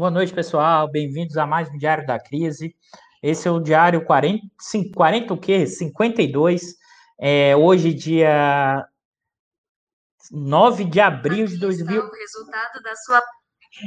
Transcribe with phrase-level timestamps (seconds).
[0.00, 0.90] Boa noite, pessoal.
[0.90, 2.74] Bem-vindos a mais um Diário da Crise.
[3.22, 4.46] Esse é o Diário 40,
[4.96, 5.66] 40 o quê?
[5.66, 6.74] 52.
[7.20, 8.82] É, hoje, dia
[10.30, 12.02] 9 de abril de 2000.
[12.02, 13.22] O resultado da sua.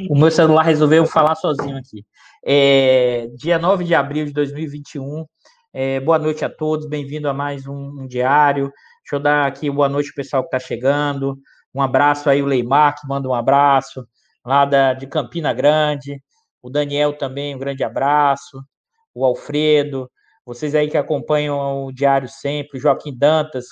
[0.08, 2.06] O meu celular resolveu falar sozinho aqui.
[2.46, 5.26] É, dia 9 de abril de 2021.
[5.74, 8.72] É, boa noite a todos, bem-vindo a mais um, um, diário.
[9.02, 11.40] Deixa eu dar aqui boa noite ao pessoal que está chegando.
[11.74, 14.08] Um abraço aí, o Leimar, que manda um abraço,
[14.46, 16.22] lá da, de Campina Grande.
[16.62, 18.62] O Daniel também, um grande abraço.
[19.14, 20.10] O Alfredo,
[20.46, 23.66] vocês aí que acompanham o diário sempre, o Joaquim Dantas,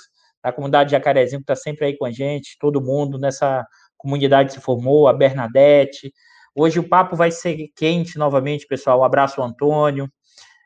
[0.44, 3.66] da comunidade de Jacarezinho, que está sempre aí com a gente, todo mundo nessa
[3.98, 6.12] comunidade se formou, a Bernadette.
[6.55, 9.02] Hoje o papo vai ser quente novamente, pessoal.
[9.02, 10.10] Um abraço, Antônio.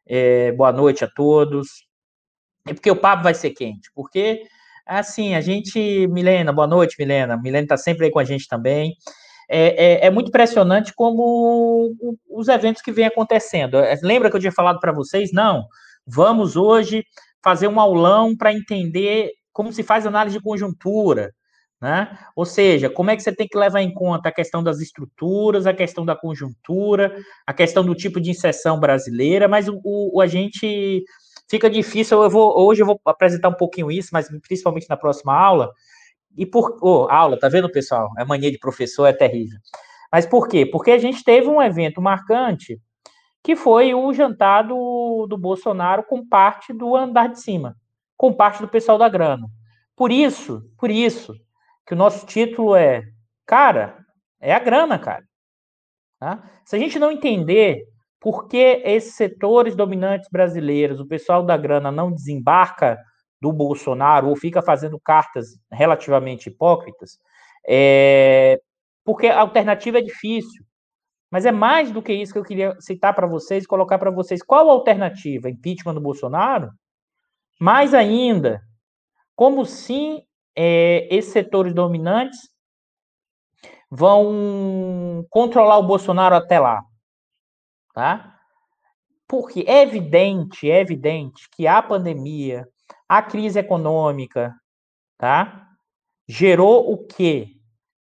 [0.07, 1.85] É, boa noite a todos.
[2.67, 3.91] E por que o papo vai ser quente?
[3.93, 4.43] Porque,
[4.85, 6.07] assim, a gente.
[6.07, 7.37] Milena, boa noite, Milena.
[7.37, 8.95] Milena está sempre aí com a gente também.
[9.49, 11.91] É, é, é, muito impressionante como
[12.29, 13.77] os eventos que vêm acontecendo.
[13.77, 15.31] É, lembra que eu tinha falado para vocês?
[15.31, 15.65] Não.
[16.05, 17.03] Vamos hoje
[17.43, 21.31] fazer um aulão para entender como se faz análise de conjuntura,
[21.81, 22.17] né?
[22.35, 25.67] Ou seja, como é que você tem que levar em conta a questão das estruturas,
[25.67, 30.27] a questão da conjuntura, a questão do tipo de inserção brasileira, mas o, o a
[30.27, 31.03] gente
[31.49, 32.21] fica difícil.
[32.21, 35.71] Eu vou, hoje eu vou apresentar um pouquinho isso, mas principalmente na próxima aula.
[36.37, 38.09] E por oh, aula, tá vendo, pessoal?
[38.17, 39.59] É mania de professor, é terrível.
[40.11, 40.65] Mas por quê?
[40.65, 42.79] Porque a gente teve um evento marcante
[43.43, 47.75] que foi o jantar do, do Bolsonaro com parte do andar de cima
[48.17, 49.47] com parte do pessoal da grana.
[49.95, 51.33] Por isso, por isso,
[51.85, 53.03] que o nosso título é,
[53.45, 53.97] cara,
[54.39, 55.23] é a grana, cara.
[56.19, 56.43] Tá?
[56.65, 57.83] Se a gente não entender
[58.19, 62.97] por que esses setores dominantes brasileiros, o pessoal da grana não desembarca
[63.41, 67.19] do Bolsonaro ou fica fazendo cartas relativamente hipócritas,
[67.67, 68.59] é...
[69.03, 70.63] porque a alternativa é difícil.
[71.31, 74.41] Mas é mais do que isso que eu queria citar para vocês colocar para vocês.
[74.41, 75.49] Qual a alternativa?
[75.49, 76.71] Impeachment do Bolsonaro?
[77.59, 78.61] Mais ainda,
[79.35, 80.23] como sim
[80.55, 82.39] é, esses setores dominantes
[83.89, 86.83] vão controlar o Bolsonaro até lá,
[87.93, 88.39] tá?
[89.27, 92.67] Porque é evidente, é evidente que a pandemia,
[93.07, 94.53] a crise econômica,
[95.17, 95.67] tá?
[96.27, 97.49] Gerou o quê?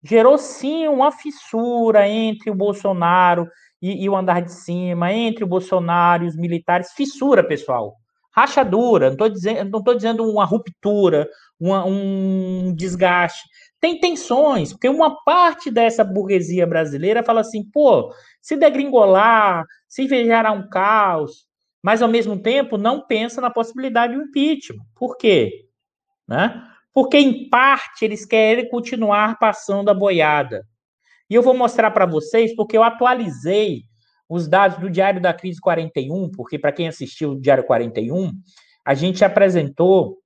[0.02, 3.48] Gerou sim uma fissura entre o Bolsonaro
[3.80, 6.92] e, e o andar de cima, entre o Bolsonaro e os militares.
[6.92, 7.96] Fissura, pessoal
[8.32, 11.28] rachadura, não estou dizendo, não tô dizendo uma ruptura,
[11.60, 13.42] uma, um desgaste.
[13.78, 20.52] Tem tensões, porque uma parte dessa burguesia brasileira fala assim, pô, se degringolar, se gerar
[20.52, 21.46] um caos,
[21.82, 24.84] mas ao mesmo tempo não pensa na possibilidade do impeachment.
[24.94, 25.66] Por quê?
[26.28, 26.62] Né?
[26.94, 30.66] Porque, em parte, eles querem continuar passando a boiada.
[31.28, 33.84] E eu vou mostrar para vocês, porque eu atualizei
[34.28, 38.30] os dados do Diário da Crise 41, porque para quem assistiu o Diário 41,
[38.84, 40.18] a gente apresentou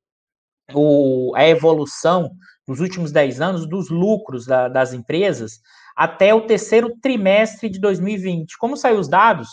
[0.74, 2.30] o, a evolução
[2.66, 5.60] nos últimos 10 anos dos lucros da, das empresas
[5.94, 8.58] até o terceiro trimestre de 2020.
[8.58, 9.48] Como saiu os dados?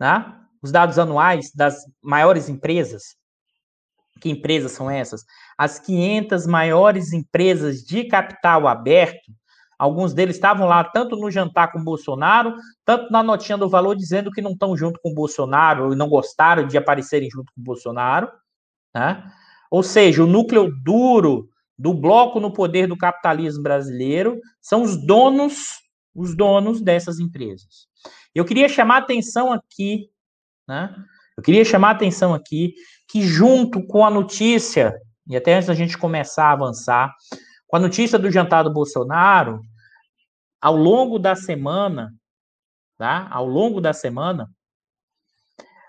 [0.00, 0.41] Né?
[0.62, 3.16] Os dados anuais das maiores empresas.
[4.20, 5.24] Que empresas são essas?
[5.58, 9.32] As 500 maiores empresas de capital aberto
[9.82, 13.96] Alguns deles estavam lá tanto no jantar com o Bolsonaro, tanto na notinha do valor
[13.96, 17.60] dizendo que não estão junto com o Bolsonaro e não gostaram de aparecerem junto com
[17.60, 18.30] o Bolsonaro.
[18.94, 19.28] Né?
[19.68, 25.80] Ou seja, o núcleo duro do bloco no poder do capitalismo brasileiro são os donos,
[26.14, 27.88] os donos dessas empresas.
[28.32, 30.11] Eu queria chamar a atenção aqui,
[30.66, 30.94] né?
[31.36, 32.74] Eu queria chamar a atenção aqui
[33.08, 34.94] que junto com a notícia,
[35.26, 37.14] e até antes da gente começar a avançar,
[37.66, 39.60] com a notícia do jantar do Bolsonaro,
[40.60, 42.12] ao longo da semana,
[42.98, 43.28] tá?
[43.30, 44.48] Ao longo da semana,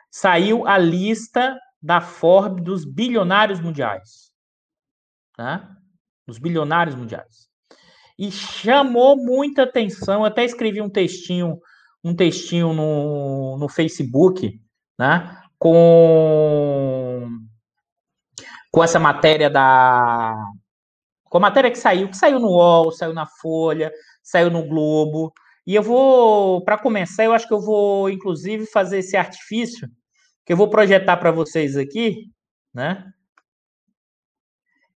[0.09, 4.31] saiu a lista da Forbes dos bilionários mundiais,
[5.36, 5.75] tá?
[6.25, 7.50] Dos bilionários mundiais.
[8.18, 11.59] E chamou muita atenção, até escrevi um textinho,
[12.03, 14.59] um textinho no, no Facebook,
[14.98, 15.42] né?
[15.57, 17.30] Com
[18.72, 20.36] com essa matéria da
[21.25, 23.92] com a matéria que saiu, que saiu no UOL, saiu na Folha,
[24.22, 25.34] saiu no Globo.
[25.66, 29.90] E eu vou, para começar, eu acho que eu vou, inclusive, fazer esse artifício
[30.45, 32.30] que eu vou projetar para vocês aqui,
[32.74, 33.12] né?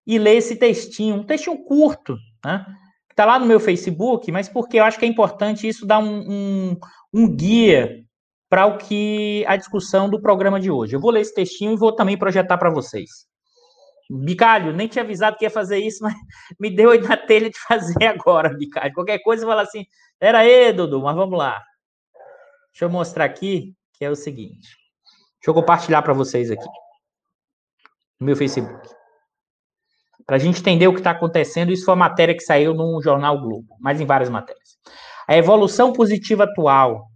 [0.06, 2.66] E ler esse textinho, um textinho curto, né?
[3.10, 6.20] Está lá no meu Facebook, mas porque eu acho que é importante isso dar um,
[6.30, 6.76] um,
[7.14, 8.05] um guia
[8.48, 10.94] para o que a discussão do programa de hoje.
[10.94, 13.10] Eu vou ler esse textinho e vou também projetar para vocês.
[14.08, 16.14] Bicalho, nem tinha avisado que ia fazer isso, mas
[16.60, 18.94] me deu na telha de fazer agora, Bicalho.
[18.94, 19.84] Qualquer coisa, fala assim,
[20.20, 21.62] era aí, Dudu, mas vamos lá.
[22.72, 24.76] Deixa eu mostrar aqui, que é o seguinte.
[25.40, 26.68] Deixa eu compartilhar para vocês aqui.
[28.20, 28.88] No meu Facebook.
[30.26, 33.00] Para a gente entender o que está acontecendo, isso foi uma matéria que saiu no
[33.00, 34.76] jornal Globo, mas em várias matérias.
[35.28, 37.06] A evolução positiva atual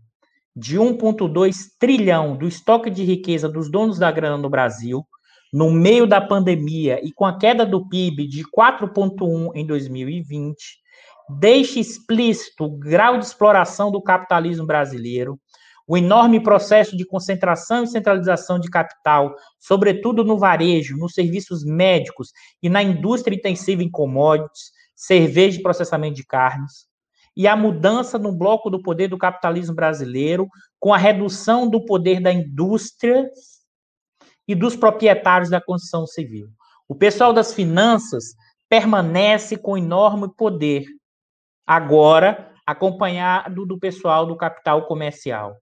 [0.61, 5.07] de 1,2 trilhão do estoque de riqueza dos donos da grana no Brasil,
[5.51, 10.59] no meio da pandemia e com a queda do PIB de 4,1 em 2020,
[11.39, 15.41] deixa explícito o grau de exploração do capitalismo brasileiro,
[15.89, 22.33] o enorme processo de concentração e centralização de capital, sobretudo no varejo, nos serviços médicos
[22.63, 26.90] e na indústria intensiva em commodities, cerveja e processamento de carnes,
[27.37, 30.49] e a mudança no bloco do poder do capitalismo brasileiro,
[30.79, 33.29] com a redução do poder da indústria
[34.47, 36.49] e dos proprietários da construção civil.
[36.89, 38.35] O pessoal das finanças
[38.69, 40.85] permanece com enorme poder,
[41.67, 45.57] agora acompanhado do pessoal do capital comercial.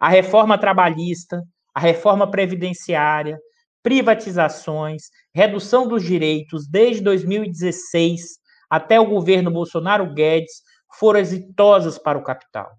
[0.00, 1.42] A reforma trabalhista,
[1.74, 3.38] a reforma previdenciária,
[3.82, 8.38] privatizações, redução dos direitos desde 2016
[8.68, 10.62] até o governo Bolsonaro Guedes
[10.96, 12.70] foram exitosas para o capital,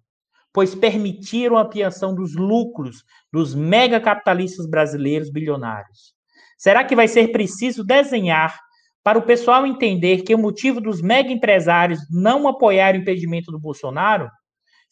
[0.53, 6.13] pois permitiram a ampliação dos lucros dos megacapitalistas brasileiros bilionários.
[6.57, 8.59] Será que vai ser preciso desenhar
[9.03, 13.59] para o pessoal entender que o motivo dos mega empresários não apoiar o impedimento do
[13.59, 14.29] Bolsonaro?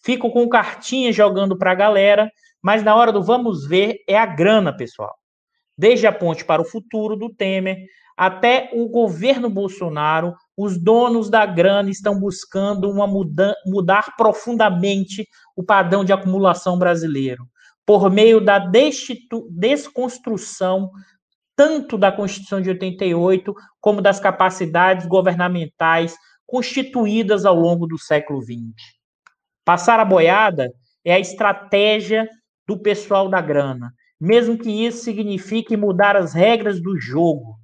[0.03, 2.31] Ficam com cartinha jogando para a galera,
[2.61, 5.13] mas na hora do vamos ver é a grana, pessoal.
[5.77, 7.77] Desde a ponte para o futuro do Temer
[8.15, 15.63] até o governo Bolsonaro os donos da grana estão buscando uma muda mudar profundamente o
[15.63, 17.47] padrão de acumulação brasileiro,
[17.85, 18.59] por meio da
[19.51, 20.89] desconstrução
[21.55, 26.15] tanto da Constituição de 88 como das capacidades governamentais
[26.45, 28.75] constituídas ao longo do século XX.
[29.65, 30.71] Passar a boiada
[31.03, 32.29] é a estratégia
[32.67, 37.55] do pessoal da grana, mesmo que isso signifique mudar as regras do jogo,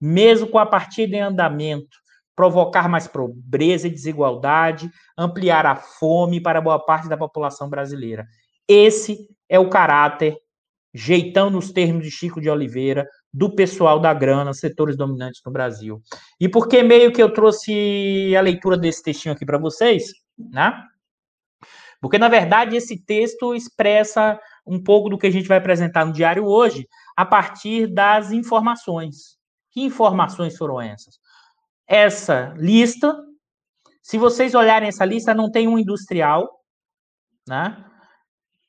[0.00, 1.98] mesmo com a partida em andamento,
[2.34, 8.26] provocar mais pobreza e desigualdade, ampliar a fome para boa parte da população brasileira.
[8.66, 10.36] Esse é o caráter,
[10.94, 16.00] jeitão nos termos de Chico de Oliveira, do pessoal da grana, setores dominantes no Brasil.
[16.40, 20.72] E por que meio que eu trouxe a leitura desse textinho aqui para vocês, né?
[22.00, 26.12] Porque, na verdade, esse texto expressa um pouco do que a gente vai apresentar no
[26.12, 29.38] diário hoje, a partir das informações.
[29.70, 31.18] Que informações foram essas?
[31.90, 33.20] Essa lista.
[34.00, 36.48] Se vocês olharem essa lista, não tem um industrial,
[37.46, 37.84] né?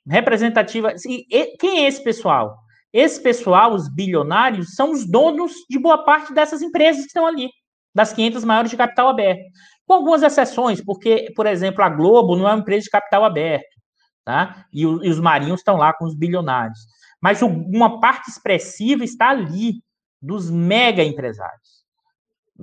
[0.08, 0.94] Representativa.
[1.08, 2.58] E, quem é esse pessoal?
[2.92, 7.48] Esse pessoal, os bilionários, são os donos de boa parte dessas empresas que estão ali,
[7.94, 9.44] das 500 maiores de capital aberto.
[9.86, 13.70] Com algumas exceções, porque, por exemplo, a Globo não é uma empresa de capital aberto,
[14.26, 14.66] tá?
[14.74, 16.80] E, e os marinhos estão lá com os bilionários.
[17.22, 19.76] Mas o, uma parte expressiva está ali,
[20.20, 21.71] dos mega empresários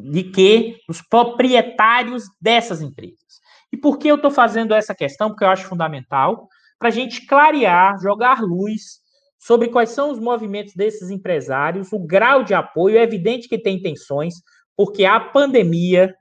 [0.03, 3.41] de que os proprietários dessas empresas.
[3.73, 5.29] E por que eu estou fazendo essa questão?
[5.29, 9.01] Porque eu acho fundamental para a gente clarear, jogar luz
[9.39, 12.99] sobre quais são os movimentos desses empresários, o grau de apoio.
[12.99, 14.35] É evidente que tem tensões,
[14.77, 16.15] porque a pandemia,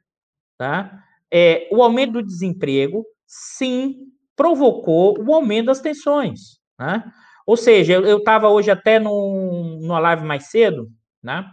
[0.58, 1.04] tá?
[1.32, 3.96] É, o aumento do desemprego, sim,
[4.36, 6.60] provocou o aumento das tensões.
[6.80, 7.04] Né?
[7.46, 10.88] Ou seja, eu estava hoje até num, numa live mais cedo,
[11.22, 11.46] né?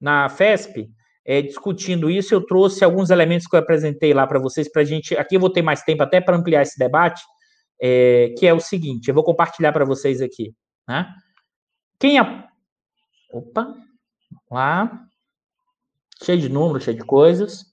[0.00, 0.88] na FESP,
[1.28, 4.84] é, discutindo isso, eu trouxe alguns elementos que eu apresentei lá para vocês, para a
[4.84, 5.14] gente.
[5.14, 7.22] Aqui eu vou ter mais tempo até para ampliar esse debate,
[7.78, 10.54] é, que é o seguinte: eu vou compartilhar para vocês aqui.
[10.88, 11.06] Né?
[12.00, 12.18] Quem.
[12.18, 12.48] A...
[13.30, 13.74] Opa!
[14.50, 15.06] Lá.
[16.24, 17.66] Cheio de números, cheio de coisas.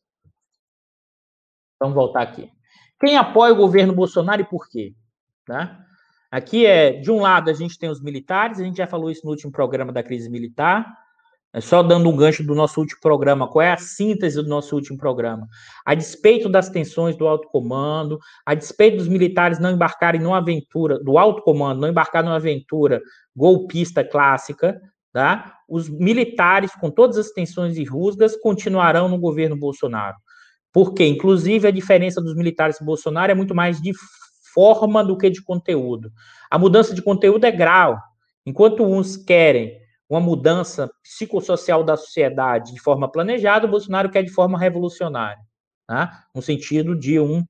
[1.80, 2.52] Vamos voltar aqui.
[3.00, 4.94] Quem apoia o governo Bolsonaro e por quê?
[5.48, 5.80] Né?
[6.30, 9.22] Aqui é, de um lado, a gente tem os militares, a gente já falou isso
[9.24, 11.05] no último programa da crise militar.
[11.56, 14.76] É só dando um gancho do nosso último programa, qual é a síntese do nosso
[14.76, 15.48] último programa?
[15.86, 21.02] A despeito das tensões do alto comando, a despeito dos militares não embarcarem numa aventura,
[21.02, 23.02] do alto comando não embarcar numa aventura
[23.34, 24.78] golpista clássica,
[25.14, 25.54] tá?
[25.70, 30.18] Os militares, com todas as tensões e rusgas, continuarão no governo Bolsonaro.
[30.74, 33.94] Porque, inclusive, a diferença dos militares e Bolsonaro é muito mais de
[34.54, 36.12] forma do que de conteúdo.
[36.52, 37.98] A mudança de conteúdo é grau.
[38.46, 44.32] Enquanto uns querem uma mudança psicossocial da sociedade de forma planejada, o Bolsonaro quer de
[44.32, 45.42] forma revolucionária,
[45.88, 46.26] tá?
[46.34, 47.44] no sentido de um,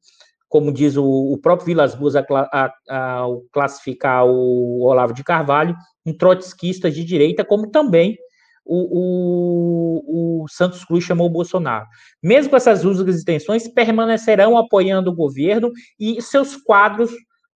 [0.47, 6.89] como diz o, o próprio Vilas Boas ao classificar o Olavo de Carvalho, um trotskista
[6.89, 8.17] de direita, como também
[8.65, 11.85] o, o, o, Santos Cruz chamou o Bolsonaro.
[12.21, 17.11] Mesmo com essas rusgas e tensões, permanecerão apoiando o governo e seus quadros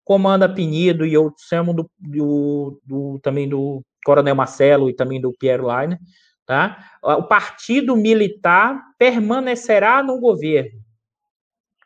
[0.04, 5.32] comanda Penido e outros chamam do, do, do, também do Coronel Marcelo e também do
[5.32, 5.98] Pierre Leiner,
[6.46, 6.78] tá?
[7.02, 10.78] O partido militar permanecerá no governo,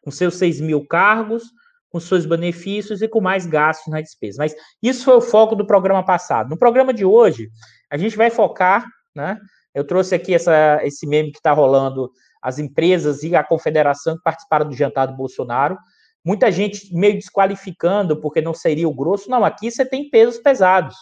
[0.02, 1.44] com seus 6 mil cargos,
[1.88, 4.36] com seus benefícios e com mais gastos na despesa.
[4.38, 6.50] Mas isso foi o foco do programa passado.
[6.50, 7.48] No programa de hoje,
[7.90, 8.86] a gente vai focar,
[9.16, 9.38] né?
[9.74, 12.10] Eu trouxe aqui essa, esse meme que está rolando,
[12.42, 15.78] as empresas e a confederação que participaram do jantar do Bolsonaro.
[16.22, 19.30] Muita gente meio desqualificando porque não seria o grosso.
[19.30, 20.94] Não, aqui você tem pesos pesados.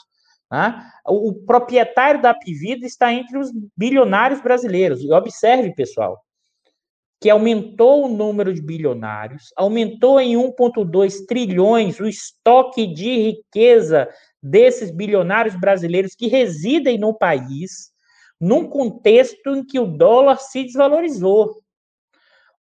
[1.07, 5.03] O, o proprietário da Pivida está entre os bilionários brasileiros.
[5.03, 6.19] E observe, pessoal,
[7.21, 14.09] que aumentou o número de bilionários, aumentou em 1,2 trilhões o estoque de riqueza
[14.43, 17.91] desses bilionários brasileiros que residem no país,
[18.41, 21.61] num contexto em que o dólar se desvalorizou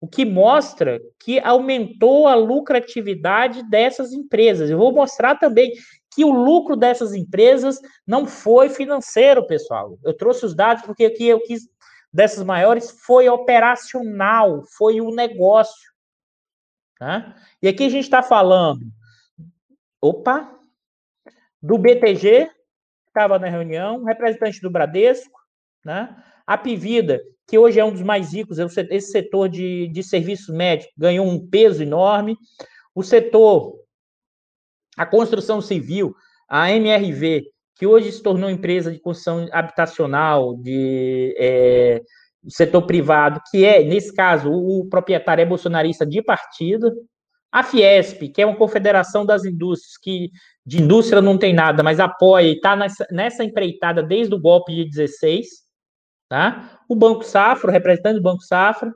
[0.00, 4.70] o que mostra que aumentou a lucratividade dessas empresas.
[4.70, 5.72] Eu vou mostrar também
[6.18, 9.96] que o lucro dessas empresas não foi financeiro, pessoal.
[10.02, 11.68] Eu trouxe os dados porque aqui eu quis
[12.12, 15.92] dessas maiores foi operacional, foi o negócio.
[16.98, 17.36] Tá?
[17.62, 18.84] E aqui a gente está falando,
[20.02, 20.58] opa,
[21.62, 22.50] do BTG,
[23.06, 25.38] estava na reunião, representante do Bradesco,
[25.84, 26.20] né?
[26.44, 30.52] A Pivida, que hoje é um dos mais ricos, é esse setor de, de serviços
[30.52, 32.36] médicos ganhou um peso enorme.
[32.92, 33.78] O setor,
[34.98, 36.14] a construção civil,
[36.48, 37.44] a MRV,
[37.76, 42.02] que hoje se tornou empresa de construção habitacional, de é,
[42.48, 46.92] setor privado, que é, nesse caso, o, proprietário é bolsonarista de partido.
[47.50, 50.30] A Fiesp, que é uma confederação das indústrias, que
[50.66, 54.74] de indústria não tem nada, mas apoia e está nessa, nessa empreitada desde o golpe
[54.74, 55.68] de 16
[56.28, 56.78] tá?
[56.88, 58.92] O Banco Safra, o representante do Banco Safra,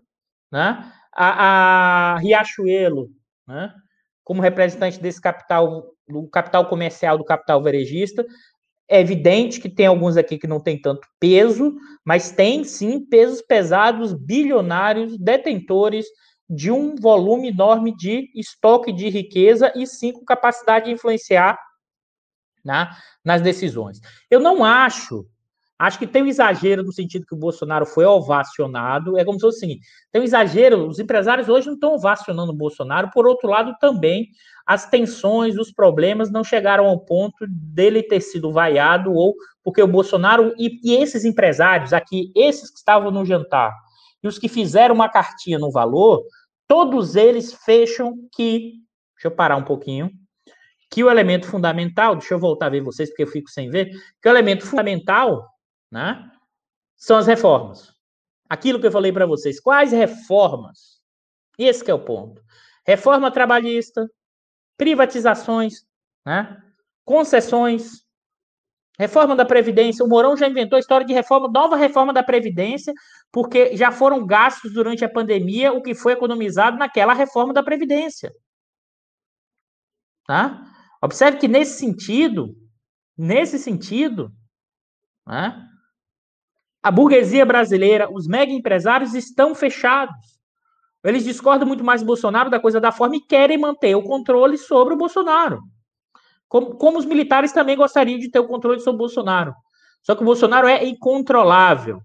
[0.51, 0.93] né?
[1.13, 3.09] A, a Riachuelo,
[3.47, 3.73] né?
[4.25, 8.25] Como representante desse capital, do capital comercial, do capital varejista,
[8.89, 11.75] é evidente que tem alguns aqui que não tem tanto peso,
[12.05, 16.07] mas tem sim pesos pesados, bilionários, detentores
[16.49, 21.59] de um volume enorme de estoque de riqueza e sim com capacidade de influenciar
[22.63, 22.91] né,
[23.25, 23.99] nas decisões.
[24.31, 25.27] Eu não acho
[25.83, 29.19] Acho que tem um exagero no sentido que o Bolsonaro foi ovacionado.
[29.19, 32.57] É como se fosse seguinte: tem um exagero, os empresários hoje não estão ovacionando o
[32.57, 34.29] Bolsonaro, por outro lado, também
[34.65, 39.35] as tensões, os problemas não chegaram ao ponto dele ter sido vaiado, ou
[39.65, 43.75] porque o Bolsonaro e, e esses empresários aqui, esses que estavam no jantar,
[44.23, 46.23] e os que fizeram uma cartinha no valor,
[46.69, 48.75] todos eles fecham que.
[49.17, 50.13] Deixa eu parar um pouquinho
[50.89, 53.91] que o elemento fundamental, deixa eu voltar a ver vocês, porque eu fico sem ver,
[54.21, 55.52] que o elemento fundamental
[55.93, 56.33] né?
[56.97, 57.93] São as reformas.
[58.49, 61.03] Aquilo que eu falei para vocês, quais reformas?
[61.59, 62.43] Esse é o ponto.
[62.87, 64.11] Reforma trabalhista,
[64.77, 65.87] privatizações,
[66.25, 66.61] né?
[67.05, 68.05] concessões,
[68.99, 70.05] reforma da Previdência.
[70.05, 72.95] O Mourão já inventou a história de reforma, nova reforma da Previdência,
[73.31, 78.33] porque já foram gastos durante a pandemia o que foi economizado naquela reforma da Previdência.
[80.27, 80.63] Tá?
[81.03, 82.57] Observe que nesse sentido,
[83.17, 84.33] nesse sentido,
[85.27, 85.69] né,
[86.83, 90.17] a burguesia brasileira, os mega empresários estão fechados.
[91.05, 94.59] Eles discordam muito mais do Bolsonaro da coisa da forma e querem manter o controle
[94.59, 95.63] sobre o Bolsonaro.
[96.49, 99.55] Como, como os militares também gostariam de ter o controle sobre o Bolsonaro.
[100.03, 102.03] Só que o Bolsonaro é incontrolável.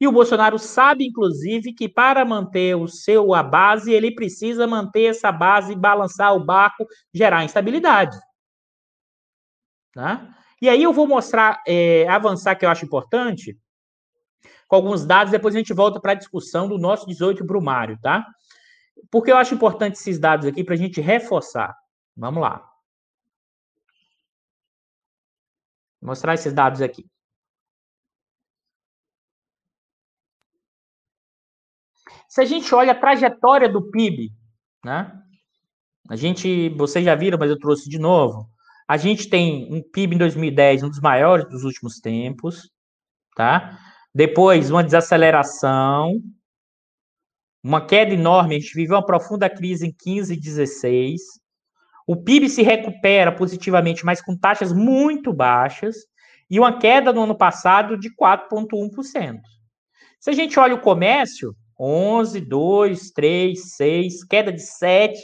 [0.00, 5.06] E o Bolsonaro sabe, inclusive, que para manter o seu a base, ele precisa manter
[5.06, 8.16] essa base, balançar o barco, gerar instabilidade.
[9.92, 10.28] Tá?
[10.62, 13.58] E aí eu vou mostrar, é, avançar que eu acho importante,
[14.68, 18.26] com alguns dados, depois a gente volta para a discussão do nosso 18 Brumário, tá?
[19.10, 21.74] Porque eu acho importante esses dados aqui para a gente reforçar.
[22.14, 22.58] Vamos lá.
[26.00, 27.06] Vou mostrar esses dados aqui.
[32.28, 34.30] Se a gente olha a trajetória do PIB,
[34.84, 35.10] né?
[36.10, 38.50] A gente, vocês já viram, mas eu trouxe de novo.
[38.86, 42.70] A gente tem um PIB em 2010, um dos maiores dos últimos tempos,
[43.34, 43.78] tá?
[44.18, 46.20] Depois, uma desaceleração,
[47.62, 48.56] uma queda enorme.
[48.56, 51.20] A gente viveu uma profunda crise em 15 e 16.
[52.04, 55.98] O PIB se recupera positivamente, mas com taxas muito baixas.
[56.50, 59.38] E uma queda no ano passado de 4,1%.
[60.18, 65.16] Se a gente olha o comércio, 11, 2, 3, 6, queda de 7,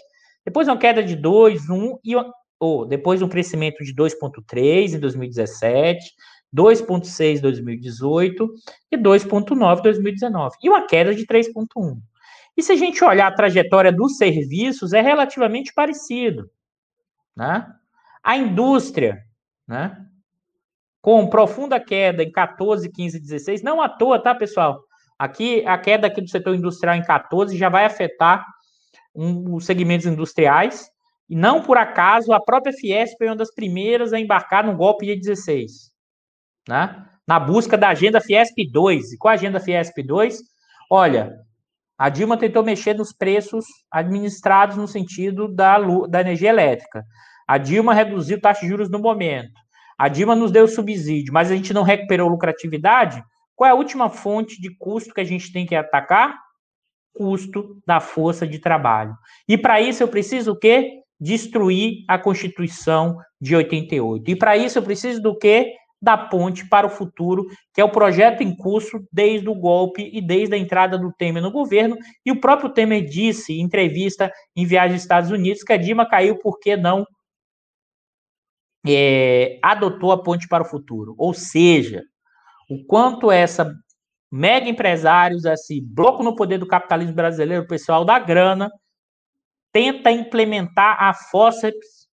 [0.45, 2.15] depois uma queda de 2, 1, e
[2.61, 6.13] oh, depois um crescimento de 2,3 em 2017,
[6.55, 8.55] 2,6 em 2018
[8.93, 11.99] e 2,9 em 2019, e uma queda de 3,1.
[12.57, 16.49] E se a gente olhar a trajetória dos serviços, é relativamente parecido.
[17.37, 17.67] né?
[18.23, 19.25] A indústria,
[19.67, 20.07] né?
[21.03, 24.83] Com profunda queda em 14, 15, 16, não à toa, tá, pessoal?
[25.19, 28.47] Aqui, a queda aqui do setor industrial em 14 já vai afetar
[29.15, 30.89] um, os segmentos industriais,
[31.29, 35.07] e não por acaso a própria Fiesp foi uma das primeiras a embarcar no golpe
[35.07, 35.94] de 16,
[36.69, 37.05] né?
[37.27, 39.13] Na busca da agenda Fiesp 2.
[39.13, 40.39] E qual a agenda Fiesp 2?
[40.91, 41.33] Olha,
[41.97, 45.79] a Dilma tentou mexer nos preços administrados no sentido da,
[46.09, 47.05] da energia elétrica.
[47.47, 49.53] A Dilma reduziu taxa de juros no momento.
[49.97, 53.23] A Dilma nos deu subsídio, mas a gente não recuperou lucratividade.
[53.55, 56.37] Qual é a última fonte de custo que a gente tem que atacar?
[57.15, 59.15] Custo da força de trabalho.
[59.49, 61.01] E para isso eu preciso o quê?
[61.21, 64.31] Destruir a Constituição de 88.
[64.33, 65.75] E para isso eu preciso do quê?
[66.05, 70.21] Da ponte para o futuro, que é o projeto em curso desde o golpe e
[70.21, 71.97] desde a entrada do Temer no governo.
[72.25, 76.07] E o próprio Temer disse em entrevista em viagem aos Estados Unidos que a Dilma
[76.07, 77.07] caiu porque não
[78.87, 81.15] é, adotou a ponte para o futuro.
[81.17, 82.03] Ou seja,
[82.69, 83.75] o quanto essa
[84.31, 88.71] mega empresários, esse bloco no poder do capitalismo brasileiro, o pessoal da grana,
[89.73, 92.09] tenta implementar a fórceps,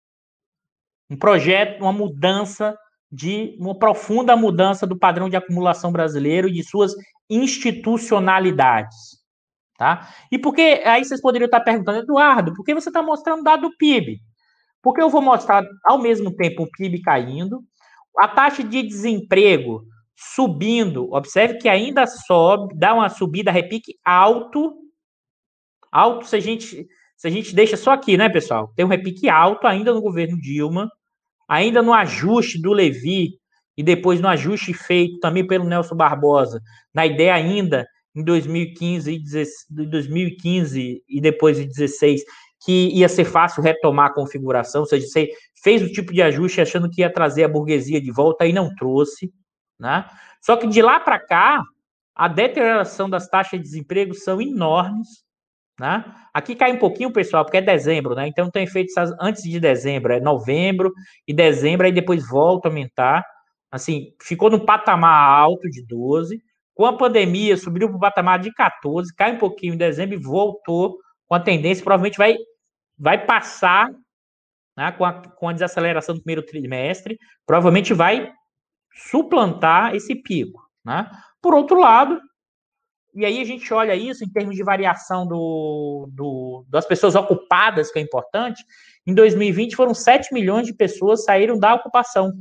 [1.11, 2.77] um projeto, uma mudança
[3.11, 6.95] de uma profunda mudança do padrão de acumulação brasileiro e de suas
[7.29, 9.21] institucionalidades.
[9.77, 10.09] Tá?
[10.31, 13.63] E por que, aí vocês poderiam estar perguntando, Eduardo, por que você está mostrando dado
[13.63, 14.21] do PIB?
[14.83, 17.65] Porque eu vou mostrar ao mesmo tempo o PIB caindo,
[18.19, 19.83] a taxa de desemprego
[20.15, 24.75] subindo, observe que ainda sobe, dá uma subida, repique alto,
[25.91, 26.87] alto se a gente,
[27.17, 28.71] se a gente deixa só aqui, né, pessoal?
[28.77, 30.91] Tem um repique alto ainda no governo Dilma,
[31.51, 33.33] ainda no ajuste do Levi
[33.77, 36.63] e depois no ajuste feito também pelo Nelson Barbosa,
[36.95, 37.85] na ideia ainda
[38.15, 42.23] em 2015 e 2015 e depois de 16
[42.65, 45.29] que ia ser fácil retomar a configuração, ou seja, você
[45.61, 48.73] fez o tipo de ajuste achando que ia trazer a burguesia de volta e não
[48.77, 49.33] trouxe,
[49.79, 50.05] né?
[50.41, 51.63] Só que de lá para cá,
[52.15, 55.09] a deterioração das taxas de desemprego são enormes,
[55.81, 56.05] né?
[56.35, 58.29] Aqui cai um pouquinho, pessoal, porque é dezembro, né?
[58.29, 60.93] Então tem efeitos antes de dezembro, é novembro
[61.27, 63.25] e dezembro, aí depois volta a aumentar.
[63.73, 66.39] Assim, ficou no patamar alto de 12.
[66.75, 70.23] Com a pandemia, subiu para o patamar de 14, cai um pouquinho em dezembro e
[70.23, 72.37] voltou com a tendência, provavelmente vai,
[72.99, 73.91] vai passar
[74.77, 78.31] né, com, a, com a desaceleração do primeiro trimestre, provavelmente vai
[78.95, 80.61] suplantar esse pico.
[80.85, 81.11] Né?
[81.41, 82.21] Por outro lado,
[83.15, 87.91] e aí a gente olha isso em termos de variação do, do, das pessoas ocupadas,
[87.91, 88.65] que é importante.
[89.07, 92.33] Em 2020 foram 7 milhões de pessoas saíram da ocupação.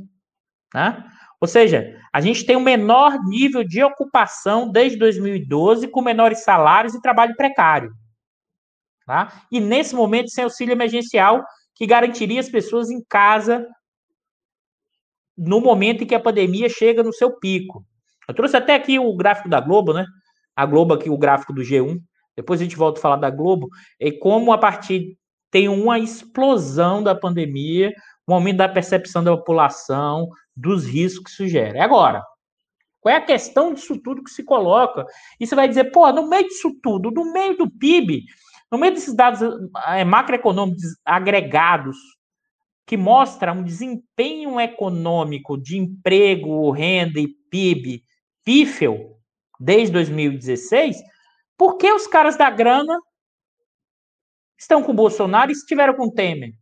[0.74, 1.04] Né?
[1.40, 6.44] Ou seja, a gente tem o um menor nível de ocupação desde 2012, com menores
[6.44, 7.92] salários e trabalho precário.
[9.06, 9.44] Tá?
[9.50, 13.66] E nesse momento, sem auxílio emergencial, que garantiria as pessoas em casa
[15.36, 17.84] no momento em que a pandemia chega no seu pico.
[18.28, 20.04] Eu trouxe até aqui o gráfico da Globo, né?
[20.54, 22.00] A Globo aqui, o gráfico do G1,
[22.36, 25.16] depois a gente volta a falar da Globo, e como a partir
[25.50, 27.92] tem uma explosão da pandemia,
[28.26, 31.82] um aumento da percepção da população, dos riscos que isso gera.
[31.82, 32.22] Agora,
[33.00, 35.04] qual é a questão disso tudo que se coloca?
[35.38, 38.24] E você vai dizer, pô, no meio disso tudo, no meio do PIB,
[38.70, 39.40] no meio desses dados
[39.88, 41.96] é, macroeconômicos agregados,
[42.86, 48.02] que mostra um desempenho econômico de emprego, renda e PIB
[48.44, 49.19] pífel,
[49.60, 50.96] desde 2016,
[51.56, 52.98] por que os caras da grana
[54.58, 56.54] estão com o Bolsonaro e estiveram com o Temer?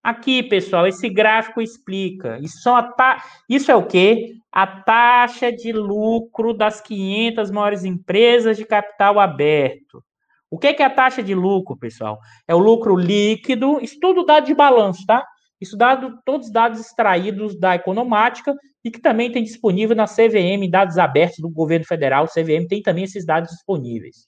[0.00, 2.38] Aqui, pessoal, esse gráfico explica.
[2.38, 3.24] Isso, ta...
[3.48, 4.34] Isso é o quê?
[4.52, 10.04] A taxa de lucro das 500 maiores empresas de capital aberto.
[10.50, 12.20] O que é a taxa de lucro, pessoal?
[12.46, 15.26] É o lucro líquido, isso tudo dado de balanço, tá?
[15.60, 20.68] Isso dado todos os dados extraídos da economática e que também tem disponível na CVM,
[20.70, 24.26] dados abertos do governo federal, CVM tem também esses dados disponíveis,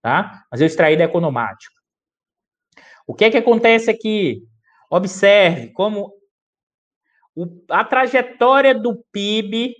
[0.00, 0.44] tá?
[0.50, 1.74] Mas eu extraí da economática.
[3.06, 4.42] O que é que acontece aqui?
[4.90, 6.12] Observe como
[7.70, 9.74] a trajetória do PIB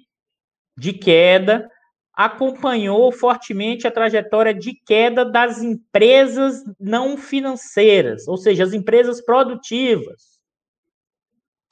[0.77, 1.69] de queda
[2.15, 10.38] acompanhou fortemente a trajetória de queda das empresas não financeiras, ou seja, as empresas produtivas.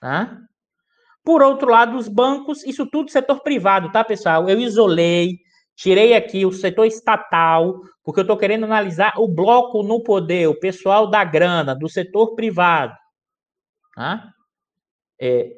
[0.06, 0.38] Tá?
[1.24, 4.48] Por outro lado, os bancos, isso tudo setor privado, tá, pessoal?
[4.48, 5.40] Eu isolei,
[5.74, 10.60] tirei aqui o setor estatal, porque eu estou querendo analisar o bloco no poder, o
[10.60, 12.94] pessoal da grana, do setor privado.
[13.96, 14.30] Tá?
[15.20, 15.50] É,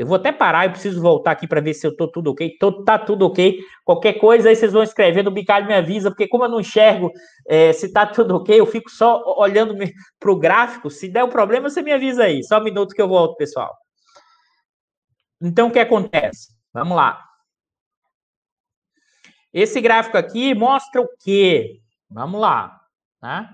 [0.00, 2.56] Eu vou até parar, eu preciso voltar aqui para ver se eu tô tudo ok.
[2.58, 3.60] Tô, tá tudo ok.
[3.84, 7.12] Qualquer coisa aí vocês vão escrevendo, o Bicalho me avisa, porque como eu não enxergo
[7.46, 9.76] é, se tá tudo ok, eu fico só olhando
[10.18, 10.88] para o gráfico.
[10.88, 12.42] Se der um problema, você me avisa aí.
[12.42, 13.76] Só um minuto que eu volto, pessoal.
[15.38, 16.48] Então, o que acontece?
[16.72, 17.22] Vamos lá.
[19.52, 21.78] Esse gráfico aqui mostra o quê?
[22.08, 22.80] Vamos lá.
[23.20, 23.50] Tá?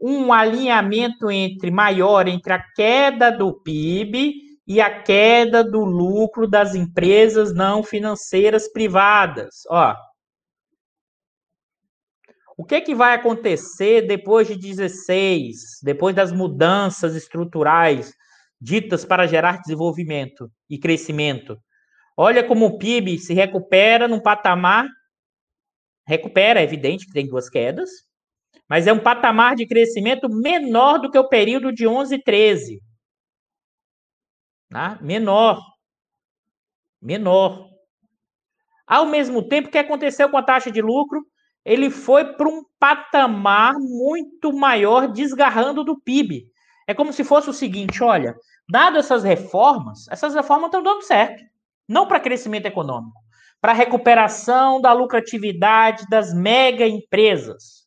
[0.00, 6.74] Um alinhamento entre maior entre a queda do PIB e a queda do lucro das
[6.74, 9.62] empresas não financeiras privadas.
[9.68, 9.94] Ó,
[12.56, 18.12] o que, que vai acontecer depois de 16, depois das mudanças estruturais
[18.60, 21.58] ditas para gerar desenvolvimento e crescimento?
[22.16, 24.86] Olha como o PIB se recupera num patamar,
[26.06, 27.90] recupera, é evidente que tem duas quedas,
[28.68, 32.80] mas é um patamar de crescimento menor do que o período de 11 e 13
[34.74, 34.98] né?
[35.00, 35.62] menor.
[37.00, 37.70] Menor.
[38.84, 41.24] Ao mesmo tempo, o que aconteceu com a taxa de lucro?
[41.64, 46.46] Ele foi para um patamar muito maior, desgarrando do PIB.
[46.86, 48.34] É como se fosse o seguinte: olha,
[48.68, 51.42] dado essas reformas, essas reformas estão dando certo.
[51.88, 53.18] Não para crescimento econômico,
[53.60, 57.86] para recuperação da lucratividade das mega empresas,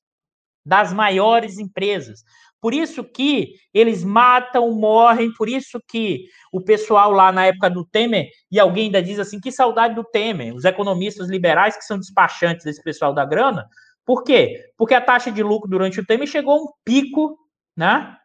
[0.65, 2.23] das maiores empresas.
[2.67, 7.85] Por isso que eles matam, morrem, por isso que o pessoal lá na época do
[7.85, 11.97] Temer, e alguém ainda diz assim, que saudade do Temer, os economistas liberais que são
[11.97, 13.65] despachantes desse pessoal da grana,
[14.03, 14.65] por quê?
[14.75, 17.37] Porque a taxa de lucro durante o Temer chegou a um pico,
[17.73, 18.17] né?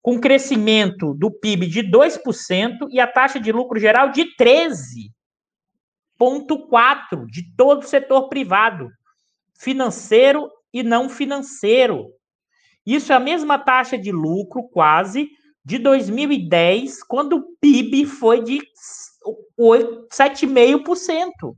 [0.00, 7.54] Com crescimento do PIB de 2% e a taxa de lucro geral de 13,4% de
[7.54, 8.88] todo o setor privado,
[9.60, 12.14] financeiro e não financeiro.
[12.88, 15.28] Isso é a mesma taxa de lucro, quase,
[15.62, 18.62] de 2010, quando o PIB foi de
[20.10, 21.54] 7,5%.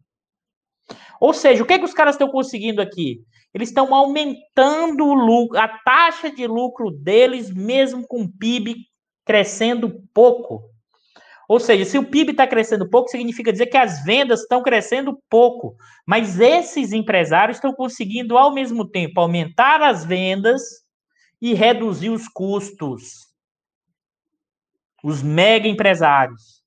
[1.21, 3.21] Ou seja, o que, é que os caras estão conseguindo aqui?
[3.55, 8.75] Eles estão aumentando o lucro, a taxa de lucro deles, mesmo com o PIB
[9.25, 10.61] crescendo pouco.
[11.49, 15.17] Ou seja, se o PIB está crescendo pouco, significa dizer que as vendas estão crescendo
[15.31, 15.77] pouco.
[16.05, 20.90] Mas esses empresários estão conseguindo, ao mesmo tempo, aumentar as vendas
[21.41, 23.29] e reduzir os custos.
[25.03, 26.63] Os mega empresários.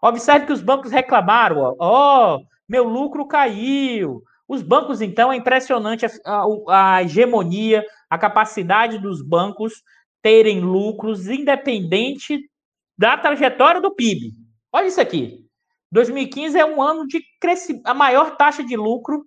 [0.00, 4.22] Observe que os bancos reclamaram, ó, meu lucro caiu.
[4.48, 9.82] Os bancos, então, é impressionante a, a, a hegemonia, a capacidade dos bancos
[10.22, 12.48] terem lucros independente
[12.96, 14.32] da trajetória do PIB.
[14.72, 15.44] Olha isso aqui.
[15.92, 19.26] 2015 é um ano de crescimento, a maior taxa de lucro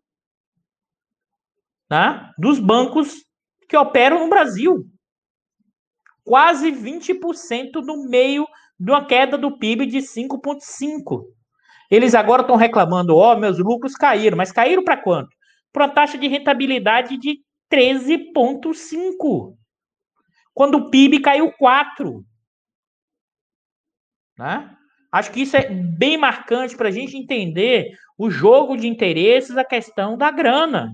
[1.89, 3.25] né, dos bancos
[3.69, 4.83] que operam no Brasil.
[6.23, 8.45] Quase 20% no meio
[8.79, 11.23] de uma queda do PIB de 5,5%.
[11.89, 15.29] Eles agora estão reclamando, ó, oh, meus lucros caíram, mas caíram para quanto?
[15.71, 17.39] Para uma taxa de rentabilidade de
[17.71, 19.55] 13,5%.
[20.53, 22.23] Quando o PIB caiu 4%.
[24.37, 24.75] Né?
[25.11, 29.65] Acho que isso é bem marcante para a gente entender o jogo de interesses, a
[29.65, 30.93] questão da grana.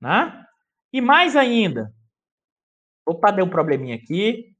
[0.00, 0.44] Né?
[0.92, 1.92] E mais ainda.
[3.06, 4.54] Opa, deu um probleminha aqui.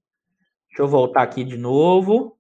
[0.69, 2.39] Deixa eu voltar aqui de novo.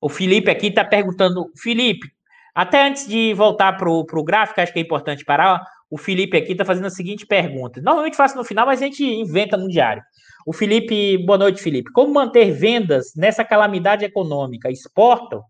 [0.00, 1.50] O Felipe aqui está perguntando.
[1.56, 2.08] Felipe,
[2.54, 5.64] até antes de voltar para o gráfico, acho que é importante parar.
[5.90, 7.80] O Felipe aqui está fazendo a seguinte pergunta.
[7.80, 10.02] Normalmente faço no final, mas a gente inventa no diário.
[10.44, 11.92] O Felipe, boa noite, Felipe.
[11.92, 14.70] Como manter vendas nessa calamidade econômica?
[14.70, 15.42] Exportam?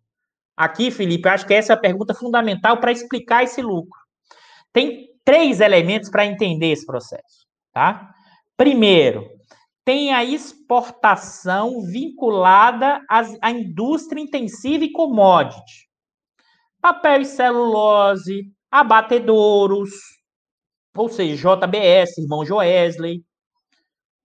[0.57, 4.01] Aqui, Felipe, acho que essa é a pergunta fundamental para explicar esse lucro.
[4.73, 8.15] Tem três elementos para entender esse processo, tá?
[8.57, 9.29] Primeiro,
[9.85, 13.01] tem a exportação vinculada
[13.43, 15.89] à indústria intensiva e commodity.
[16.81, 19.91] Papel e celulose, abatedouros,
[20.97, 23.25] ou seja, JBS, irmão Joesley.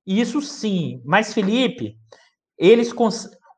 [0.05, 1.95] Isso sim, mas Felipe,
[2.57, 2.93] eles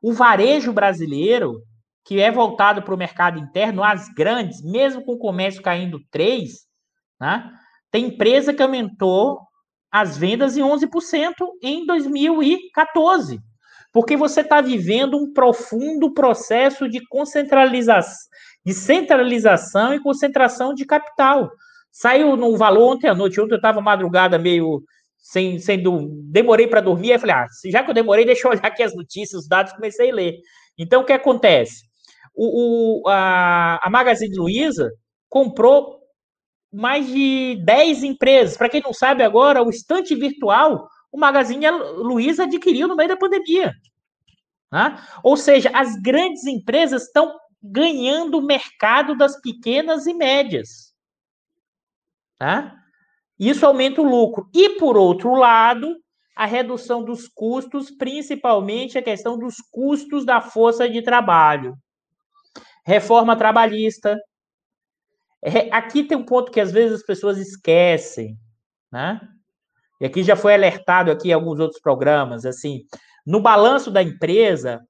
[0.02, 1.62] o varejo brasileiro,
[2.04, 6.66] que é voltado para o mercado interno, as grandes, mesmo com o comércio caindo 3,
[7.24, 7.50] né?
[7.90, 9.40] Tem empresa que aumentou
[9.90, 11.32] as vendas em 11%
[11.62, 13.40] em 2014,
[13.92, 18.28] porque você está vivendo um profundo processo de concentralização,
[18.66, 21.50] de centralização e concentração de capital.
[21.90, 24.82] Saiu no valor ontem à noite, ontem eu estava madrugada meio
[25.16, 25.82] sem, sem
[26.24, 28.94] demorei para dormir, aí falei, ah, já que eu demorei, deixa eu olhar aqui as
[28.94, 30.34] notícias, os dados, comecei a ler.
[30.76, 31.84] Então, o que acontece?
[32.34, 34.90] O, o a, a Magazine Luiza
[35.30, 36.03] comprou
[36.74, 38.56] mais de 10 empresas.
[38.56, 43.16] Para quem não sabe agora, o estante virtual, o Magazine Luiza adquiriu no meio da
[43.16, 43.72] pandemia.
[44.72, 44.98] Né?
[45.22, 50.92] Ou seja, as grandes empresas estão ganhando o mercado das pequenas e médias.
[52.36, 52.74] Tá?
[53.38, 54.48] Isso aumenta o lucro.
[54.52, 55.96] E, por outro lado,
[56.34, 61.76] a redução dos custos, principalmente a questão dos custos da força de trabalho.
[62.84, 64.18] Reforma trabalhista.
[65.70, 68.36] Aqui tem um ponto que às vezes as pessoas esquecem,
[68.90, 69.20] né?
[70.00, 72.80] E aqui já foi alertado aqui em alguns outros programas, assim,
[73.26, 74.80] no balanço da empresa,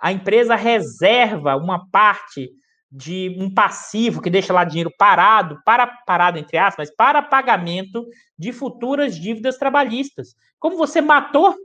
[0.00, 2.50] a empresa reserva uma parte
[2.90, 8.06] de um passivo que deixa lá dinheiro parado, para parado entre aspas, para pagamento
[8.38, 10.34] de futuras dívidas trabalhistas.
[10.60, 11.56] Como você matou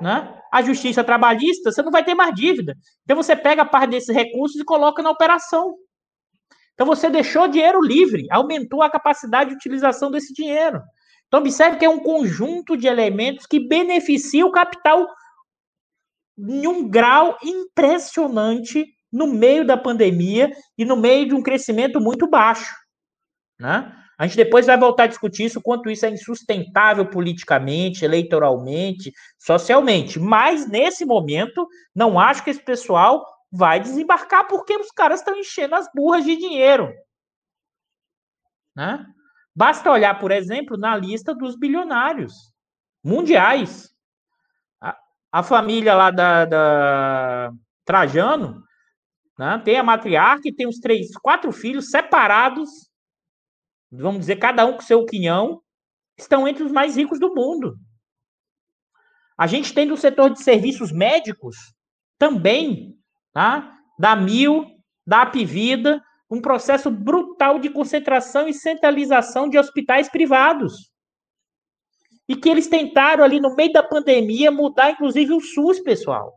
[0.00, 2.74] né, a justiça trabalhista, você não vai ter mais dívida.
[3.04, 5.74] Então você pega a parte desses recursos e coloca na operação.
[6.74, 10.82] Então você deixou dinheiro livre, aumentou a capacidade de utilização desse dinheiro.
[11.28, 15.06] Então observe que é um conjunto de elementos que beneficia o capital
[16.36, 22.28] em um grau impressionante no meio da pandemia e no meio de um crescimento muito
[22.28, 22.74] baixo.
[23.58, 23.92] Né?
[24.18, 30.18] A gente depois vai voltar a discutir isso, quanto isso é insustentável politicamente, eleitoralmente, socialmente.
[30.18, 35.74] Mas, nesse momento, não acho que esse pessoal vai desembarcar porque os caras estão enchendo
[35.74, 36.92] as burras de dinheiro.
[38.74, 39.06] Né?
[39.54, 42.52] Basta olhar, por exemplo, na lista dos bilionários
[43.02, 43.94] mundiais.
[44.80, 44.98] A,
[45.30, 47.52] a família lá da, da
[47.84, 48.64] Trajano
[49.38, 49.60] né?
[49.64, 52.88] Tem a matriarca e tem os três, quatro filhos separados,
[53.90, 55.62] vamos dizer, cada um com seu quinhão,
[56.16, 57.76] estão entre os mais ricos do mundo.
[59.36, 61.56] A gente tem no setor de serviços médicos
[62.18, 62.96] também,
[63.34, 63.78] tá?
[63.98, 64.64] da Mil,
[65.06, 70.90] da Apivida, um processo brutal de concentração e centralização de hospitais privados.
[72.26, 76.32] E que eles tentaram ali no meio da pandemia mudar, inclusive, o SUS, pessoal.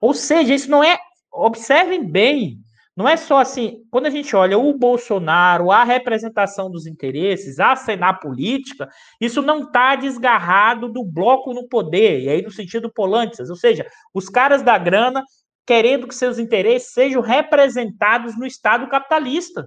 [0.00, 0.98] Ou seja, isso não é
[1.32, 2.59] observem bem,
[3.00, 7.74] não é só assim, quando a gente olha o Bolsonaro, a representação dos interesses, a
[7.74, 13.48] cena política, isso não está desgarrado do bloco no poder, e aí no sentido Polantes,
[13.48, 15.24] ou seja, os caras da grana
[15.66, 19.66] querendo que seus interesses sejam representados no Estado capitalista.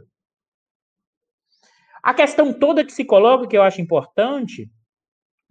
[2.04, 4.70] A questão toda que se coloca, que eu acho importante,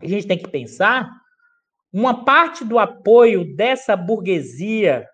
[0.00, 1.10] a gente tem que pensar,
[1.92, 5.08] uma parte do apoio dessa burguesia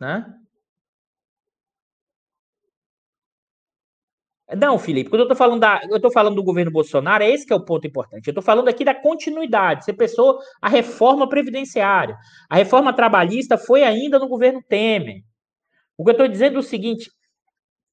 [0.00, 0.39] né?
[4.56, 7.46] Não, Felipe, quando eu estou falando da, eu tô falando do governo Bolsonaro, é esse
[7.46, 8.26] que é o ponto importante.
[8.26, 9.84] Eu estou falando aqui da continuidade.
[9.84, 12.16] Você pensou a reforma previdenciária.
[12.48, 15.22] A reforma trabalhista foi ainda no governo Temer.
[15.96, 17.10] O que eu estou dizendo é o seguinte: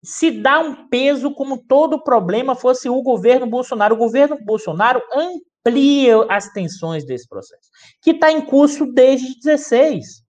[0.04, 3.96] se dá um peso como todo problema fosse o governo Bolsonaro.
[3.96, 7.70] O governo Bolsonaro amplia as tensões desse processo,
[8.02, 10.27] que está em curso desde 16.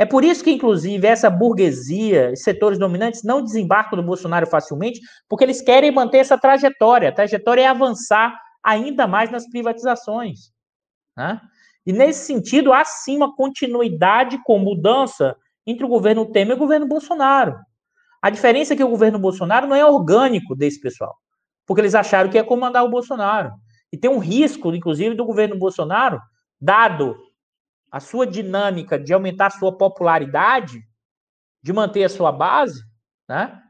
[0.00, 5.44] É por isso que, inclusive, essa burguesia, setores dominantes, não desembarcam do Bolsonaro facilmente, porque
[5.44, 7.10] eles querem manter essa trajetória.
[7.10, 8.34] A trajetória é avançar
[8.64, 10.52] ainda mais nas privatizações.
[11.14, 11.38] Né?
[11.84, 15.36] E, nesse sentido, há sim uma continuidade com mudança
[15.66, 17.58] entre o governo Temer e o governo Bolsonaro.
[18.22, 21.14] A diferença é que o governo Bolsonaro não é orgânico desse pessoal,
[21.66, 23.52] porque eles acharam que ia comandar o Bolsonaro.
[23.92, 26.18] E tem um risco, inclusive, do governo Bolsonaro,
[26.58, 27.18] dado
[27.90, 30.80] a sua dinâmica de aumentar a sua popularidade,
[31.62, 32.82] de manter a sua base,
[33.28, 33.60] né?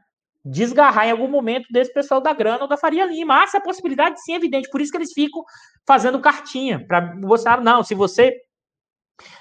[0.43, 3.39] Desgarrar em algum momento desse pessoal da grana ou da Faria Lima.
[3.39, 4.69] Há essa possibilidade sim evidente.
[4.69, 5.43] Por isso que eles ficam
[5.85, 7.63] fazendo cartinha para Bolsonaro.
[7.63, 8.35] Não, se você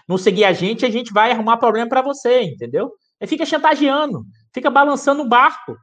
[0.07, 2.93] não seguir a gente, a gente vai arrumar problema para você, entendeu?
[3.19, 5.77] Ele fica chantageando, fica balançando o barco,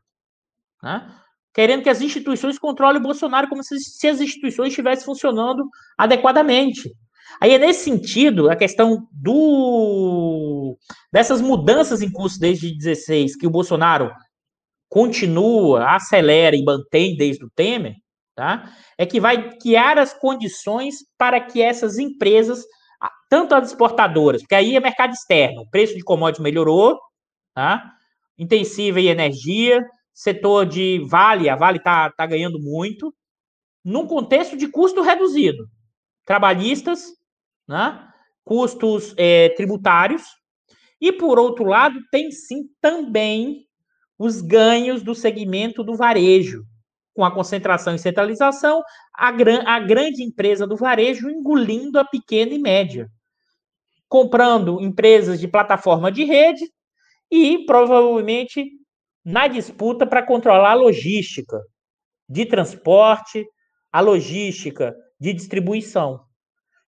[0.83, 1.11] né?
[1.53, 6.91] querendo que as instituições controlem o Bolsonaro como se, se as instituições estivessem funcionando adequadamente.
[7.39, 10.77] Aí é nesse sentido a questão do
[11.11, 14.11] dessas mudanças em curso desde 16 que o Bolsonaro
[14.89, 17.95] continua, acelera e mantém desde o Temer,
[18.35, 18.71] tá?
[18.97, 22.63] É que vai criar as condições para que essas empresas,
[23.29, 26.97] tanto as exportadoras, porque aí é mercado externo, o preço de commodities melhorou,
[27.53, 27.91] tá?
[28.37, 33.13] Intensiva em energia, setor de Vale, a Vale está tá ganhando muito,
[33.83, 35.65] num contexto de custo reduzido.
[36.25, 37.16] Trabalhistas
[37.67, 38.07] né?
[38.43, 40.23] custos é, tributários,
[40.99, 43.67] e por outro lado, tem sim também
[44.17, 46.63] os ganhos do segmento do varejo,
[47.13, 48.81] com a concentração e centralização,
[49.13, 53.09] a, gran a grande empresa do varejo engolindo a pequena e média,
[54.07, 56.65] comprando empresas de plataforma de rede
[57.29, 58.65] e provavelmente
[59.23, 61.59] na disputa para controlar a logística
[62.29, 63.45] de transporte,
[63.91, 66.26] a logística de distribuição.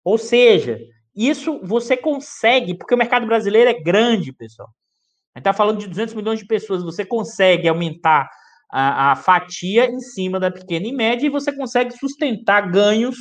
[0.04, 0.80] Ou seja,
[1.16, 4.70] Isso você consegue, porque o mercado brasileiro é grande, pessoal.
[5.36, 8.30] A gente está falando de 200 milhões de pessoas, você consegue aumentar
[8.72, 13.18] a, a, fatia em cima da pequena e média e você consegue sustentar ganhos.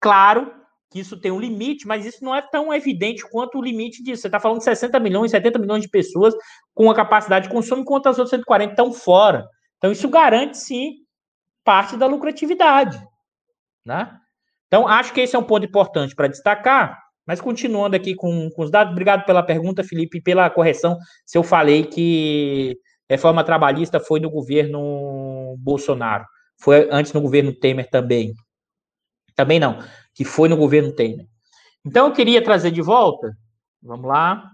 [0.00, 0.52] Claro
[0.90, 4.22] que isso tem um limite, mas isso não é tão evidente quanto o limite disso.
[4.22, 6.34] Você está falando de 60 milhões, 70 milhões de pessoas
[6.74, 9.46] com a capacidade de consumo, enquanto as outras 140 estão fora.
[9.78, 10.96] Então, isso garante, sim,
[11.64, 13.02] parte da lucratividade.
[13.84, 14.10] Né?
[14.74, 17.00] Então, acho que esse é um ponto importante para destacar.
[17.24, 20.98] Mas continuando aqui com, com, os dados, obrigado pela pergunta, Felipe, pela correção.
[21.24, 22.76] Se eu falei que
[23.08, 26.24] reforma trabalhista foi no governo Bolsonaro,
[26.60, 28.34] foi antes no governo Temer também.
[29.36, 29.78] Também não,
[30.12, 31.28] que foi no governo Temer.
[31.86, 33.30] Então, eu queria trazer de volta,
[33.80, 34.50] vamos lá.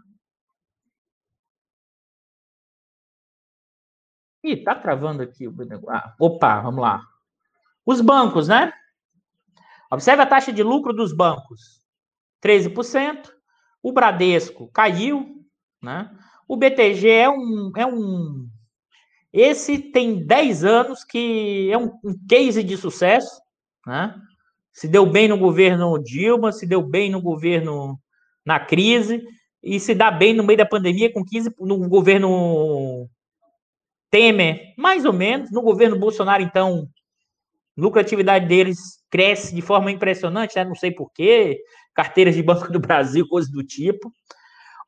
[4.44, 5.54] Ih, tá travando aqui o.
[5.88, 7.00] Ah, opa, vamos lá.
[7.87, 8.70] Os bancos, né?
[9.90, 11.81] Observe a taxa de lucro dos bancos.
[12.42, 13.31] 13%.
[13.83, 15.44] O Bradesco caiu,
[15.83, 16.11] né?
[16.46, 18.48] O BTG é um, é um.
[19.33, 23.40] Esse tem 10 anos que é um, um case de sucesso,
[23.87, 24.14] né?
[24.72, 27.98] Se deu bem no governo Dilma, se deu bem no governo
[28.44, 29.22] na crise,
[29.62, 33.09] e se dá bem no meio da pandemia com 15 no governo
[34.11, 35.50] Temer, mais ou menos.
[35.50, 36.88] No governo Bolsonaro, então,
[37.81, 38.79] lucratividade deles
[39.11, 40.64] cresce de forma impressionante, né?
[40.64, 41.59] não sei porquê,
[41.95, 44.12] carteiras de Banco do Brasil, coisas do tipo.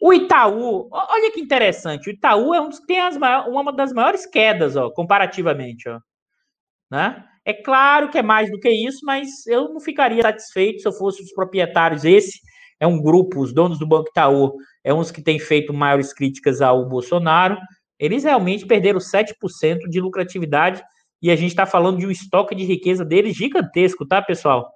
[0.00, 3.72] O Itaú, olha que interessante, o Itaú é um dos que tem as maiores, uma
[3.72, 6.00] das maiores quedas, ó, comparativamente, ó.
[6.90, 7.24] Né?
[7.44, 10.92] É claro que é mais do que isso, mas eu não ficaria satisfeito se eu
[10.92, 12.04] fosse os proprietários.
[12.04, 12.38] Esse
[12.78, 14.52] é um grupo, os donos do Banco Itaú,
[14.84, 17.56] é uns que têm feito maiores críticas ao Bolsonaro.
[17.98, 20.82] Eles realmente perderam 7% de lucratividade
[21.22, 24.68] e a gente está falando de um estoque de riqueza deles gigantesco, tá, pessoal?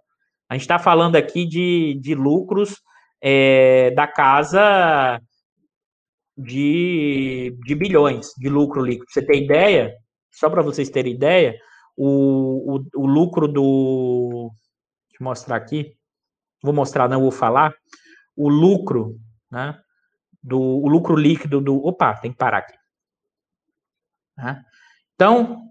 [0.49, 2.81] A gente está falando aqui de, de lucros
[3.21, 5.21] é, da casa
[6.37, 9.11] de, de bilhões de lucro líquido.
[9.11, 9.93] Você tem ideia?
[10.31, 11.59] Só para vocês terem ideia,
[11.97, 14.51] o, o, o lucro do.
[15.09, 15.97] Deixa eu mostrar aqui.
[16.63, 17.75] Vou mostrar, não vou falar.
[18.37, 19.19] O lucro,
[19.51, 19.81] né?
[20.43, 21.85] Do, o lucro líquido do.
[21.85, 22.77] Opa, tem que parar aqui.
[24.37, 24.63] Né?
[25.15, 25.66] Então,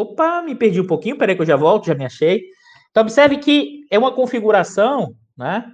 [0.00, 2.42] opa, me perdi um pouquinho, peraí que eu já volto, já me achei.
[2.90, 5.66] Então, observe que é uma configuração, né?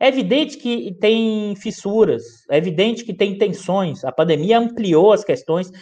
[0.00, 5.72] É evidente que tem fissuras, é evidente que tem tensões, a pandemia ampliou as questões.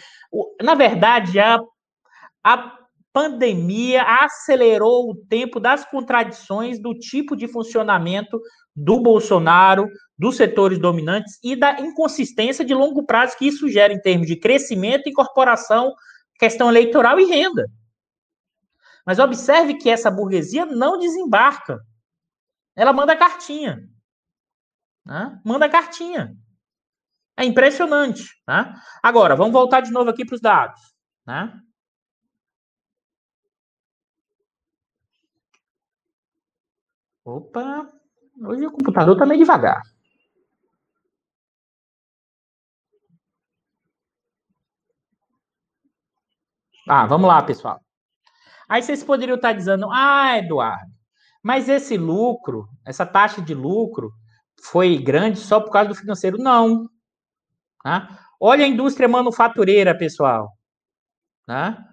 [0.59, 1.59] Na verdade, a,
[2.43, 2.77] a
[3.13, 8.39] pandemia acelerou o tempo das contradições do tipo de funcionamento
[8.75, 13.99] do Bolsonaro, dos setores dominantes e da inconsistência de longo prazo que isso gera em
[13.99, 15.93] termos de crescimento, incorporação,
[16.39, 17.65] questão eleitoral e renda.
[19.07, 21.79] Mas observe que essa burguesia não desembarca.
[22.75, 23.89] Ela manda cartinha.
[25.05, 25.41] Né?
[25.45, 26.35] Manda cartinha.
[27.37, 28.25] É impressionante.
[28.45, 28.73] Né?
[29.01, 30.81] Agora, vamos voltar de novo aqui para os dados.
[31.25, 31.57] Né?
[37.23, 37.89] Opa,
[38.41, 39.81] hoje o computador está meio devagar.
[46.89, 47.86] Ah, vamos lá, pessoal.
[48.67, 50.91] Aí vocês poderiam estar dizendo, ah, Eduardo,
[51.41, 54.11] mas esse lucro, essa taxa de lucro
[54.61, 56.37] foi grande só por causa do financeiro?
[56.37, 56.89] Não.
[57.83, 58.19] Tá?
[58.39, 60.51] Olha a indústria manufatureira, pessoal.
[61.45, 61.83] Tá?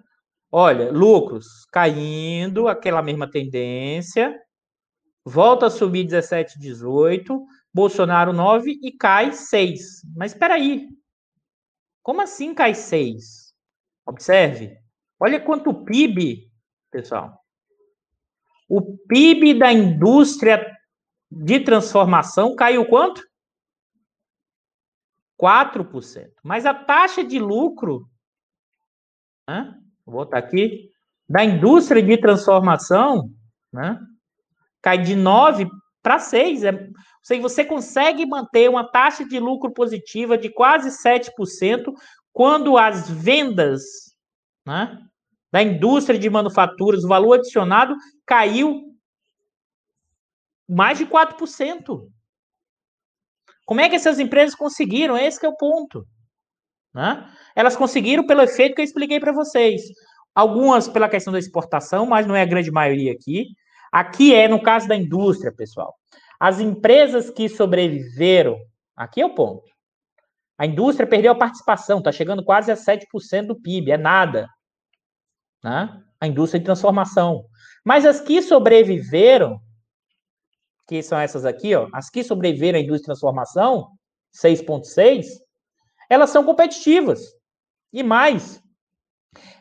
[0.51, 4.37] Olha, lucros caindo, aquela mesma tendência,
[5.23, 10.01] volta a subir 17, 18, Bolsonaro 9 e cai 6.
[10.15, 10.87] Mas espera aí.
[12.03, 13.53] Como assim cai 6?
[14.05, 14.77] Observe.
[15.19, 16.49] Olha quanto PIB,
[16.95, 17.37] pessoal.
[18.69, 20.65] O PIB da indústria
[21.29, 23.21] de transformação caiu quanto?
[25.39, 26.31] 4%.
[26.41, 28.09] Mas a taxa de lucro,
[29.47, 29.75] né?
[30.05, 30.89] vou botar aqui,
[31.27, 33.29] da indústria de transformação,
[33.73, 33.99] né?
[34.81, 35.67] cai de 9
[36.01, 36.63] para 6.
[36.63, 36.89] É,
[37.41, 41.93] você consegue manter uma taxa de lucro positiva de quase 7%
[42.31, 43.83] quando as vendas
[44.65, 44.97] né,
[45.55, 47.95] da indústria de manufaturas, o valor adicionado
[48.25, 48.93] caiu
[50.67, 52.09] mais de 4%.
[53.65, 55.17] Como é que essas empresas conseguiram?
[55.17, 56.05] Esse é o ponto.
[56.93, 57.25] Né?
[57.55, 59.83] Elas conseguiram pelo efeito que eu expliquei para vocês.
[60.35, 63.45] Algumas pela questão da exportação, mas não é a grande maioria aqui.
[63.93, 65.95] Aqui é no caso da indústria, pessoal.
[66.37, 68.57] As empresas que sobreviveram,
[68.93, 69.63] aqui é o ponto.
[70.57, 74.49] A indústria perdeu a participação, está chegando quase a 7% do PIB, é nada
[75.65, 75.99] né?
[76.21, 77.43] a indústria de transformação.
[77.83, 79.59] Mas as que sobreviveram
[80.87, 83.89] que são essas aqui, ó, as que sobreviveram à indústria de transformação,
[84.31, 85.25] 6,6,
[86.07, 87.21] elas são competitivas.
[87.91, 88.61] E mais,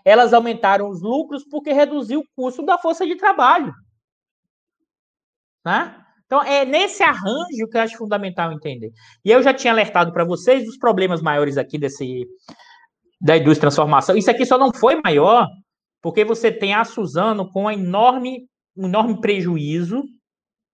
[0.05, 3.73] elas aumentaram os lucros porque reduziu o custo da força de trabalho.
[5.65, 5.99] Né?
[6.27, 8.93] Então, é nesse arranjo que eu acho fundamental entender.
[9.25, 12.27] E eu já tinha alertado para vocês dos problemas maiores aqui desse
[13.19, 14.15] da indústria de transformação.
[14.15, 15.49] Isso aqui só não foi maior
[16.05, 18.47] porque você tem a Suzano com enorme,
[18.77, 20.03] um enorme prejuízo,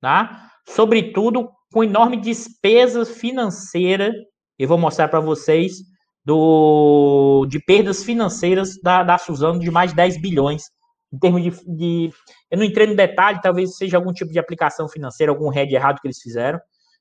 [0.01, 0.51] tá?
[0.67, 4.13] sobretudo com enorme despesa financeira.
[4.59, 5.75] Eu vou mostrar para vocês
[6.25, 10.65] do, de perdas financeiras da, da Suzano de mais de 10 bilhões,
[11.13, 12.11] em termos de, de,
[12.51, 16.01] Eu não entrei no detalhe, talvez seja algum tipo de aplicação financeira, algum head errado
[16.01, 16.59] que eles fizeram,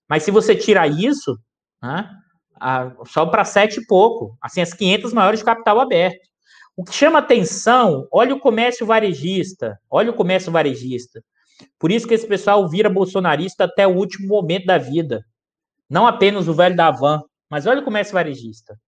[0.08, 1.36] mas se você tirar isso,
[1.82, 2.08] né,
[2.62, 6.29] a, só para sete e pouco, assim, as 500 maiores de capital aberto.
[6.80, 11.22] O que chama atenção, olha o comércio varejista, olha o comércio varejista.
[11.78, 15.26] Por isso que esse pessoal vira bolsonarista até o último momento da vida.
[15.90, 18.80] Não apenas o velho da van, mas olha o comércio varejista.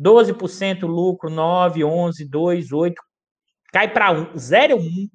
[0.00, 3.02] 12% lucro, 9, 11, 2, 8,
[3.72, 5.08] cai para 1, 0 1,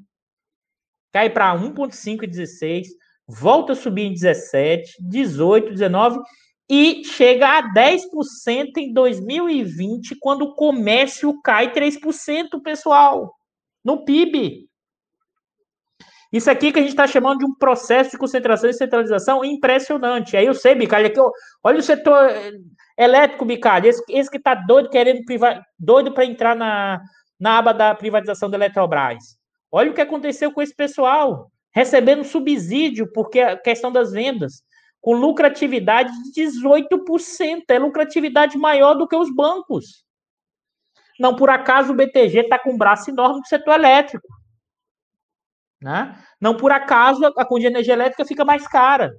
[1.13, 2.89] cai para 1.5 e 16,
[3.29, 6.19] volta a subir em 17, 18, 19
[6.69, 13.33] e chega a 10% em 2020, quando o comércio cai 3%, pessoal,
[13.83, 14.69] no PIB.
[16.31, 20.37] Isso aqui que a gente está chamando de um processo de concentração e centralização impressionante.
[20.37, 21.19] Aí eu sei, Bicalho, aqui,
[21.63, 22.29] olha o setor
[22.95, 25.23] elétrico, Bicalho, esse, esse que está doido, querendo
[25.79, 27.01] doido para entrar na,
[27.39, 29.39] na aba da privatização da Eletrobras.
[29.71, 34.61] Olha o que aconteceu com esse pessoal, recebendo subsídio, porque a questão das vendas,
[35.01, 40.03] com lucratividade de 18%, é lucratividade maior do que os bancos.
[41.19, 44.27] Não por acaso o BTG está com um braço enorme no setor elétrico.
[45.81, 46.17] Né?
[46.39, 49.13] Não por acaso a conta de energia elétrica fica mais cara.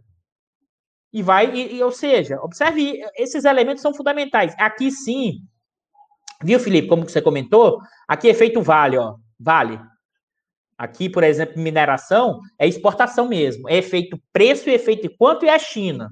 [1.12, 4.54] E vai, e, e, ou seja, observe, esses elementos são fundamentais.
[4.58, 5.40] Aqui sim,
[6.42, 7.80] viu, Felipe, como você comentou?
[8.06, 9.80] Aqui é feito vale, ó, vale.
[10.80, 13.68] Aqui, por exemplo, mineração é exportação mesmo.
[13.68, 16.08] É efeito preço e efeito quanto é a China.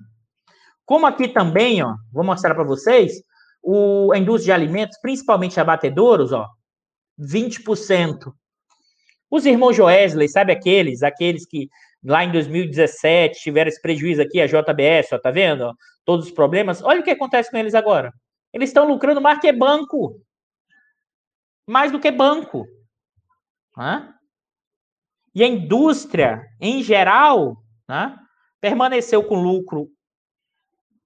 [0.85, 3.15] Como aqui também, ó, vou mostrar para vocês,
[3.63, 6.47] o, a indústria de alimentos, principalmente abatedouros, ó,
[7.19, 8.31] 20%.
[9.31, 11.71] Os irmãos Joesley, sabe aqueles, aqueles que
[12.05, 15.63] lá em 2017 tiveram esse prejuízo aqui, a JBS, ó, tá vendo?
[15.63, 16.83] Ó, todos os problemas.
[16.83, 18.13] Olha o que acontece com eles agora.
[18.53, 20.21] Eles estão lucrando mais que banco.
[21.67, 22.67] Mais do que banco.
[23.75, 24.18] Hã?
[25.39, 28.19] E a indústria, em geral, né,
[28.61, 29.87] permaneceu com lucro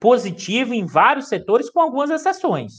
[0.01, 2.73] positivo em vários setores, com algumas exceções.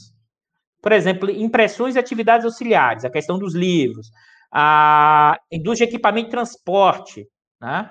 [0.82, 4.08] Por exemplo, impressões e atividades auxiliares, a questão dos livros,
[4.52, 7.24] a indústria de equipamento de transporte,
[7.60, 7.88] né?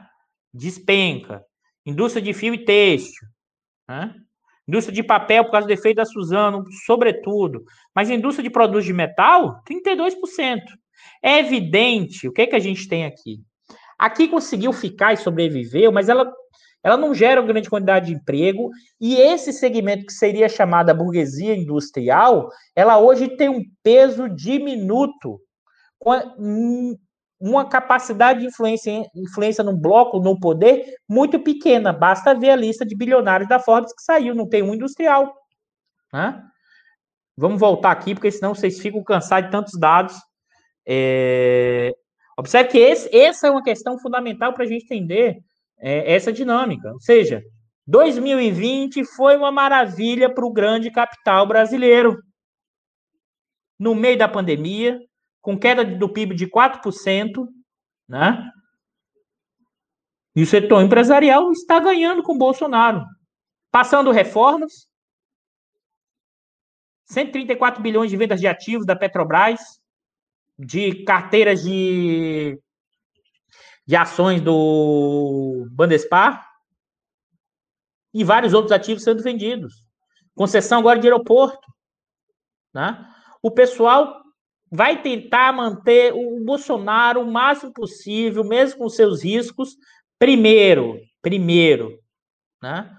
[0.53, 1.41] despenca,
[1.85, 3.29] indústria de fio e têxtil,
[3.87, 4.13] né?
[4.67, 7.63] indústria de papel por causa do efeito da Suzano, sobretudo,
[7.95, 10.59] mas indústria de produtos de metal, 32%.
[11.23, 13.41] É evidente, o que, é que a gente tem aqui?
[14.03, 16.29] Aqui conseguiu ficar e sobreviveu, mas ela,
[16.83, 21.55] ela não gera uma grande quantidade de emprego, e esse segmento que seria chamada burguesia
[21.55, 25.39] industrial, ela hoje tem um peso diminuto
[25.97, 26.97] com
[27.39, 31.93] uma capacidade de influência, influência no bloco, no poder, muito pequena.
[31.93, 35.33] Basta ver a lista de bilionários da Forbes que saiu, não tem um industrial.
[36.11, 36.43] Né?
[37.37, 40.13] Vamos voltar aqui, porque senão vocês ficam cansados de tantos dados.
[40.85, 41.95] É...
[42.37, 45.37] Observe que esse, essa é uma questão fundamental para a gente entender
[45.77, 46.91] é, essa dinâmica.
[46.91, 47.43] Ou seja,
[47.85, 52.17] 2020 foi uma maravilha para o grande capital brasileiro.
[53.77, 54.99] No meio da pandemia,
[55.41, 57.47] com queda do PIB de 4%,
[58.07, 58.49] né?
[60.35, 63.05] E o setor empresarial está ganhando com Bolsonaro,
[63.71, 64.87] passando reformas,
[67.05, 69.59] 134 bilhões de vendas de ativos da Petrobras,
[70.57, 72.59] de carteiras de,
[73.85, 76.47] de ações do Bandespar
[78.13, 79.73] e vários outros ativos sendo vendidos.
[80.35, 81.67] Concessão agora de aeroporto.
[82.73, 83.05] Né?
[83.41, 84.23] O pessoal
[84.71, 89.75] vai tentar manter o Bolsonaro o máximo possível, mesmo com seus riscos,
[90.17, 91.99] primeiro, primeiro,
[92.61, 92.91] né?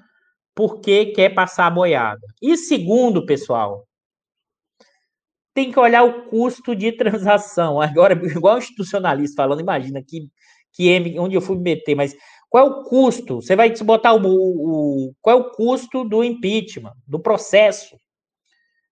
[0.55, 2.20] Porque quer passar a boiada.
[2.40, 3.84] E segundo, pessoal,
[5.55, 7.80] tem que olhar o custo de transação.
[7.82, 10.28] Agora, igual institucionalista falando, imagina que,
[10.72, 12.14] que onde eu fui me meter, mas
[12.50, 13.36] qual é o custo?
[13.36, 17.96] Você vai botar o, o, o qual é o custo do impeachment, do processo?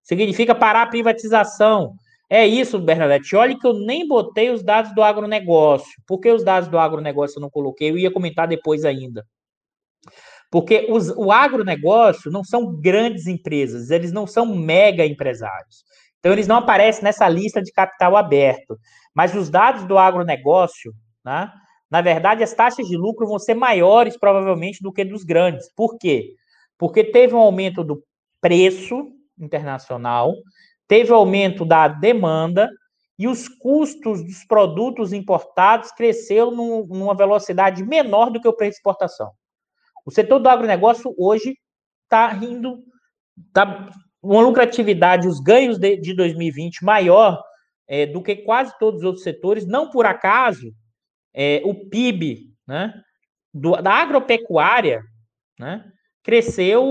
[0.02, 1.94] Significa parar a privatização,
[2.32, 3.36] é isso, Bernadette.
[3.36, 5.92] Olha que eu nem botei os dados do agronegócio.
[6.06, 7.90] Por que os dados do agronegócio eu não coloquei?
[7.90, 9.22] Eu ia comentar depois ainda.
[10.50, 15.84] Porque os, o agronegócio não são grandes empresas, eles não são mega empresários.
[16.22, 18.78] Então, eles não aparecem nessa lista de capital aberto.
[19.12, 20.92] Mas os dados do agronegócio,
[21.24, 21.50] né,
[21.90, 25.68] na verdade, as taxas de lucro vão ser maiores, provavelmente, do que dos grandes.
[25.74, 26.36] Por quê?
[26.78, 28.00] Porque teve um aumento do
[28.40, 30.32] preço internacional,
[30.86, 32.70] teve aumento da demanda
[33.18, 38.70] e os custos dos produtos importados cresceram num, numa velocidade menor do que o preço
[38.70, 39.32] de exportação.
[40.06, 41.56] O setor do agronegócio hoje
[42.04, 42.78] está rindo,
[43.48, 43.90] está
[44.22, 47.42] uma lucratividade, os ganhos de, de 2020 maior
[47.88, 49.66] é, do que quase todos os outros setores.
[49.66, 50.72] Não por acaso,
[51.34, 52.94] é, o PIB né,
[53.52, 55.02] do, da agropecuária
[55.58, 55.84] né,
[56.22, 56.82] cresceu.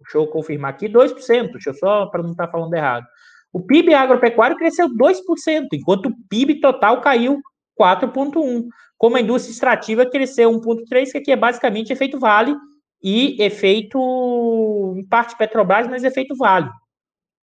[0.00, 1.52] Deixa eu confirmar aqui, 2%.
[1.52, 3.04] Deixa eu só para não estar tá falando errado.
[3.52, 7.40] O PIB agropecuário cresceu 2%, enquanto o PIB total caiu
[7.78, 8.66] 4,1%.
[8.96, 12.54] Como a indústria extrativa cresceu 1,3%, que aqui é basicamente efeito vale
[13.02, 16.70] e efeito, em parte Petrobras, mas efeito vale.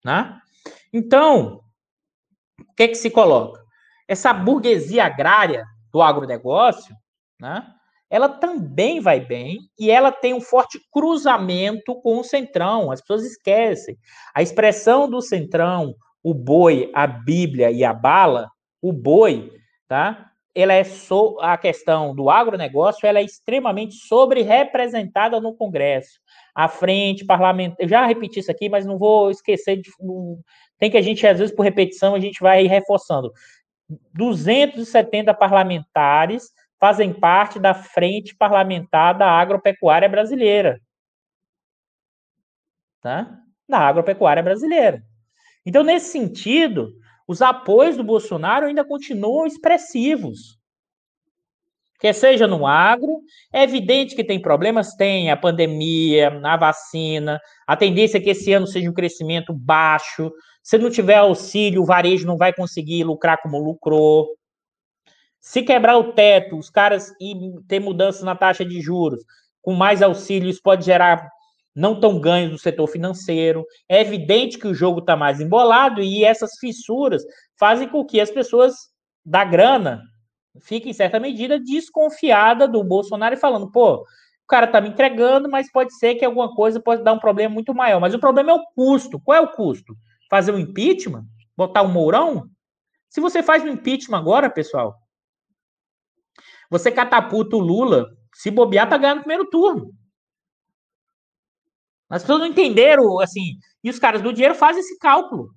[0.03, 0.39] Né?
[0.93, 1.61] Então,
[2.59, 3.63] o que é que se coloca?
[4.07, 6.95] Essa burguesia agrária do agronegócio,
[7.39, 7.65] né,
[8.09, 12.91] ela também vai bem e ela tem um forte cruzamento com o centrão.
[12.91, 13.97] As pessoas esquecem.
[14.33, 18.49] A expressão do centrão, o boi, a Bíblia e a bala,
[18.81, 19.51] o boi,
[19.87, 20.31] tá?
[20.55, 26.21] Ela é so, a questão do agronegócio ela é extremamente sobre-representada no Congresso.
[26.55, 29.91] A frente parlamentar, eu já repeti isso aqui, mas não vou esquecer de.
[30.79, 33.33] tem que a gente, às vezes, por repetição, a gente vai reforçando.
[34.13, 36.49] 270 parlamentares
[36.79, 40.79] fazem parte da frente parlamentar da agropecuária brasileira.
[43.01, 43.39] Tá?
[43.67, 45.03] Da agropecuária brasileira.
[45.65, 46.93] Então, nesse sentido,
[47.27, 50.59] os apoios do Bolsonaro ainda continuam expressivos.
[51.99, 53.21] Quer seja no agro,
[53.53, 58.51] é evidente que tem problemas, tem a pandemia, a vacina, a tendência é que esse
[58.51, 60.31] ano seja um crescimento baixo.
[60.61, 64.27] Se não tiver auxílio, o varejo não vai conseguir lucrar como lucrou.
[65.39, 67.33] Se quebrar o teto, os caras e
[67.67, 69.23] ter mudanças na taxa de juros,
[69.61, 71.29] com mais auxílio, isso pode gerar
[71.75, 73.65] não tão ganhos do setor financeiro.
[73.89, 77.23] É evidente que o jogo está mais embolado e essas fissuras
[77.59, 78.75] fazem com que as pessoas
[79.25, 80.01] da grana
[80.61, 83.95] fiquem, em certa medida, desconfiada do Bolsonaro e falando, pô,
[84.45, 87.53] o cara está me entregando, mas pode ser que alguma coisa pode dar um problema
[87.53, 87.99] muito maior.
[87.99, 89.19] Mas o problema é o custo.
[89.19, 89.95] Qual é o custo?
[90.29, 91.25] Fazer um impeachment?
[91.57, 92.47] Botar um mourão?
[93.09, 94.95] Se você faz um impeachment agora, pessoal,
[96.69, 99.91] você catapulta o Lula, se bobear, para ganhar no primeiro turno.
[102.09, 105.49] As pessoas não entenderam, assim, e os caras do dinheiro fazem esse cálculo.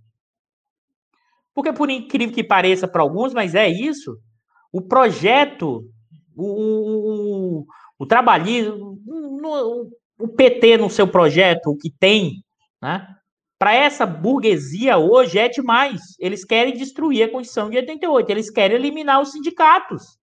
[1.55, 4.16] Porque, por incrível que pareça para alguns, mas é isso,
[4.72, 5.84] o projeto,
[6.36, 7.66] o, o,
[7.99, 8.99] o trabalhismo,
[10.18, 12.44] o, PT no seu projeto, o que tem,
[12.80, 13.07] né?
[13.59, 16.01] Para essa burguesia hoje é demais.
[16.20, 20.16] Eles querem destruir a Constituição de 88, eles querem eliminar os sindicatos.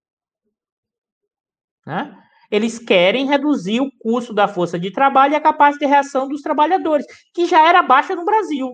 [1.85, 2.17] Né?
[2.49, 6.41] Eles querem reduzir o custo da força de trabalho e a capacidade de reação dos
[6.41, 8.73] trabalhadores, que já era baixa no Brasil.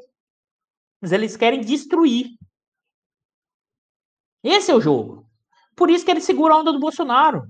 [1.02, 2.28] Mas eles querem destruir.
[4.44, 5.26] Esse é o jogo.
[5.76, 7.44] Por isso que eles seguram a onda do Bolsonaro,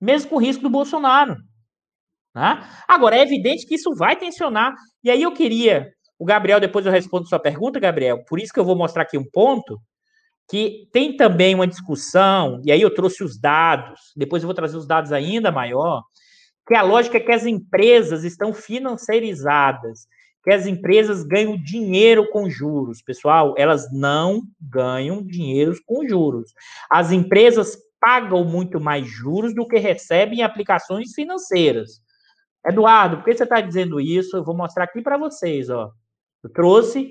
[0.00, 1.36] mesmo com o risco do Bolsonaro.
[2.34, 2.60] Né?
[2.86, 4.74] Agora, é evidente que isso vai tensionar.
[5.02, 5.92] E aí eu queria.
[6.18, 8.24] O Gabriel, depois eu respondo sua pergunta, Gabriel.
[8.24, 9.80] Por isso que eu vou mostrar aqui um ponto
[10.48, 14.76] que tem também uma discussão, e aí eu trouxe os dados, depois eu vou trazer
[14.76, 16.02] os dados ainda maior,
[16.66, 20.06] que a lógica é que as empresas estão financeirizadas,
[20.42, 23.02] que as empresas ganham dinheiro com juros.
[23.02, 26.52] Pessoal, elas não ganham dinheiro com juros.
[26.90, 32.00] As empresas pagam muito mais juros do que recebem em aplicações financeiras.
[32.66, 34.36] Eduardo, por que você está dizendo isso?
[34.36, 35.68] Eu vou mostrar aqui para vocês.
[35.68, 35.90] Ó.
[36.42, 37.10] Eu trouxe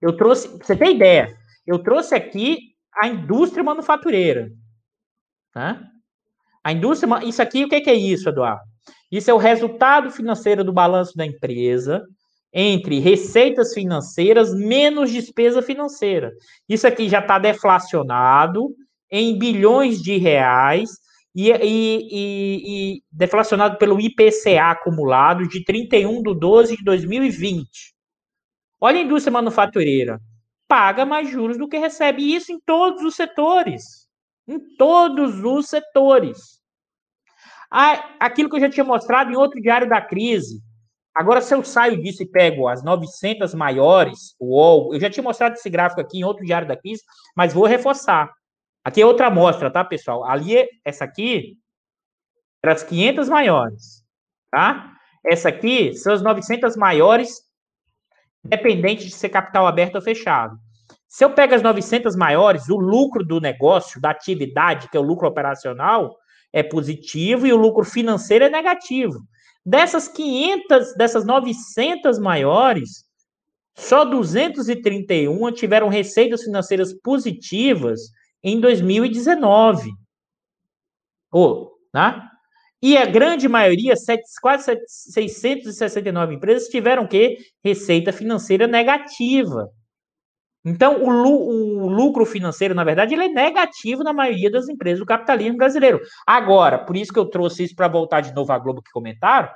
[0.00, 1.36] eu trouxe, pra você ter ideia,
[1.66, 2.58] eu trouxe aqui
[2.94, 4.50] a indústria manufatureira.
[5.52, 5.80] Tá?
[6.62, 8.62] A indústria, isso aqui, o que é isso, Eduardo?
[9.10, 12.04] Isso é o resultado financeiro do balanço da empresa
[12.52, 16.32] entre receitas financeiras menos despesa financeira.
[16.68, 18.74] Isso aqui já está deflacionado
[19.10, 20.90] em bilhões de reais
[21.34, 27.95] e, e, e, e, deflacionado pelo IPCA acumulado de 31 de 12 de 2020.
[28.80, 30.20] Olha a indústria manufatureira.
[30.68, 32.22] Paga mais juros do que recebe.
[32.22, 34.08] E isso em todos os setores.
[34.46, 36.60] Em todos os setores.
[37.70, 40.62] Aquilo que eu já tinha mostrado em outro diário da crise.
[41.14, 45.54] Agora, se eu saio disso e pego as 900 maiores, UOL, eu já tinha mostrado
[45.54, 47.02] esse gráfico aqui em outro diário da crise,
[47.34, 48.30] mas vou reforçar.
[48.84, 50.24] Aqui é outra amostra, tá, pessoal?
[50.24, 51.56] Ali, essa aqui,
[52.60, 54.04] para as 500 maiores,
[54.50, 54.92] tá?
[55.24, 57.40] Essa aqui são as 900 maiores,
[58.46, 60.56] independente de ser capital aberto ou fechado.
[61.08, 65.02] Se eu pego as 900 maiores, o lucro do negócio, da atividade, que é o
[65.02, 66.16] lucro operacional,
[66.52, 69.18] é positivo e o lucro financeiro é negativo.
[69.64, 73.04] Dessas 500, dessas 900 maiores,
[73.74, 78.00] só 231 tiveram receitas financeiras positivas
[78.42, 79.90] em 2019.
[81.32, 82.22] Oh, né?
[82.86, 83.94] E a grande maioria,
[84.40, 87.36] quase 669 empresas, tiveram o quê?
[87.64, 89.68] Receita financeira negativa.
[90.64, 95.04] Então, o, o, lucro financeiro, na verdade, ele é negativo na maioria das empresas do
[95.04, 96.00] capitalismo brasileiro.
[96.24, 99.48] Agora, por isso que eu trouxe isso para voltar de novo à Globo que comentaram,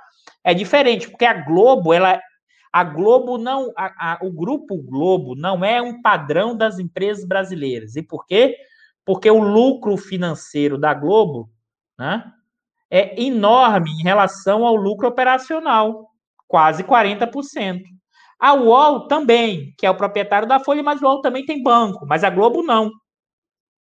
[0.43, 2.21] é diferente, porque a Globo, ela,
[2.73, 7.95] a Globo não, a, a, o grupo Globo não é um padrão das empresas brasileiras.
[7.95, 8.57] E por quê?
[9.05, 11.49] Porque o lucro financeiro da Globo,
[11.97, 12.25] né,
[12.91, 16.11] é enorme em relação ao lucro operacional,
[16.49, 17.83] quase 40%.
[18.39, 22.07] A UOL também, que é o proprietário da Folha, mas o UOL também tem banco,
[22.07, 22.91] mas a Globo não.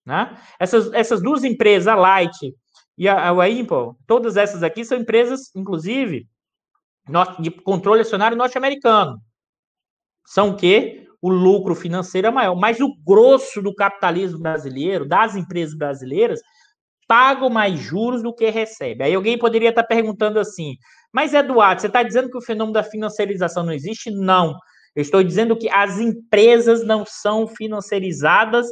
[0.05, 0.37] Né?
[0.59, 2.55] Essas, essas duas empresas, a Light
[2.97, 6.27] e a, a Impel, todas essas aqui são empresas, inclusive,
[7.39, 9.19] de controle acionário norte-americano.
[10.27, 11.07] São o quê?
[11.23, 12.55] O lucro financeiro é maior.
[12.55, 16.41] Mas o grosso do capitalismo brasileiro, das empresas brasileiras,
[17.09, 19.03] pagam mais juros do que recebe.
[19.03, 20.77] Aí alguém poderia estar perguntando assim:
[21.13, 24.11] mas, Eduardo, você está dizendo que o fenômeno da financiarização não existe?
[24.11, 24.57] Não.
[24.95, 28.67] Eu estou dizendo que as empresas não são financiarizadas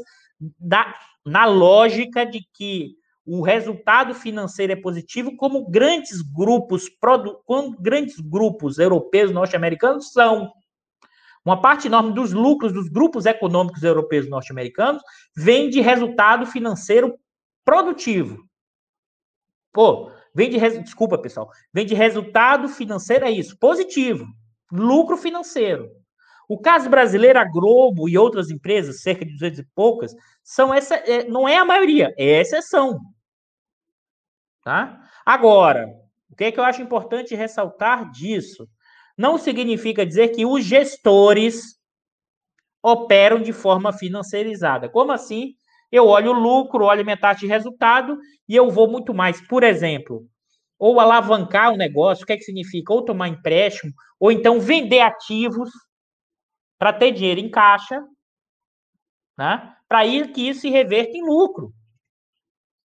[0.59, 6.89] da, na lógica de que o resultado financeiro é positivo, como grandes grupos,
[7.45, 10.53] como grandes grupos europeus, norte-americanos são.
[11.45, 15.03] Uma parte enorme dos lucros dos grupos econômicos europeus norte-americanos
[15.37, 17.17] vem de resultado financeiro
[17.67, 18.49] produtivo.
[19.73, 21.51] Pô, Vem de desculpa, pessoal.
[21.73, 24.27] Vem de resultado financeiro é isso, positivo,
[24.71, 25.91] lucro financeiro.
[26.47, 30.15] O caso brasileiro, a Globo e outras empresas, cerca de 200 e poucas,
[30.45, 33.01] são essa, é, não é a maioria, é exceção.
[34.63, 35.03] Tá?
[35.25, 35.89] Agora,
[36.31, 38.69] o que é que eu acho importante ressaltar disso?
[39.17, 41.81] Não significa dizer que os gestores
[42.83, 44.87] operam de forma financeirizada.
[44.87, 45.55] Como assim?
[45.91, 48.19] Eu olho o lucro, olho minha taxa de resultado
[48.49, 49.41] e eu vou muito mais.
[49.47, 50.27] Por exemplo,
[50.79, 52.93] ou alavancar o negócio, o que é que significa?
[52.93, 55.71] Ou tomar empréstimo, ou então vender ativos
[56.79, 58.03] para ter dinheiro em caixa,
[59.39, 59.75] né?
[59.89, 61.73] para ir que isso se reverta em lucro.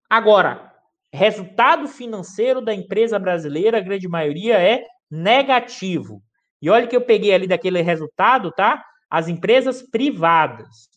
[0.08, 0.72] Agora,
[1.12, 6.22] resultado financeiro da empresa brasileira, a grande maioria é negativo.
[6.60, 8.84] E olha que eu peguei ali daquele resultado, tá?
[9.08, 10.89] As empresas privadas.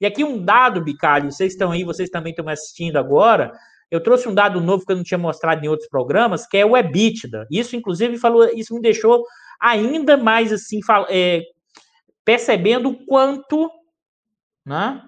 [0.00, 3.52] E aqui um dado, Bicalho, vocês estão aí, vocês também estão assistindo agora.
[3.90, 6.66] Eu trouxe um dado novo que eu não tinha mostrado em outros programas, que é
[6.66, 7.46] o EBITDA.
[7.50, 9.24] Isso, inclusive, falou, isso me deixou
[9.60, 11.42] ainda mais assim, é,
[12.24, 13.70] percebendo o quanto
[14.66, 15.00] né,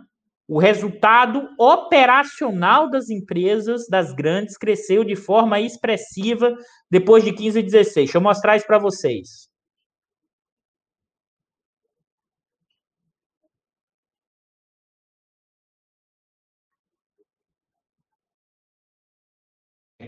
[0.48, 6.54] o resultado operacional das empresas, das grandes, cresceu de forma expressiva
[6.90, 7.94] depois de 15 e 16.
[7.94, 9.45] Deixa eu mostrar isso para vocês.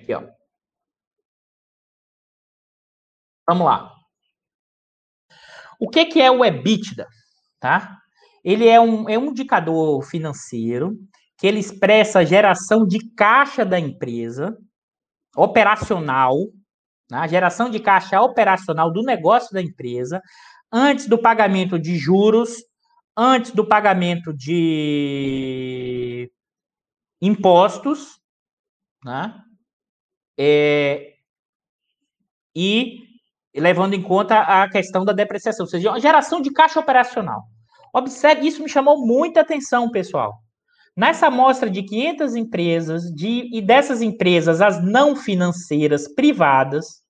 [0.09, 0.27] Aqui, ó.
[3.47, 3.95] Vamos lá.
[5.79, 7.07] O que, que é o EBITDA?
[7.61, 7.99] Tá?
[8.43, 10.99] Ele é um, é um indicador financeiro
[11.37, 14.57] que ele expressa a geração de caixa da empresa,
[15.37, 16.37] operacional,
[17.11, 17.19] né?
[17.19, 20.21] a geração de caixa operacional do negócio da empresa,
[20.73, 22.57] antes do pagamento de juros,
[23.17, 26.31] antes do pagamento de
[27.21, 28.21] impostos,
[29.05, 29.45] né?
[30.39, 31.15] É,
[32.55, 33.09] e
[33.55, 37.43] levando em conta a questão da depreciação, ou seja, geração de caixa operacional.
[37.93, 40.35] Observe, isso me chamou muita atenção, pessoal.
[40.97, 47.03] Nessa amostra de 500 empresas, de, e dessas empresas, as não financeiras privadas,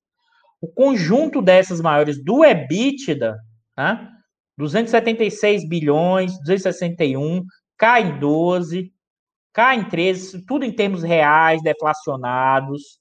[0.60, 3.36] o conjunto dessas maiores do EBITDA,
[3.76, 4.08] né,
[4.56, 7.44] 276 bilhões, 261,
[7.76, 8.92] cai em 12,
[9.52, 12.98] cai em 13, tudo em termos reais, deflacionados,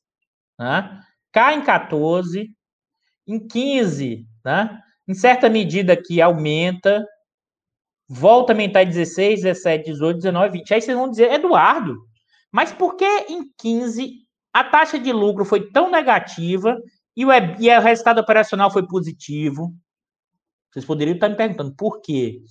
[0.57, 1.01] né?
[1.31, 2.49] cai em 14,
[3.27, 4.81] em 15, né?
[5.07, 7.05] em certa medida que aumenta,
[8.07, 10.73] volta a aumentar em 16, 17, 18, 19, 20.
[10.73, 11.95] Aí vocês vão dizer, Eduardo,
[12.51, 14.11] mas por que em 15
[14.53, 16.77] a taxa de lucro foi tão negativa
[17.15, 17.29] e o,
[17.59, 19.73] e o resultado operacional foi positivo?
[20.71, 22.41] Vocês poderiam estar me perguntando por quê?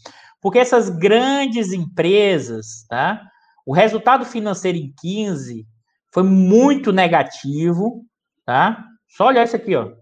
[0.40, 3.22] Porque essas grandes empresas, tá?
[3.64, 5.66] O resultado financeiro em 15
[6.12, 8.04] foi muito negativo,
[8.44, 8.84] tá?
[9.08, 9.92] Só olhar isso aqui, ó.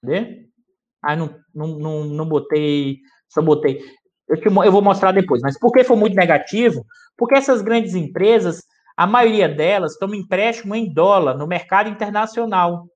[0.00, 0.48] Cadê?
[1.02, 3.80] Ah, não, não, não, não botei, só botei.
[4.28, 6.84] Eu, te, eu vou mostrar depois, mas por que foi muito negativo?
[7.16, 8.62] Porque essas grandes empresas,
[8.96, 12.86] a maioria delas, tomam empréstimo em dólar no mercado internacional.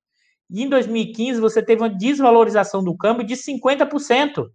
[0.50, 4.50] E em 2015 você teve uma desvalorização do câmbio de 50%.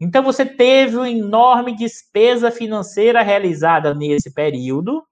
[0.00, 5.02] Então você teve uma enorme despesa financeira realizada nesse período,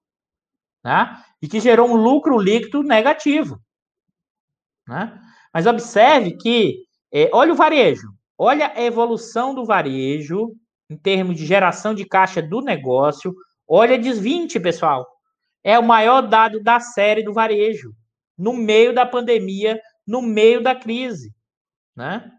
[0.83, 1.15] né?
[1.43, 3.59] E que gerou um lucro líquido negativo.
[4.87, 5.19] Né?
[5.53, 10.55] Mas observe que, é, olha o varejo, olha a evolução do varejo
[10.89, 13.35] em termos de geração de caixa do negócio.
[13.67, 15.05] Olha desvinte, pessoal.
[15.61, 17.93] É o maior dado da série do varejo,
[18.37, 21.35] no meio da pandemia, no meio da crise.
[21.93, 22.31] Né?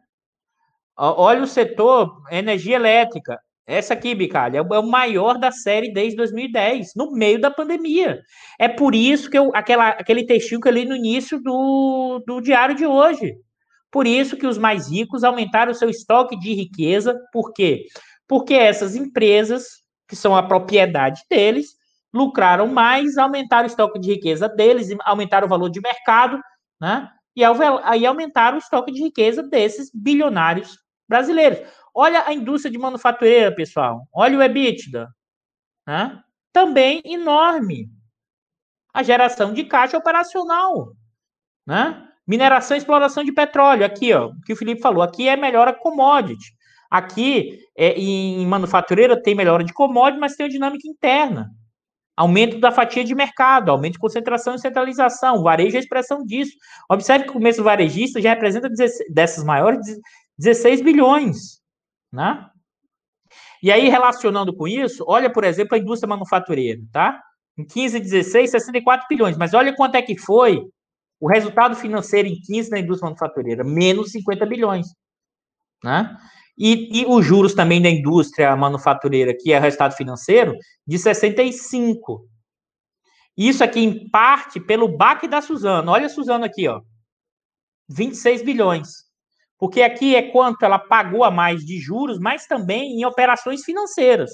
[0.96, 3.38] Olha o setor energia elétrica.
[3.66, 8.20] Essa aqui, Bicalho, é, é o maior da série desde 2010, no meio da pandemia.
[8.58, 12.40] É por isso que eu, aquela, aquele textinho que eu li no início do, do
[12.40, 13.34] diário de hoje.
[13.90, 17.18] Por isso que os mais ricos aumentaram o seu estoque de riqueza.
[17.32, 17.86] Por quê?
[18.28, 19.64] Porque essas empresas,
[20.06, 21.68] que são a propriedade deles,
[22.12, 26.38] lucraram mais, aumentaram o estoque de riqueza deles, aumentaram o valor de mercado,
[26.80, 27.08] né?
[27.36, 30.76] E aí aumentaram o estoque de riqueza desses bilionários
[31.08, 31.58] brasileiros.
[31.94, 34.08] Olha a indústria de manufatureira, pessoal.
[34.12, 35.08] Olha o EBITDA.
[35.86, 36.20] Né?
[36.52, 37.88] Também enorme.
[38.92, 40.92] A geração de caixa operacional.
[41.66, 42.08] Né?
[42.26, 43.86] Mineração e exploração de petróleo.
[43.86, 45.02] Aqui, ó, o que o Felipe falou.
[45.02, 46.52] Aqui é melhora commodity.
[46.90, 51.50] Aqui, é, em manufatureira, tem melhora de commodity, mas tem a dinâmica interna.
[52.16, 55.36] Aumento da fatia de mercado, aumento de concentração e centralização.
[55.36, 56.52] O varejo é a expressão disso.
[56.88, 58.68] Observe que o começo varejista já representa
[59.10, 59.80] dessas maiores
[60.38, 61.63] 16 bilhões.
[62.14, 62.48] Né?
[63.60, 67.20] E aí, relacionando com isso, olha, por exemplo, a indústria manufatureira, tá?
[67.58, 69.36] Em 15 e 16, 64 bilhões.
[69.36, 70.62] Mas olha quanto é que foi
[71.20, 74.86] o resultado financeiro em 15 na indústria manufatureira, menos 50 bilhões.
[75.82, 76.16] Né?
[76.56, 80.54] E, e os juros também da indústria manufatureira, que é o resultado financeiro,
[80.86, 82.28] de 65.
[83.36, 85.90] Isso aqui, em parte, pelo baque da Suzano.
[85.90, 86.80] Olha a Suzano aqui, ó.
[87.88, 89.04] 26 bilhões.
[89.58, 94.30] Porque aqui é quanto ela pagou a mais de juros, mas também em operações financeiras.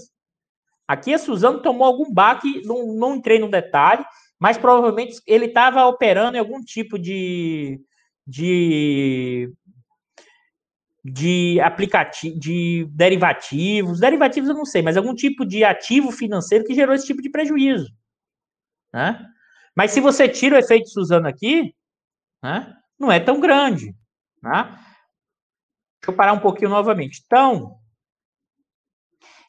[0.88, 4.04] Aqui a Suzano tomou algum baque, não, não entrei no detalhe,
[4.40, 7.80] mas provavelmente ele estava operando em algum tipo de,
[8.26, 9.52] de,
[11.04, 16.74] de aplicativo, de derivativos, derivativos eu não sei, mas algum tipo de ativo financeiro que
[16.74, 17.92] gerou esse tipo de prejuízo.
[18.92, 19.24] Né?
[19.76, 21.74] Mas se você tira o efeito Suzano aqui,
[22.42, 23.94] né, não é tão grande.
[24.42, 24.78] Né?
[26.00, 27.22] Deixa eu parar um pouquinho novamente.
[27.24, 27.78] Então,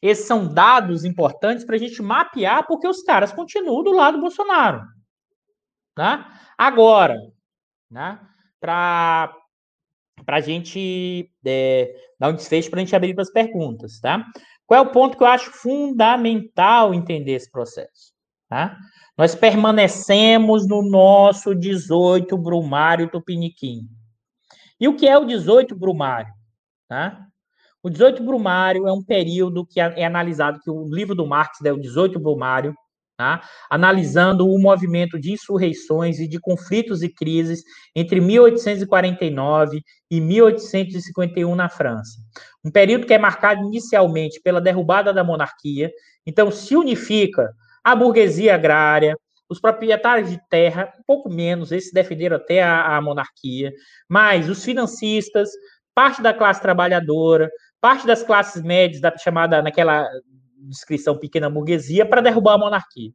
[0.01, 4.21] esses são dados importantes para a gente mapear, porque os caras continuam do lado do
[4.21, 4.81] Bolsonaro.
[5.95, 6.39] Tá?
[6.57, 7.15] Agora,
[7.89, 8.19] né,
[8.59, 9.33] para
[10.27, 13.99] a gente é, dar um desfecho para a gente abrir para as perguntas.
[13.99, 14.25] Tá?
[14.65, 18.11] Qual é o ponto que eu acho fundamental entender esse processo?
[18.49, 18.77] Tá?
[19.17, 23.87] Nós permanecemos no nosso 18 Brumário Tupiniquim.
[24.79, 26.33] E o que é o 18 Brumário?
[26.91, 27.25] Tá?
[27.81, 31.63] O 18 Brumário é um período que é, é analisado, que o livro do Marx
[31.63, 32.75] é o 18 Brumário,
[33.17, 33.41] tá?
[33.69, 37.63] analisando o movimento de insurreições e de conflitos e crises
[37.95, 39.81] entre 1849
[40.11, 42.19] e 1851 na França.
[42.61, 45.89] Um período que é marcado inicialmente pela derrubada da monarquia,
[46.25, 49.15] então se unifica a burguesia agrária,
[49.49, 53.71] os proprietários de terra, um pouco menos, esses defenderam até a, a monarquia,
[54.09, 55.49] mas os financistas,
[55.93, 60.07] parte da classe trabalhadora, parte das classes médias, da chamada naquela
[60.57, 63.11] descrição pequena burguesia, para derrubar a monarquia.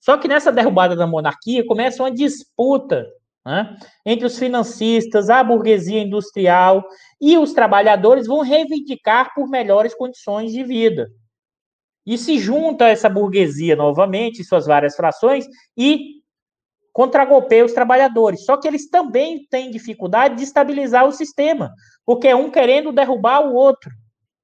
[0.00, 3.06] Só que nessa derrubada da monarquia começa uma disputa
[3.44, 6.84] né, entre os financistas, a burguesia industrial
[7.20, 11.10] e os trabalhadores vão reivindicar por melhores condições de vida.
[12.06, 16.19] E se junta essa burguesia novamente, suas várias frações, e
[16.92, 18.44] contragolpeia os trabalhadores.
[18.44, 21.72] Só que eles também têm dificuldade de estabilizar o sistema,
[22.04, 23.90] porque é um querendo derrubar o outro.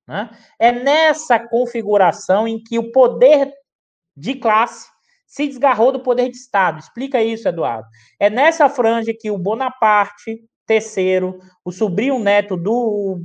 [0.06, 0.30] Né?
[0.58, 3.52] É nessa configuração em que o poder
[4.16, 4.88] de classe
[5.26, 6.78] se desgarrou do poder de Estado.
[6.78, 7.88] Explica isso, Eduardo.
[8.18, 13.20] É nessa franja que o Bonaparte terceiro, o sobrinho neto do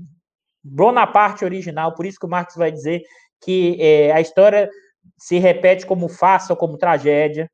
[0.63, 3.01] Bonaparte original, por isso que o Marx vai dizer
[3.41, 4.69] que é, a história
[5.17, 7.49] se repete como farsa ou como tragédia,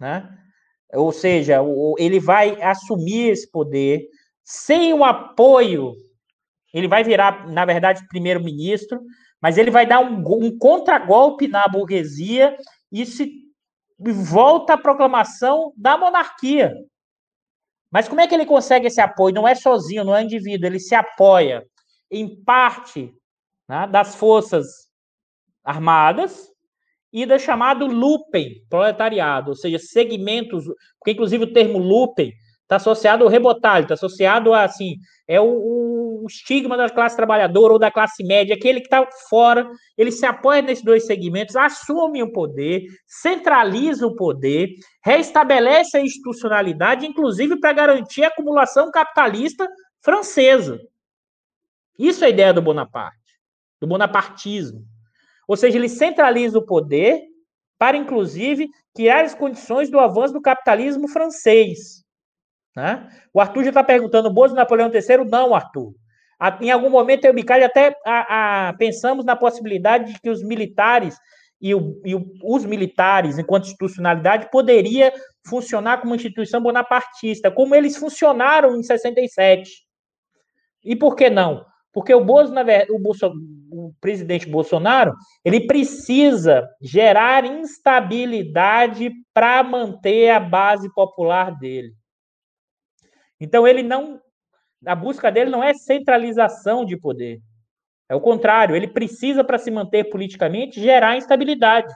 [0.00, 0.28] né?
[0.92, 1.58] Ou seja,
[1.98, 4.06] ele vai assumir esse poder
[4.42, 5.94] sem o apoio.
[6.74, 9.00] Ele vai virar, na verdade, primeiro-ministro,
[9.40, 12.56] mas ele vai dar um, um contragolpe na burguesia
[12.90, 13.32] e se
[13.98, 16.74] volta à proclamação da monarquia.
[17.90, 19.34] Mas como é que ele consegue esse apoio?
[19.34, 21.66] Não é sozinho, não é indivíduo, ele se apoia
[22.10, 23.12] em parte
[23.68, 24.66] né, das forças
[25.64, 26.49] armadas
[27.12, 30.64] e da chamado lupen, proletariado, ou seja, segmentos,
[30.98, 32.32] porque inclusive o termo lupen
[32.70, 34.94] está associado ao rebotalho, está associado a, assim,
[35.26, 39.68] é o, o, estigma da classe trabalhadora ou da classe média, aquele que está fora,
[39.98, 44.68] ele se apoia nesses dois segmentos, assume o poder, centraliza o poder,
[45.04, 49.68] restabelece a institucionalidade, inclusive para garantir a acumulação capitalista
[50.00, 50.78] francesa.
[51.98, 53.18] Isso é a ideia do Bonaparte,
[53.80, 54.89] do bonapartismo.
[55.50, 57.24] Ou seja, ele centraliza o poder
[57.76, 62.04] para, inclusive, criar as condições do avanço do capitalismo francês.
[62.76, 63.10] Né?
[63.34, 65.28] O Arthur já está perguntando, Bozo Napoleão III?
[65.28, 65.92] Não, Arthur.
[66.60, 70.40] Em algum momento, eu e o até a, a, pensamos na possibilidade de que os
[70.40, 71.18] militares
[71.60, 75.12] e, o, e o, os militares, enquanto institucionalidade, poderia
[75.44, 79.68] funcionar como instituição bonapartista, como eles funcionaram em 67.
[80.84, 81.66] E por que não?
[81.92, 82.54] Porque o, Bozo,
[82.90, 83.32] o, Bolso,
[83.70, 85.14] o presidente Bolsonaro
[85.44, 91.92] ele precisa gerar instabilidade para manter a base popular dele.
[93.40, 94.20] Então ele não,
[94.86, 97.40] a busca dele não é centralização de poder.
[98.08, 101.92] É o contrário, ele precisa para se manter politicamente gerar instabilidade.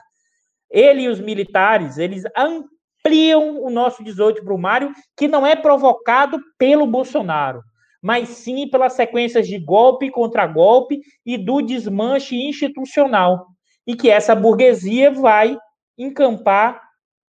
[0.69, 6.87] Ele e os militares, eles ampliam o nosso 18 brumário, que não é provocado pelo
[6.87, 7.61] Bolsonaro,
[8.05, 13.47] mas sim pelas sequências de golpe contra golpe e do desmanche institucional,
[13.87, 15.57] e que essa burguesia vai
[15.97, 16.83] encampar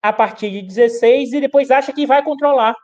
[0.01, 2.77] a partir de 16 e depois acha que vai controlar.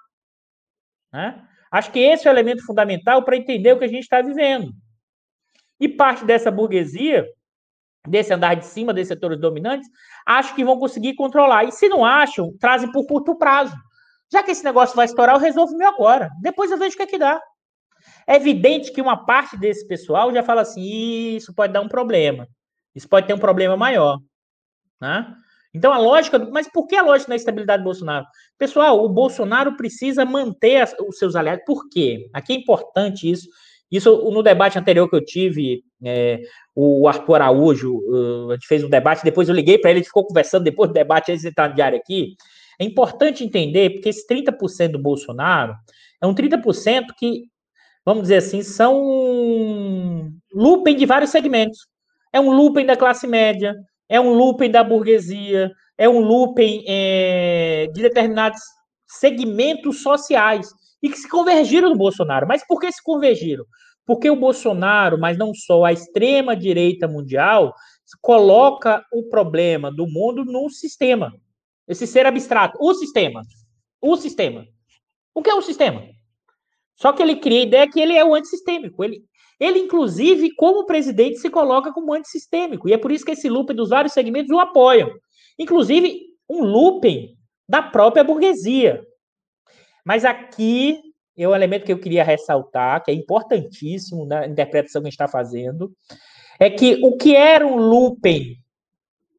[1.13, 1.41] Né?
[1.71, 4.73] Acho que esse é o elemento fundamental para entender o que a gente está vivendo.
[5.79, 7.25] E parte dessa burguesia,
[8.09, 9.89] desse andar de cima, desses setores dominantes,
[10.27, 11.63] acho que vão conseguir controlar.
[11.63, 13.77] E se não acham, trazem por curto prazo.
[14.33, 16.33] Já que esse negócio vai estourar, eu resolvo meu agora.
[16.43, 17.41] Depois eu vejo o que é que dá.
[18.27, 22.49] É evidente que uma parte desse pessoal já fala assim: isso pode dar um problema.
[22.95, 24.19] Isso pode ter um problema maior.
[25.01, 25.27] Né?
[25.75, 28.27] Então a lógica, mas por que a lógica da estabilidade do Bolsonaro?
[28.59, 31.65] Pessoal, o Bolsonaro precisa manter as, os seus aliados.
[31.67, 32.29] Por quê?
[32.33, 33.49] Aqui é importante isso.
[33.91, 36.41] Isso no debate anterior que eu tive, é,
[36.75, 40.07] o Arthur Araújo, uh, a gente fez um debate, depois eu liguei para ele, ele
[40.07, 42.35] ficou conversando depois do debate, aí você está no diário aqui.
[42.81, 45.75] É importante entender, porque esse 30% do Bolsonaro
[46.21, 47.45] é um 30% que,
[48.07, 49.03] vamos dizer assim, são
[50.55, 51.89] looping de vários segmentos.
[52.33, 53.75] É um looping da classe média,
[54.09, 58.61] é um looping da burguesia, é um looping é, de determinados
[59.09, 60.69] segmentos sociais
[61.03, 62.47] e que se convergiram no Bolsonaro.
[62.47, 63.65] Mas por que se convergiram?
[64.07, 67.75] Porque o Bolsonaro, mas não só a extrema direita mundial,
[68.23, 71.33] coloca o problema do mundo no sistema.
[71.89, 73.43] Esse ser abstrato, o sistema.
[74.01, 74.65] O sistema.
[75.35, 76.16] O que é o sistema?
[76.97, 79.05] Só que ele cria a ideia que ele é o antissistêmico.
[79.05, 79.23] Ele,
[79.61, 82.89] ele, inclusive, como presidente, se coloca como antissistêmico.
[82.89, 85.11] E é por isso que esse looping dos vários segmentos o apoiam.
[85.59, 87.37] Inclusive, um looping
[87.69, 89.03] da própria burguesia.
[90.05, 91.01] Mas aqui
[91.37, 95.15] é um elemento que eu queria ressaltar, que é importantíssimo na interpretação que a gente
[95.15, 95.93] está fazendo,
[96.59, 98.57] é que o que era um looping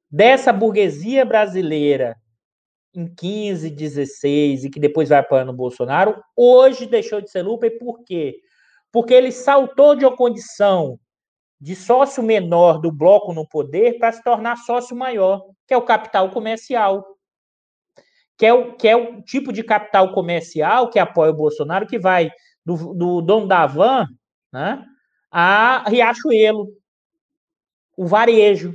[0.09, 2.15] dessa burguesia brasileira
[2.97, 7.77] em 15, 16 e que depois vai para o Bolsonaro, hoje deixou de ser looping
[7.77, 8.41] por quê?
[8.91, 10.99] porque ele saltou de uma condição
[11.59, 15.85] de sócio menor do bloco no poder para se tornar sócio maior, que é o
[15.85, 17.05] capital comercial.
[18.37, 21.97] Que é o, que é o tipo de capital comercial que apoia o Bolsonaro, que
[21.97, 22.31] vai
[22.63, 24.07] do, do dono da van
[24.53, 24.83] né,
[25.31, 26.67] a Riachuelo,
[27.95, 28.73] o varejo,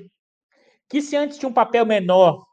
[0.88, 2.44] que se antes tinha um papel menor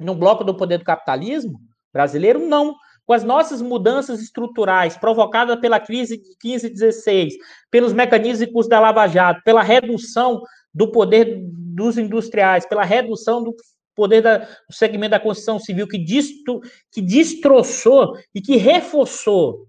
[0.00, 1.60] no bloco do poder do capitalismo
[1.92, 2.74] brasileiro, não
[3.06, 7.34] com as nossas mudanças estruturais provocadas pela crise de 15 e 16,
[7.70, 10.42] pelos mecanismos da Lava Jato, pela redução
[10.72, 13.54] do poder dos industriais, pela redução do
[13.96, 16.60] poder da, do segmento da construção civil, que, disto,
[16.92, 19.66] que destroçou e que reforçou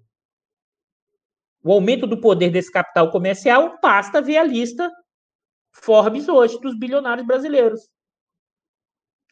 [1.63, 4.91] o aumento do poder desse capital comercial, basta ver a lista
[5.71, 7.81] Forbes hoje dos bilionários brasileiros.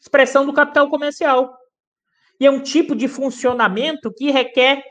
[0.00, 1.54] Expressão do capital comercial.
[2.38, 4.82] E é um tipo de funcionamento que requer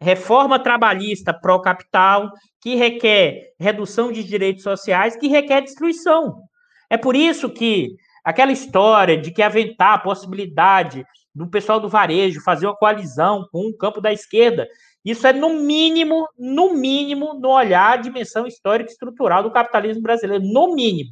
[0.00, 6.42] reforma trabalhista pró-capital, que requer redução de direitos sociais, que requer destruição.
[6.88, 11.04] É por isso que aquela história de que aventar a possibilidade
[11.34, 14.68] do pessoal do varejo fazer uma coalizão com o campo da esquerda,
[15.04, 20.02] isso é no mínimo, no mínimo, no olhar a dimensão histórica e estrutural do capitalismo
[20.02, 21.10] brasileiro, no mínimo.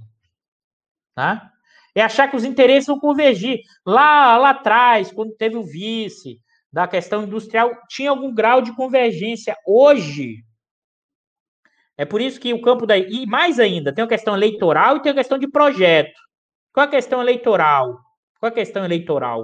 [1.15, 1.52] Tá?
[1.95, 3.61] É achar que os interesses vão convergir.
[3.85, 6.39] Lá, lá atrás, quando teve o vice
[6.73, 9.55] da questão industrial, tinha algum grau de convergência.
[9.67, 10.37] Hoje,
[11.97, 12.97] é por isso que o campo da.
[12.97, 16.19] E mais ainda, tem a questão eleitoral e tem a questão de projeto.
[16.73, 17.99] Qual a questão eleitoral?
[18.41, 19.43] Qual a questão eleitoral?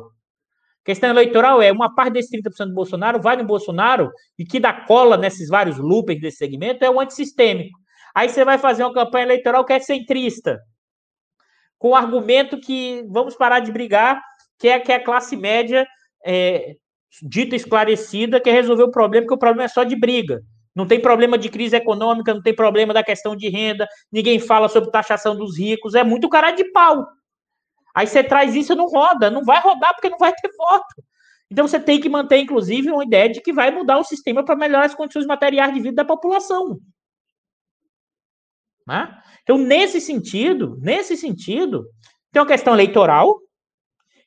[0.82, 4.58] A questão eleitoral é uma parte desse 30% do Bolsonaro vai no Bolsonaro e que
[4.58, 7.78] dá cola nesses vários loopers desse segmento é o antissistêmico.
[8.14, 10.58] Aí você vai fazer uma campanha eleitoral que é centrista,
[11.78, 14.20] com o argumento que vamos parar de brigar,
[14.58, 15.86] que é que a classe média
[16.24, 16.76] é,
[17.22, 20.42] dita esclarecida quer resolver o problema, porque o problema é só de briga.
[20.74, 24.68] Não tem problema de crise econômica, não tem problema da questão de renda, ninguém fala
[24.68, 27.06] sobre taxação dos ricos, é muito cara de pau.
[27.94, 31.02] Aí você traz isso e não roda, não vai rodar porque não vai ter voto.
[31.50, 34.54] Então você tem que manter, inclusive, uma ideia de que vai mudar o sistema para
[34.54, 36.78] melhorar as condições materiais de vida da população.
[38.88, 39.14] Né?
[39.42, 41.84] Então, nesse sentido, nesse sentido,
[42.32, 43.38] tem uma questão eleitoral,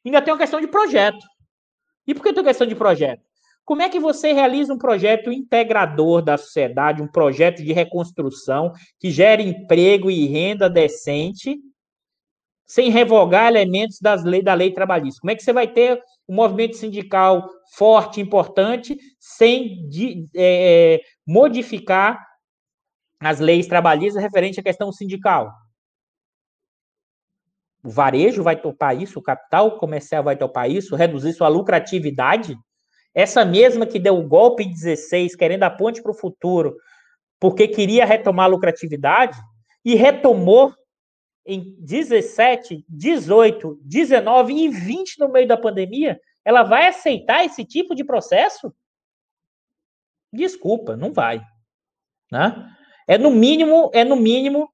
[0.05, 1.25] ainda tem uma questão de projeto.
[2.05, 3.23] E por que tem uma questão de projeto?
[3.65, 9.09] Como é que você realiza um projeto integrador da sociedade, um projeto de reconstrução que
[9.09, 11.57] gere emprego e renda decente,
[12.65, 15.21] sem revogar elementos das lei, da lei trabalhista?
[15.21, 22.19] Como é que você vai ter um movimento sindical forte, importante, sem de, é, modificar
[23.21, 25.51] as leis trabalhistas referente à questão sindical?
[27.83, 32.57] O varejo vai topar isso, o capital comercial vai topar isso, reduzir sua lucratividade
[33.13, 36.77] essa mesma que deu o golpe em 16, querendo a ponte para o futuro,
[37.39, 39.37] porque queria retomar a lucratividade,
[39.83, 40.73] e retomou
[41.45, 47.95] em 17, 18, 19 e 20 no meio da pandemia, ela vai aceitar esse tipo
[47.95, 48.73] de processo?
[50.31, 51.41] Desculpa, não vai.
[52.31, 52.75] Né?
[53.07, 54.69] É no mínimo, é no mínimo,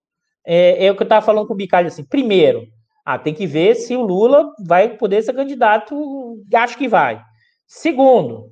[0.45, 2.03] é, é o que eu estava falando com o Bicalho assim.
[2.03, 2.67] Primeiro,
[3.05, 7.21] ah, tem que ver se o Lula vai poder ser candidato, acho que vai.
[7.65, 8.51] Segundo,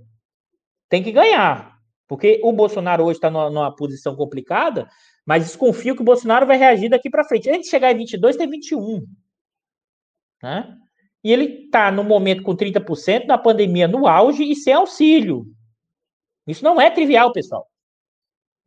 [0.89, 1.75] tem que ganhar.
[2.07, 4.87] Porque o Bolsonaro hoje está numa, numa, posição complicada,
[5.25, 7.49] mas desconfio que o Bolsonaro vai reagir daqui para frente.
[7.49, 9.05] Antes de chegar em 22, tem 21.
[10.43, 10.77] Né?
[11.23, 15.45] E ele está no momento com 30% da pandemia no auge e sem auxílio.
[16.47, 17.67] Isso não é trivial, pessoal.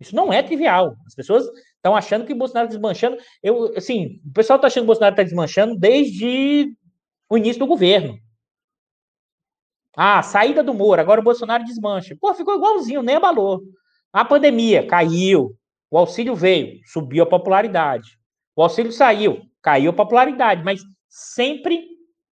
[0.01, 0.95] Isso não é trivial.
[1.07, 1.45] As pessoas
[1.77, 3.19] estão achando que o Bolsonaro está desmanchando.
[3.43, 6.73] Eu, assim, o pessoal está achando que o Bolsonaro está desmanchando desde
[7.29, 8.19] o início do governo.
[9.97, 12.17] Ah, saída do Moro, agora o Bolsonaro desmancha.
[12.21, 13.63] Pô, ficou igualzinho, nem abalou.
[14.13, 15.57] A pandemia caiu,
[15.91, 18.17] o auxílio veio, subiu a popularidade.
[18.55, 21.85] O auxílio saiu, caiu a popularidade, mas sempre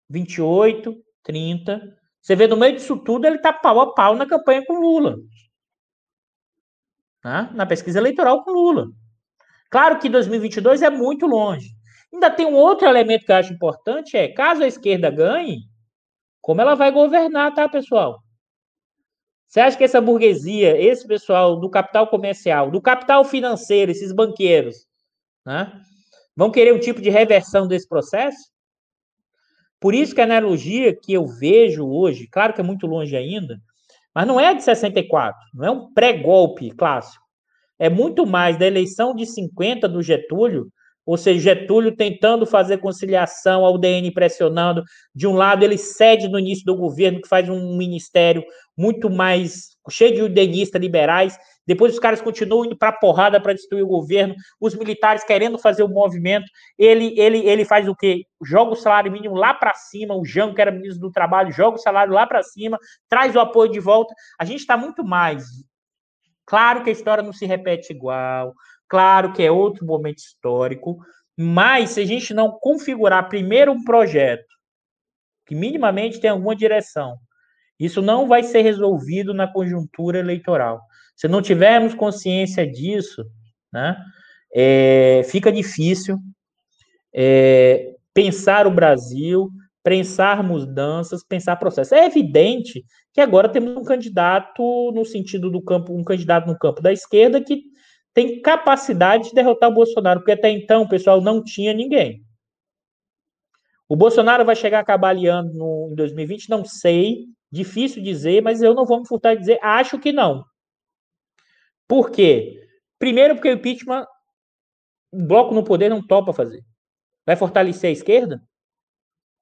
[0.09, 1.81] 28, 30.
[2.21, 5.17] Você vê no meio disso tudo, ele tá pau a pau na campanha com Lula.
[7.27, 7.51] Né?
[7.55, 8.87] Na pesquisa eleitoral com Lula.
[9.69, 11.71] Claro que 2022 é muito longe.
[12.13, 15.63] Ainda tem um outro elemento que eu acho importante, é caso a esquerda ganhe,
[16.41, 18.23] como ela vai governar, tá, pessoal?
[19.49, 24.87] Você acha que essa burguesia, esse pessoal do capital comercial, do capital financeiro, esses banqueiros,
[25.45, 25.83] né,
[26.37, 28.53] vão querer um tipo de reversão desse processo?
[29.81, 33.61] Por isso que a analogia que eu vejo hoje, claro que é muito longe ainda,
[34.17, 37.23] mas não é de 64, não é um pré-golpe clássico.
[37.79, 40.73] É muito mais da eleição de 50 do Getúlio
[41.07, 44.83] ou seja, Getúlio tentando fazer conciliação, a UDN pressionando.
[45.15, 48.45] De um lado, ele cede no início do governo, que faz um ministério
[48.77, 51.39] muito mais cheio de udenistas liberais.
[51.67, 55.59] Depois os caras continuam indo para a porrada para destruir o governo, os militares querendo
[55.59, 56.47] fazer o movimento.
[56.79, 58.25] Ele, ele, ele faz o quê?
[58.43, 60.15] Joga o salário mínimo lá para cima.
[60.15, 63.41] O João, que era ministro do Trabalho, joga o salário lá para cima, traz o
[63.41, 64.15] apoio de volta.
[64.39, 65.45] A gente está muito mais.
[66.45, 68.55] Claro que a história não se repete igual.
[68.89, 70.99] Claro que é outro momento histórico,
[71.37, 74.47] mas se a gente não configurar primeiro um projeto
[75.45, 77.17] que minimamente tem alguma direção,
[77.79, 80.81] isso não vai ser resolvido na conjuntura eleitoral.
[81.17, 83.25] Se não tivermos consciência disso,
[83.73, 83.97] né,
[84.55, 86.19] é, fica difícil
[87.15, 89.51] é, pensar o Brasil,
[89.83, 91.93] pensar mudanças, pensar processos.
[91.93, 96.83] É evidente que agora temos um candidato no sentido do campo, um candidato no campo
[96.83, 97.63] da esquerda que
[98.13, 102.23] tem capacidade de derrotar o Bolsonaro, porque até então o pessoal não tinha ninguém.
[103.89, 106.51] O Bolsonaro vai chegar cabaleando no, em 2020?
[106.51, 110.45] Não sei, difícil dizer, mas eu não vou me furtar de dizer, acho que não.
[111.89, 112.67] Por quê?
[112.99, 114.07] Primeiro, porque o impeachment,
[115.13, 116.65] o bloco no poder não topa fazer.
[117.25, 118.43] Vai fortalecer a esquerda?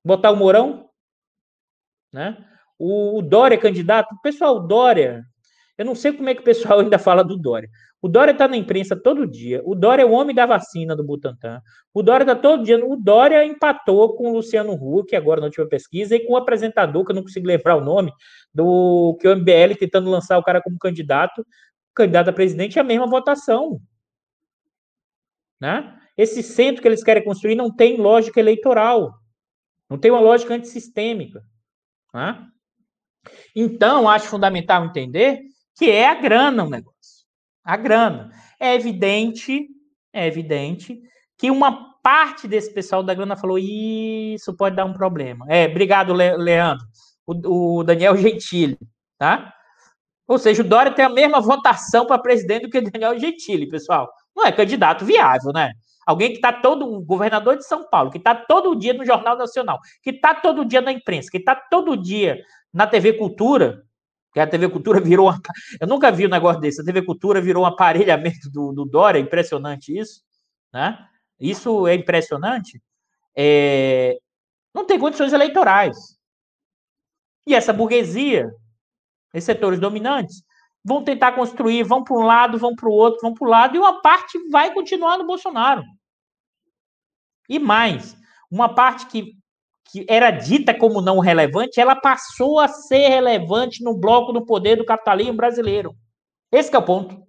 [0.05, 0.89] Botar o Mourão?
[2.13, 2.37] Né?
[2.79, 4.15] O, o Dória é candidato.
[4.23, 5.25] Pessoal, o Dória
[5.77, 7.69] Eu não sei como é que o pessoal ainda fala do Dória.
[8.05, 9.63] O Dória está na imprensa todo dia.
[9.65, 11.63] O Dória é o homem da vacina do Butantan.
[11.93, 12.85] O Dória está todo dia.
[12.85, 17.05] O Dória empatou com o Luciano Huck, agora na última pesquisa, e com o apresentador,
[17.05, 18.13] que eu não consigo lembrar o nome,
[18.53, 21.47] do que o MBL tentando lançar o cara como candidato,
[21.95, 23.81] candidato a presidente, é a mesma votação.
[25.61, 25.99] Né?
[26.17, 29.15] Esse centro que eles querem construir não tem lógica eleitoral.
[29.89, 31.43] Não tem uma lógica antissistêmica.
[32.13, 32.47] Né?
[33.55, 35.43] Então, acho fundamental entender
[35.77, 37.25] que é a grana o negócio.
[37.63, 38.31] A grana.
[38.61, 39.69] É evidente,
[40.13, 41.01] é evidente
[41.39, 45.47] que uma parte desse pessoal da grana falou: isso pode dar um problema.
[45.49, 46.87] É, obrigado, Leandro.
[47.27, 48.79] O, o Daniel Gentili,
[49.19, 49.53] tá?
[50.27, 53.69] Ou seja, o Dória tem a mesma votação para presidente do que o Daniel Gentili,
[53.69, 54.11] pessoal.
[54.35, 55.73] Não é candidato viável, né?
[56.07, 59.79] Alguém que está todo, governador de São Paulo, que está todo dia no Jornal Nacional,
[60.03, 63.83] que está todo dia na imprensa, que está todo dia na TV Cultura,
[64.33, 65.29] que a TV Cultura virou.
[65.29, 65.41] Uma...
[65.81, 66.81] Eu nunca vi um negócio desse.
[66.81, 70.23] A TV Cultura virou um aparelhamento do, do Dória, impressionante isso,
[70.73, 70.99] né?
[71.41, 72.83] Isso é impressionante.
[73.37, 74.19] É...
[74.75, 75.97] Não tem condições eleitorais.
[77.47, 78.51] E essa burguesia,
[79.35, 80.45] esses setores dominantes,
[80.85, 83.77] vão tentar construir, vão para um lado, vão para o outro, vão para o lado,
[83.77, 85.83] e uma parte vai continuar no Bolsonaro.
[87.49, 88.17] E mais,
[88.51, 89.33] uma parte que,
[89.91, 94.77] que era dita como não relevante, ela passou a ser relevante no bloco do poder
[94.77, 95.97] do capitalismo brasileiro.
[96.53, 97.27] Esse é o ponto.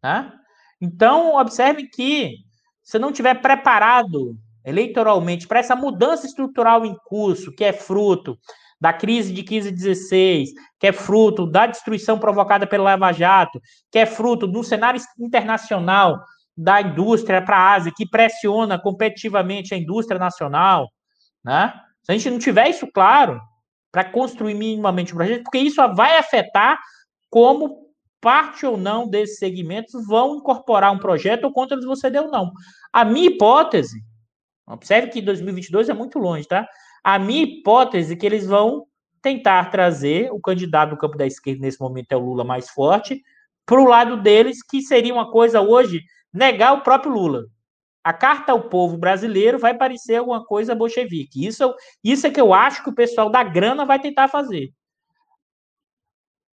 [0.00, 0.38] Tá?
[0.80, 2.36] Então, observe que
[2.82, 8.38] se não tiver preparado eleitoralmente para essa mudança estrutural em curso, que é fruto
[8.80, 13.60] da crise de 15 e 16, que é fruto da destruição provocada pela Lava Jato,
[13.90, 16.24] que é fruto do cenário internacional
[16.56, 20.90] da indústria para a Ásia, que pressiona competitivamente a indústria nacional,
[21.44, 21.74] né?
[22.02, 23.40] Se a gente não tiver isso claro,
[23.92, 26.78] para construir minimamente o projeto, porque isso vai afetar
[27.28, 32.22] como parte ou não desses segmentos vão incorporar um projeto ou quanto eles vão ceder
[32.22, 32.52] ou não.
[32.92, 34.00] A minha hipótese,
[34.66, 36.68] observe que 2022 é muito longe, tá?
[37.02, 38.86] A minha hipótese é que eles vão
[39.22, 43.22] tentar trazer o candidato do campo da esquerda, nesse momento é o Lula mais forte,
[43.66, 47.44] para o lado deles, que seria uma coisa hoje negar o próprio Lula.
[48.02, 51.46] A carta ao povo brasileiro vai parecer alguma coisa bolchevique.
[51.46, 54.72] Isso, isso é que eu acho que o pessoal da grana vai tentar fazer.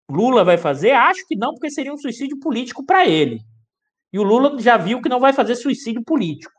[0.09, 0.91] Lula vai fazer?
[0.91, 3.41] Acho que não, porque seria um suicídio político para ele.
[4.11, 6.53] E o Lula já viu que não vai fazer suicídio político.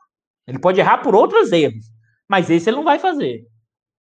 [0.47, 1.85] Ele pode errar por outros erros,
[2.27, 3.45] mas esse ele não vai fazer.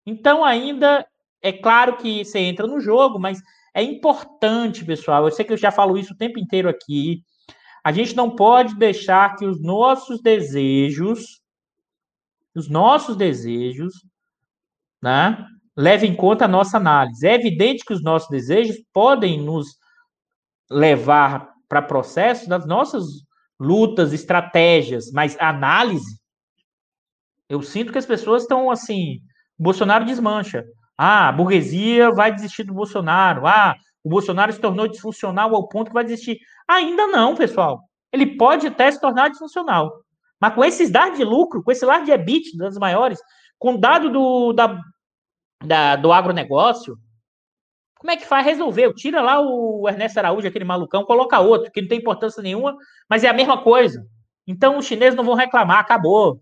[0.05, 1.05] Então, ainda
[1.41, 3.41] é claro que você entra no jogo, mas
[3.73, 5.25] é importante, pessoal.
[5.25, 7.23] Eu sei que eu já falo isso o tempo inteiro aqui.
[7.83, 11.41] A gente não pode deixar que os nossos desejos,
[12.55, 13.93] os nossos desejos,
[15.01, 15.45] né,
[15.75, 17.27] levem em conta a nossa análise.
[17.27, 19.77] É evidente que os nossos desejos podem nos
[20.69, 23.05] levar para processos das nossas
[23.59, 26.19] lutas, estratégias, mas análise,
[27.47, 29.19] eu sinto que as pessoas estão assim
[29.57, 30.65] Bolsonaro desmancha.
[30.97, 33.45] Ah, a burguesia vai desistir do Bolsonaro.
[33.45, 36.37] Ah, o Bolsonaro se tornou disfuncional ao ponto que vai desistir.
[36.67, 37.81] Ainda não, pessoal.
[38.11, 39.91] Ele pode até se tornar disfuncional.
[40.39, 43.19] Mas com esses dados de lucro, com esse lado de EBIT das maiores,
[43.57, 44.79] com dado do, da,
[45.63, 46.97] da, do agronegócio,
[47.97, 48.93] como é que faz resolver?
[48.93, 52.75] Tira lá o Ernesto Araújo, aquele malucão, coloca outro, que não tem importância nenhuma,
[53.09, 54.05] mas é a mesma coisa.
[54.45, 56.39] Então os chineses não vão reclamar, acabou.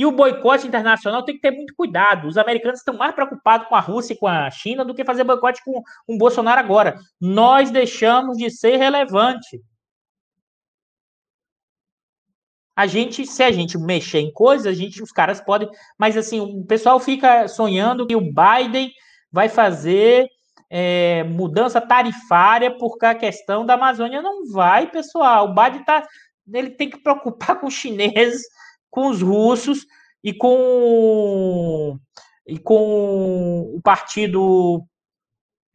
[0.00, 2.26] E o boicote internacional tem que ter muito cuidado.
[2.26, 5.24] Os americanos estão mais preocupados com a Rússia e com a China do que fazer
[5.24, 6.96] boicote com o Bolsonaro agora.
[7.20, 9.62] Nós deixamos de ser relevante.
[12.74, 15.68] A gente, se a gente mexer em coisas, a gente, os caras podem.
[15.98, 18.90] Mas assim, o pessoal fica sonhando que o Biden
[19.30, 20.30] vai fazer
[20.70, 24.22] é, mudança tarifária por a questão da Amazônia.
[24.22, 25.50] Não vai, pessoal.
[25.50, 26.08] O Biden tá,
[26.50, 28.46] ele tem que preocupar com os chineses
[28.90, 29.86] com os russos
[30.22, 31.98] e com,
[32.46, 34.84] e com o partido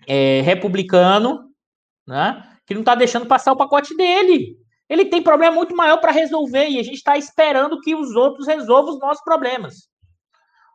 [0.07, 1.49] é, republicano,
[2.07, 4.57] né, que não está deixando passar o pacote dele.
[4.87, 8.47] Ele tem problema muito maior para resolver e a gente está esperando que os outros
[8.47, 9.89] resolvam os nossos problemas.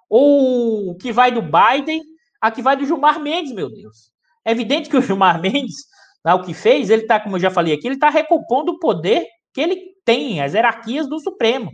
[0.08, 2.02] Ou que vai do Biden,
[2.40, 4.10] a que vai do Gilmar Mendes, meu Deus.
[4.44, 5.76] É evidente que o Gilmar Mendes,
[6.24, 8.78] né, o que fez, ele está, como eu já falei aqui, ele está recompondo o
[8.80, 11.70] poder que ele tem, as hierarquias do Supremo.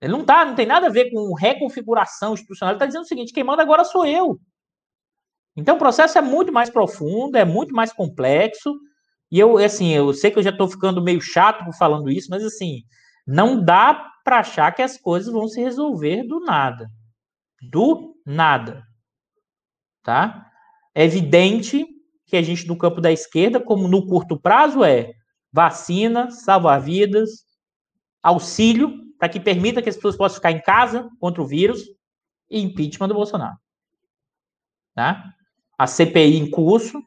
[0.00, 2.72] Ele não tá, não tem nada a ver com reconfiguração institucional.
[2.72, 4.38] Ele está dizendo o seguinte: quem manda agora sou eu.
[5.56, 8.74] Então o processo é muito mais profundo, é muito mais complexo.
[9.30, 12.44] E eu, assim, eu sei que eu já estou ficando meio chato falando isso, mas
[12.44, 12.82] assim,
[13.26, 16.88] não dá para achar que as coisas vão se resolver do nada.
[17.70, 18.82] Do nada.
[20.02, 20.46] Tá?
[20.94, 21.84] É evidente
[22.26, 25.12] que a gente, no campo da esquerda, como no curto prazo, é
[25.52, 27.44] vacina, salvar vidas,
[28.22, 31.82] auxílio, para que permita que as pessoas possam ficar em casa contra o vírus,
[32.50, 33.56] e impeachment do Bolsonaro.
[34.94, 35.34] Tá?
[35.78, 37.02] A CPI em curso,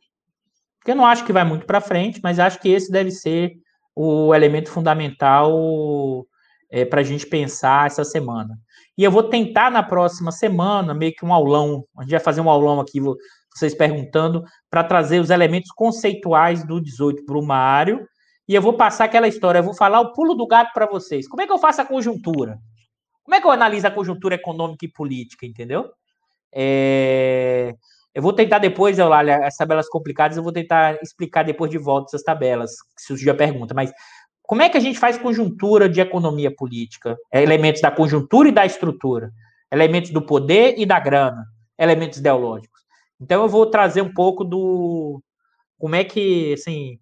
[0.83, 3.53] que eu não acho que vai muito para frente, mas acho que esse deve ser
[3.95, 6.25] o elemento fundamental
[6.69, 8.57] é, para a gente pensar essa semana.
[8.97, 12.41] E eu vou tentar na próxima semana, meio que um aulão, a gente vai fazer
[12.41, 12.99] um aulão aqui,
[13.53, 18.05] vocês perguntando, para trazer os elementos conceituais do 18 Brumário,
[18.49, 21.27] e eu vou passar aquela história, eu vou falar o pulo do gato para vocês.
[21.27, 22.57] Como é que eu faço a conjuntura?
[23.23, 25.91] Como é que eu analiso a conjuntura econômica e política, entendeu?
[26.51, 27.75] É...
[28.11, 32.09] Eu vou tentar depois, olha, as tabelas complicadas, eu vou tentar explicar depois de volta
[32.09, 33.91] essas tabelas, se surgir a pergunta, mas
[34.41, 37.15] como é que a gente faz conjuntura de economia política?
[37.31, 39.31] É elementos da conjuntura e da estrutura,
[39.71, 41.45] elementos do poder e da grana,
[41.77, 42.81] elementos ideológicos.
[43.21, 45.21] Então eu vou trazer um pouco do
[45.77, 46.99] como é que, assim,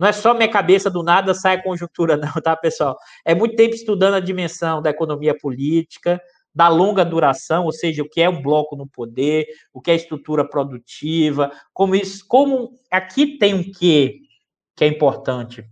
[0.00, 2.96] não é só minha cabeça do nada sai a conjuntura, não, tá, pessoal?
[3.24, 6.20] É muito tempo estudando a dimensão da economia política,
[6.52, 9.94] da longa duração, ou seja, o que é um bloco no poder, o que é
[9.94, 14.22] estrutura produtiva, como isso, como aqui tem um que
[14.74, 15.64] que é importante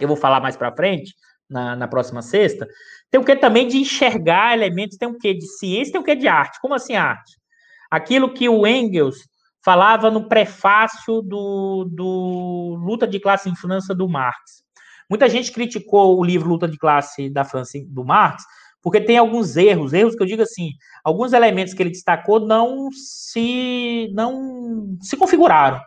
[0.00, 1.14] eu vou falar mais para frente,
[1.48, 2.66] na, na, próxima sexta,
[3.10, 6.16] tem o que também de enxergar elementos, tem o que de ciência, tem o que
[6.16, 6.58] de arte.
[6.60, 7.36] Como assim arte?
[7.90, 9.28] Aquilo que o Engels
[9.64, 14.62] falava no prefácio do, do Luta de Classe em França do Marx.
[15.08, 18.44] Muita gente criticou o livro Luta de Classe da França do Marx,
[18.82, 20.70] porque tem alguns erros, erros que eu digo assim,
[21.04, 25.80] alguns elementos que ele destacou não se não se configuraram.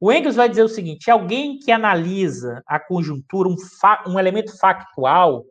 [0.00, 3.56] O Engels vai dizer o seguinte: alguém que analisa a conjuntura, um,
[4.06, 5.44] um elemento factual,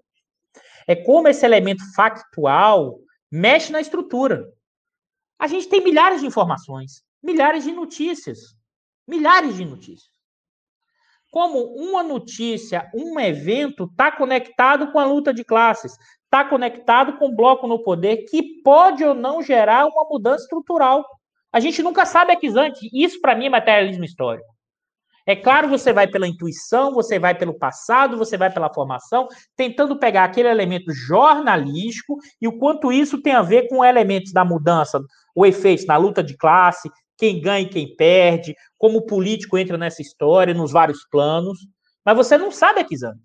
[0.88, 2.98] é como esse elemento factual
[3.30, 4.45] mexe na estrutura.
[5.38, 8.40] A gente tem milhares de informações, milhares de notícias,
[9.06, 10.16] milhares de notícias.
[11.30, 15.91] Como uma notícia, um evento está conectado com a luta de classes,
[16.24, 21.06] está conectado com o bloco no poder, que pode ou não gerar uma mudança estrutural.
[21.52, 22.90] A gente nunca sabe aquisante.
[22.94, 24.48] Isso, para mim, é materialismo histórico.
[25.26, 29.28] É claro, você vai pela intuição, você vai pelo passado, você vai pela formação,
[29.58, 34.45] tentando pegar aquele elemento jornalístico e o quanto isso tem a ver com elementos da
[34.45, 35.02] mudança,
[35.36, 39.77] o efeito na luta de classe, quem ganha e quem perde, como o político entra
[39.77, 41.60] nessa história, nos vários planos.
[42.06, 43.22] Mas você não sabe aquisante.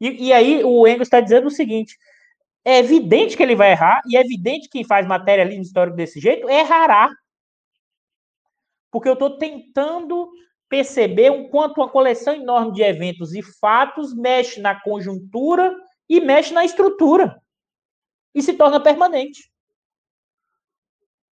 [0.00, 1.96] E, e aí o Engels está dizendo o seguinte:
[2.64, 6.20] é evidente que ele vai errar, e é evidente que quem faz materialismo histórico desse
[6.20, 7.10] jeito errará
[8.94, 10.30] porque eu estou tentando
[10.68, 15.76] perceber o quanto uma coleção enorme de eventos e fatos mexe na conjuntura
[16.08, 17.42] e mexe na estrutura
[18.32, 19.50] e se torna permanente.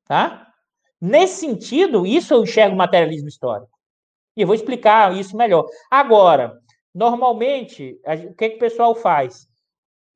[0.04, 0.51] Tá?
[1.02, 3.72] Nesse sentido, isso eu enxergo materialismo histórico.
[4.36, 5.66] E eu vou explicar isso melhor.
[5.90, 6.56] Agora,
[6.94, 7.98] normalmente,
[8.30, 9.48] o que, que o pessoal faz?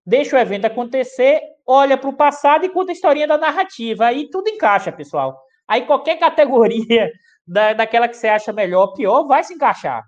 [0.07, 4.07] Deixa o evento acontecer, olha para o passado e conta a historinha da narrativa.
[4.07, 5.37] Aí tudo encaixa, pessoal.
[5.67, 7.11] Aí qualquer categoria
[7.45, 10.05] da, daquela que você acha melhor ou pior, vai se encaixar.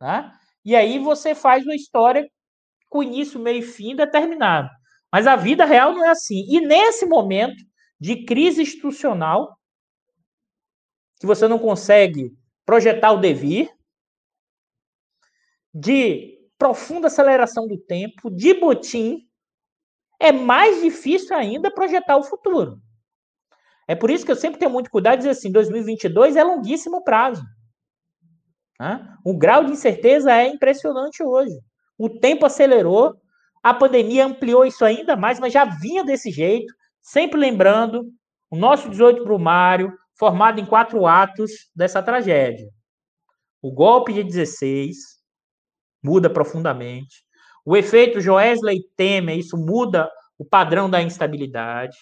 [0.00, 0.30] Né?
[0.64, 2.24] E aí você faz uma história
[2.88, 4.70] com início, meio e fim determinado.
[5.12, 6.44] Mas a vida real não é assim.
[6.48, 7.56] E nesse momento
[8.00, 9.57] de crise institucional,
[11.18, 13.70] que você não consegue projetar o devir,
[15.74, 19.26] de profunda aceleração do tempo, de botim,
[20.20, 22.80] é mais difícil ainda projetar o futuro.
[23.86, 27.02] É por isso que eu sempre tenho muito cuidado de dizer assim: 2022 é longuíssimo
[27.02, 27.42] prazo.
[28.78, 29.16] Né?
[29.24, 31.58] O grau de incerteza é impressionante hoje.
[31.96, 33.16] O tempo acelerou,
[33.62, 36.72] a pandemia ampliou isso ainda mais, mas já vinha desse jeito.
[37.00, 38.04] Sempre lembrando,
[38.50, 42.68] o nosso 18 Brumário, formado em quatro atos dessa tragédia.
[43.62, 44.96] O golpe de 16
[46.02, 47.24] muda profundamente.
[47.64, 51.96] O efeito Joesley Temer, isso muda o padrão da instabilidade.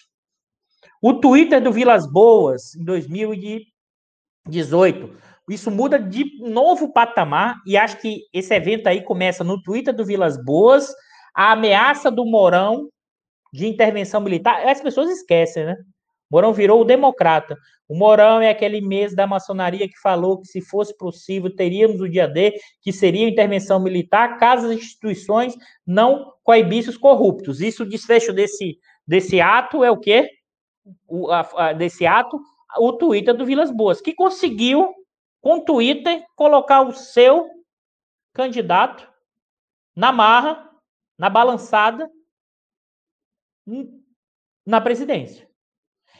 [1.01, 5.17] O Twitter do Vilas Boas, em 2018,
[5.49, 10.05] isso muda de novo patamar e acho que esse evento aí começa no Twitter do
[10.05, 10.93] Vilas Boas,
[11.35, 12.89] a ameaça do Morão
[13.53, 14.67] de intervenção militar.
[14.67, 15.75] As pessoas esquecem, né?
[16.29, 17.57] Morão virou o democrata.
[17.87, 22.09] O Morão é aquele mês da maçonaria que falou que se fosse possível teríamos o
[22.09, 25.55] dia D, que seria intervenção militar, caso as instituições
[25.85, 27.61] não coibissem os corruptos.
[27.61, 28.77] Isso, o desfecho desse,
[29.07, 30.29] desse ato é o quê?
[31.07, 32.39] o, a, a, desse ato
[32.77, 34.93] o Twitter do Vilas Boas, que conseguiu,
[35.41, 37.49] com o Twitter, colocar o seu
[38.33, 39.09] candidato
[39.95, 40.69] na marra,
[41.17, 42.09] na balançada,
[44.65, 45.46] na presidência.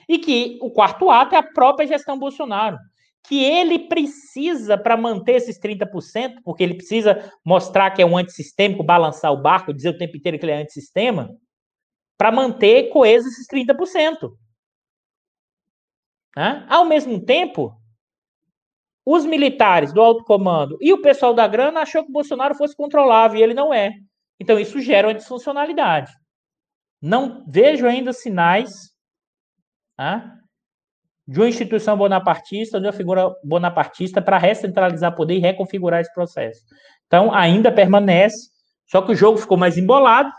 [0.08, 2.78] E que o quarto ato é a própria gestão Bolsonaro,
[3.28, 8.84] que ele precisa para manter esses 30%, porque ele precisa mostrar que é um antissistêmico,
[8.84, 11.30] balançar o barco, dizer o tempo inteiro que ele é antissistema,
[12.18, 14.32] para manter coeso esses 30%.
[16.36, 16.66] Né?
[16.70, 17.76] Ao mesmo tempo,
[19.06, 22.76] os militares do alto comando e o pessoal da grana achou que o Bolsonaro fosse
[22.76, 23.94] controlável e ele não é.
[24.40, 26.12] Então isso gera uma disfuncionalidade.
[27.02, 28.96] Não vejo ainda sinais
[31.28, 36.62] de uma instituição bonapartista, de uma figura bonapartista para recentralizar poder e reconfigurar esse processo.
[37.06, 38.50] Então ainda permanece,
[38.86, 40.32] só que o jogo ficou mais embolado,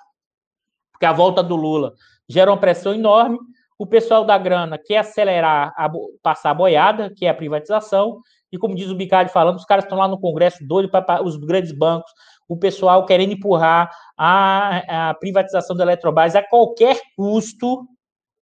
[0.92, 1.92] porque a volta do Lula
[2.28, 3.38] gera uma pressão enorme.
[3.78, 5.90] O pessoal da grana quer acelerar, a,
[6.22, 8.20] passar a boiada, que é a privatização,
[8.50, 11.36] e como diz o Bicalho falando, os caras estão lá no Congresso doido para os
[11.36, 12.10] grandes bancos,
[12.48, 17.86] o pessoal querendo empurrar a, a privatização da Eletrobras a qualquer custo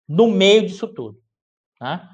[0.09, 1.19] no meio disso tudo.
[1.79, 2.09] Tá?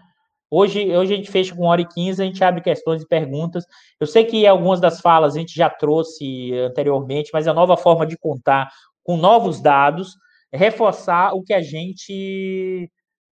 [0.51, 3.09] Hoje, hoje a gente fecha com 1 hora e 15, a gente abre questões e
[3.09, 3.64] perguntas.
[3.98, 8.06] Eu sei que algumas das falas a gente já trouxe anteriormente, mas a nova forma
[8.06, 8.70] de contar
[9.02, 10.16] com novos dados,
[10.52, 12.90] é reforçar o que a gente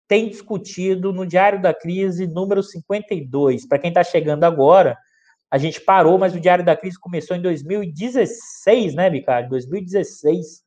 [0.07, 3.67] tem discutido no Diário da Crise número 52.
[3.67, 4.97] Para quem está chegando agora,
[5.51, 9.49] a gente parou, mas o Diário da Crise começou em 2016, né, Bicário?
[9.49, 10.63] 2016.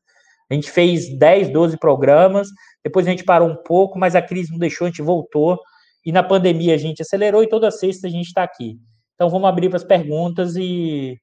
[0.49, 2.47] A gente fez 10, 12 programas,
[2.83, 5.59] depois a gente parou um pouco, mas a crise não deixou, a gente voltou.
[6.05, 8.77] E na pandemia a gente acelerou e toda sexta a gente está aqui.
[9.15, 11.17] Então vamos abrir para as perguntas e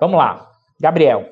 [0.00, 0.50] vamos lá.
[0.80, 1.28] Gabriel.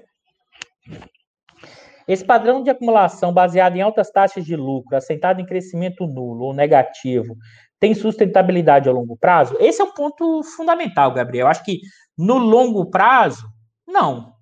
[2.06, 6.52] Esse padrão de acumulação baseado em altas taxas de lucro, assentado em crescimento nulo ou
[6.52, 7.36] negativo,
[7.78, 9.56] tem sustentabilidade a longo prazo?
[9.58, 11.46] Esse é um ponto fundamental, Gabriel.
[11.46, 11.80] Acho que
[12.18, 13.46] no longo prazo,
[13.86, 14.34] não.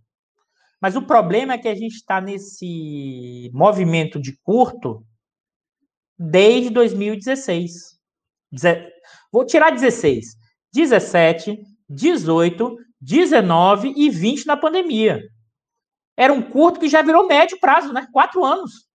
[0.80, 5.04] Mas o problema é que a gente está nesse movimento de curto
[6.18, 7.98] desde 2016.
[9.32, 10.36] Vou tirar 16.
[10.72, 15.22] 17, 18, 19 e 20 na pandemia
[16.18, 18.08] era um curto que já virou médio prazo, né?
[18.12, 18.88] Quatro anos.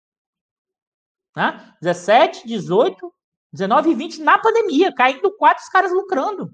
[1.37, 1.77] Né?
[1.83, 3.15] 17, 18,
[3.53, 6.51] 19 e 20 na pandemia, caindo quatro, os caras lucrando.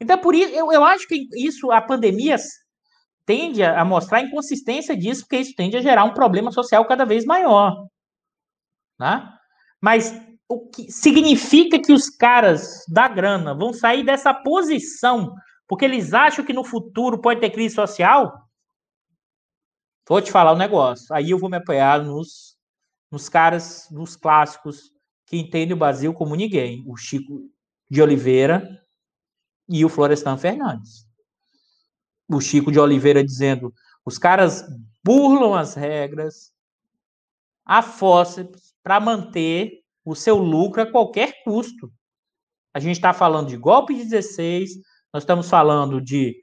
[0.00, 2.34] Então, por isso, eu, eu acho que isso, a pandemia
[3.26, 7.04] tende a mostrar a inconsistência disso, porque isso tende a gerar um problema social cada
[7.04, 7.86] vez maior.
[8.98, 9.28] Né?
[9.80, 15.34] Mas o que significa que os caras da grana vão sair dessa posição
[15.68, 18.32] porque eles acham que no futuro pode ter crise social?
[20.08, 21.12] Vou te falar um negócio.
[21.12, 22.56] Aí eu vou me apoiar nos,
[23.10, 24.92] nos caras, nos clássicos
[25.26, 26.84] que entendem o Brasil como ninguém.
[26.86, 27.50] O Chico
[27.90, 28.80] de Oliveira
[29.68, 31.05] e o Florestan Fernandes.
[32.28, 33.72] O Chico de Oliveira dizendo:
[34.04, 34.64] os caras
[35.04, 36.52] burlam as regras
[37.64, 41.90] a fósseis para manter o seu lucro a qualquer custo.
[42.72, 44.70] A gente está falando de golpe de 16,
[45.12, 46.36] nós estamos falando de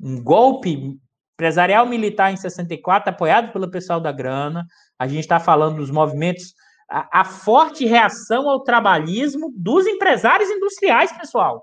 [0.00, 0.98] um golpe
[1.34, 4.66] empresarial militar em 64, apoiado pelo pessoal da grana.
[4.98, 6.54] A gente está falando dos movimentos,
[6.90, 11.62] a, a, forte reação ao trabalhismo dos empresários industriais, pessoal.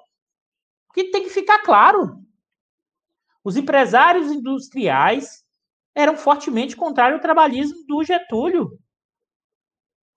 [0.93, 2.19] Que tem que ficar claro.
[3.43, 5.43] Os empresários industriais
[5.95, 8.79] eram fortemente contrários ao trabalhismo do Getúlio,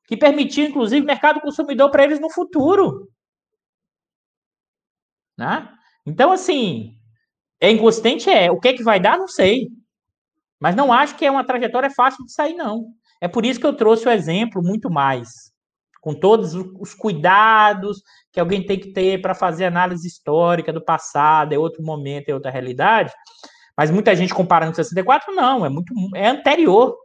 [0.07, 3.11] que permitia, inclusive, mercado consumidor para eles no futuro.
[5.37, 5.69] Né?
[6.07, 6.97] Então, assim,
[7.61, 8.31] é inconsistente?
[8.31, 8.51] É.
[8.51, 9.19] O que é que vai dar?
[9.19, 9.69] Não sei.
[10.61, 12.95] Mas não acho que é uma trajetória fácil de sair, não.
[13.21, 15.29] É por isso que eu trouxe o exemplo muito mais.
[16.07, 18.01] Com todos os cuidados
[18.31, 22.33] que alguém tem que ter para fazer análise histórica do passado, é outro momento, é
[22.33, 23.13] outra realidade.
[23.77, 26.97] Mas muita gente comparando com 64, não, é muito é anterior.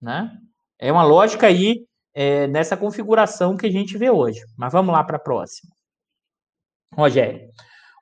[0.00, 0.34] Né?
[0.78, 4.40] É uma lógica aí é, nessa configuração que a gente vê hoje.
[4.56, 5.70] Mas vamos lá para a próxima.
[6.94, 7.46] Rogério.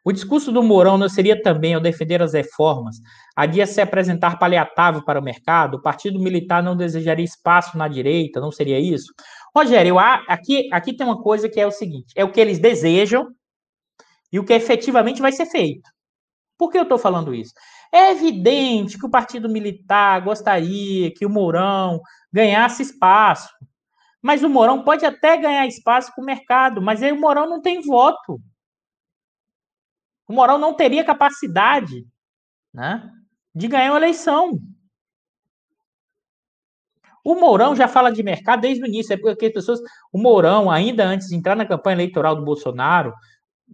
[0.02, 2.97] O discurso do Mourão não seria também, ao defender as reformas,
[3.36, 5.77] a se apresentar paliatável para o mercado?
[5.77, 8.40] O partido militar não desejaria espaço na direita?
[8.40, 9.12] Não seria isso?
[9.55, 13.28] Rogério, aqui, aqui tem uma coisa que é o seguinte: é o que eles desejam
[14.32, 15.90] e o que efetivamente vai ser feito.
[16.56, 17.52] Por que eu estou falando isso?
[17.93, 22.01] É evidente que o partido militar gostaria que o Mourão
[22.32, 23.48] ganhasse espaço.
[24.22, 27.60] Mas o Mourão pode até ganhar espaço com o mercado, mas aí o Mourão não
[27.60, 28.39] tem voto.
[30.31, 32.07] O Mourão não teria capacidade
[32.73, 33.02] né,
[33.52, 34.61] de ganhar uma eleição.
[37.24, 39.81] O Mourão já fala de mercado desde o início, é porque as pessoas.
[40.12, 43.12] O Mourão, ainda antes de entrar na campanha eleitoral do Bolsonaro,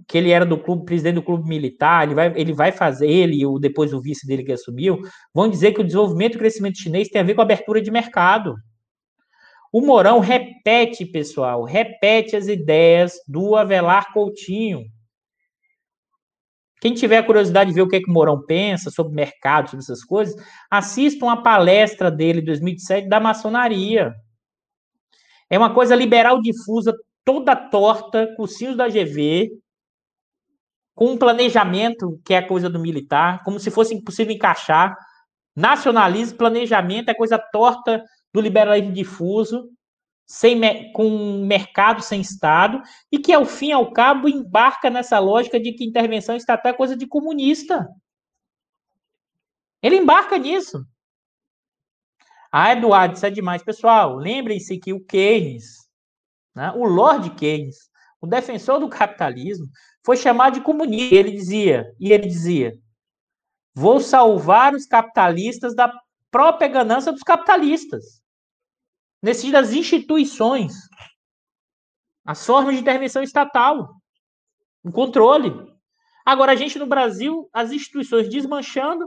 [0.08, 3.44] que ele era do clube, presidente do clube militar, ele vai, ele vai fazer, ele
[3.44, 5.02] e depois o vice dele que assumiu,
[5.34, 7.90] vão dizer que o desenvolvimento e crescimento chinês tem a ver com a abertura de
[7.90, 8.54] mercado.
[9.70, 14.95] O Mourão repete, pessoal, repete as ideias do Avelar Coutinho.
[16.80, 19.82] Quem tiver curiosidade de ver o que, é que o Mourão pensa sobre mercado, sobre
[19.82, 20.34] essas coisas,
[20.70, 24.14] assista uma palestra dele em 2007 da maçonaria.
[25.48, 26.94] É uma coisa liberal difusa,
[27.24, 29.50] toda torta, cursinhos da GV,
[30.94, 34.96] com um planejamento que é a coisa do militar, como se fosse impossível encaixar.
[35.54, 39.70] Nacionalismo, planejamento é coisa torta do liberalismo difuso,
[40.26, 42.82] sem, com mercado sem Estado,
[43.12, 46.76] e que, ao fim e ao cabo, embarca nessa lógica de que intervenção estatal é
[46.76, 47.86] coisa de comunista.
[49.80, 50.84] Ele embarca nisso.
[52.50, 53.62] Ah, Eduardo, isso é demais.
[53.62, 55.88] Pessoal, lembrem-se que o Keynes,
[56.54, 57.76] né, o Lord Keynes,
[58.20, 59.66] o defensor do capitalismo,
[60.04, 61.14] foi chamado de comunista.
[61.14, 62.72] Ele dizia, e ele dizia:
[63.74, 65.92] vou salvar os capitalistas da
[66.30, 68.25] própria ganância dos capitalistas.
[69.26, 70.72] Nesse das instituições,
[72.24, 73.88] as formas de intervenção estatal,
[74.84, 75.52] o controle.
[76.24, 79.04] Agora, a gente no Brasil, as instituições desmanchando,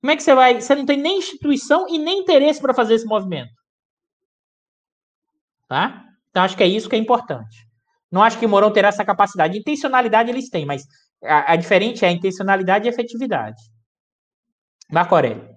[0.00, 0.60] como é que você vai?
[0.60, 3.52] Você não tem nem instituição e nem interesse para fazer esse movimento.
[5.68, 6.04] Tá?
[6.30, 7.64] Então, acho que é isso que é importante.
[8.10, 9.56] Não acho que o Mourão terá essa capacidade.
[9.56, 10.82] Intencionalidade eles têm, mas
[11.22, 13.62] a, a diferente é a intencionalidade e a efetividade.
[14.90, 15.48] Marco Aurélio.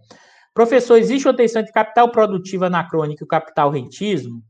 [0.59, 4.43] Professor, existe uma tensão entre capital produtivo anacrônico e capital rentismo?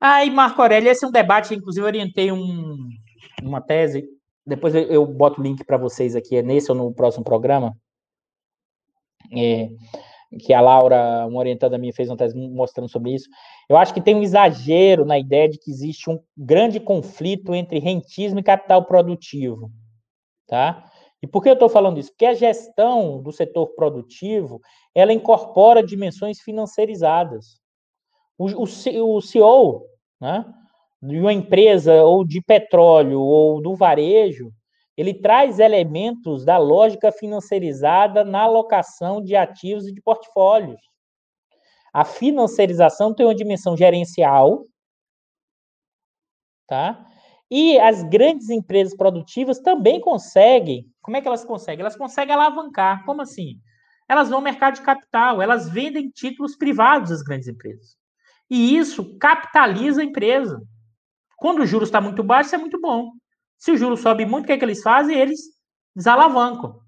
[0.00, 2.76] Aí, Marco Aurélio, esse é um debate, inclusive eu orientei um,
[3.44, 4.04] uma tese,
[4.44, 7.76] depois eu, eu boto o link para vocês aqui, é nesse ou no próximo programa,
[9.32, 9.68] é,
[10.40, 13.28] que a Laura, uma orientada minha, fez uma tese mostrando sobre isso.
[13.68, 17.78] Eu acho que tem um exagero na ideia de que existe um grande conflito entre
[17.78, 19.70] rentismo e capital produtivo,
[20.48, 20.90] tá?
[21.24, 22.10] E por que eu estou falando isso?
[22.10, 24.60] Porque a gestão do setor produtivo,
[24.94, 27.58] ela incorpora dimensões financiarizadas.
[28.36, 29.86] O, o, o CEO
[30.20, 30.44] né,
[31.02, 34.52] de uma empresa ou de petróleo ou do varejo,
[34.98, 40.78] ele traz elementos da lógica financiarizada na alocação de ativos e de portfólios.
[41.90, 44.66] A financiarização tem uma dimensão gerencial,
[46.68, 47.02] tá?
[47.50, 50.86] E as grandes empresas produtivas também conseguem.
[51.02, 51.80] Como é que elas conseguem?
[51.80, 53.04] Elas conseguem alavancar.
[53.04, 53.60] Como assim?
[54.08, 57.96] Elas vão ao mercado de capital, elas vendem títulos privados das grandes empresas.
[58.50, 60.62] E isso capitaliza a empresa.
[61.36, 63.12] Quando o juros está muito baixo, isso é muito bom.
[63.58, 65.18] Se o juros sobe muito, o que, é que eles fazem?
[65.18, 65.40] Eles
[65.96, 66.80] desalavancam.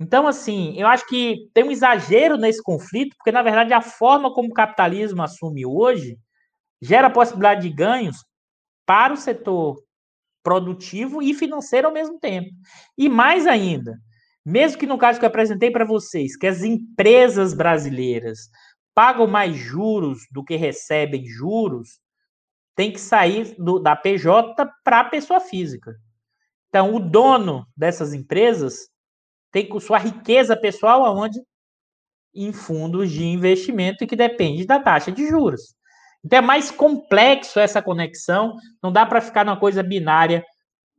[0.00, 4.32] Então, assim, eu acho que tem um exagero nesse conflito, porque, na verdade, a forma
[4.32, 6.18] como o capitalismo assume hoje
[6.80, 8.24] gera possibilidade de ganhos
[8.86, 9.82] para o setor
[10.42, 12.50] produtivo e financeiro ao mesmo tempo.
[12.98, 13.98] E mais ainda,
[14.44, 18.48] mesmo que no caso que eu apresentei para vocês, que as empresas brasileiras
[18.94, 22.00] pagam mais juros do que recebem juros,
[22.74, 25.94] tem que sair do, da PJ para a pessoa física.
[26.68, 28.88] Então, o dono dessas empresas
[29.50, 31.38] tem com sua riqueza pessoal aonde?
[32.34, 35.74] Em fundos de investimento e que depende da taxa de juros.
[36.24, 40.44] Então é mais complexo essa conexão, não dá para ficar numa coisa binária,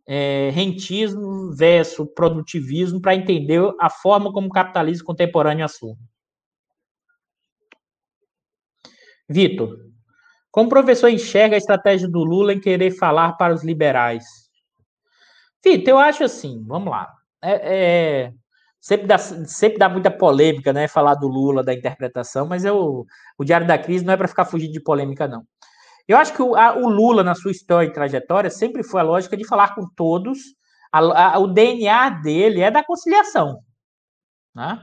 [0.06, 5.98] é, rentismo versus produtivismo, para entender a forma como o capitalismo contemporâneo assume.
[9.30, 9.78] Vitor,
[10.52, 14.26] como o professor enxerga a estratégia do Lula em querer falar para os liberais?
[15.64, 17.12] Vitor, eu acho assim, vamos lá.
[17.42, 18.34] É, é,
[18.84, 20.90] sempre dá, sempre dá muita polêmica, né?
[20.90, 23.06] Falar do Lula, da interpretação, mas eu,
[23.38, 25.46] o Diário da Crise não é para ficar fugindo de polêmica, não.
[26.06, 29.06] Eu acho que o, a, o, Lula, na sua história e trajetória, sempre foi a
[29.06, 30.38] lógica de falar com todos.
[30.92, 31.00] A,
[31.36, 33.62] a, o DNA dele é da conciliação.
[34.54, 34.78] Né?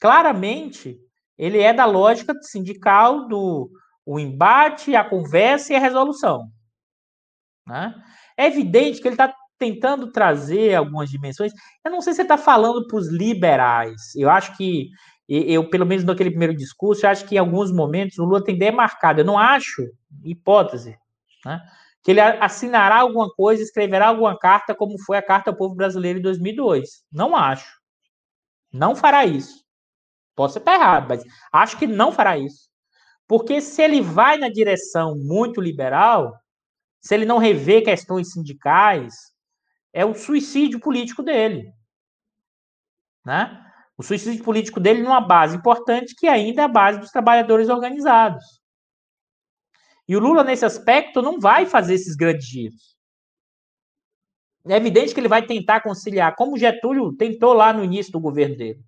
[0.00, 0.98] Claramente,
[1.36, 3.70] ele é da lógica sindical do
[4.06, 6.48] o embate, a conversa e a resolução.
[7.66, 7.94] Né?
[8.38, 9.34] É evidente que ele está
[9.64, 11.52] tentando trazer algumas dimensões.
[11.84, 14.14] Eu não sei se você está falando para os liberais.
[14.14, 14.90] Eu acho que,
[15.26, 18.58] eu, pelo menos naquele primeiro discurso, eu acho que em alguns momentos o Lula tem
[18.58, 19.20] demarcado.
[19.20, 19.82] Eu não acho,
[20.22, 20.98] hipótese,
[21.46, 21.60] né,
[22.02, 26.18] que ele assinará alguma coisa, escreverá alguma carta, como foi a Carta ao Povo Brasileiro
[26.18, 27.02] em 2002.
[27.10, 27.80] Não acho.
[28.70, 29.64] Não fará isso.
[30.36, 32.68] Posso estar errado, mas acho que não fará isso.
[33.26, 36.34] Porque se ele vai na direção muito liberal,
[37.00, 39.33] se ele não rever questões sindicais,
[39.94, 41.72] é o suicídio político dele.
[43.24, 43.64] Né?
[43.96, 48.44] O suicídio político dele numa base importante que ainda é a base dos trabalhadores organizados.
[50.08, 52.94] E o Lula, nesse aspecto, não vai fazer esses grandes giros.
[54.66, 58.56] É evidente que ele vai tentar conciliar, como Getúlio tentou lá no início do governo
[58.56, 58.80] dele.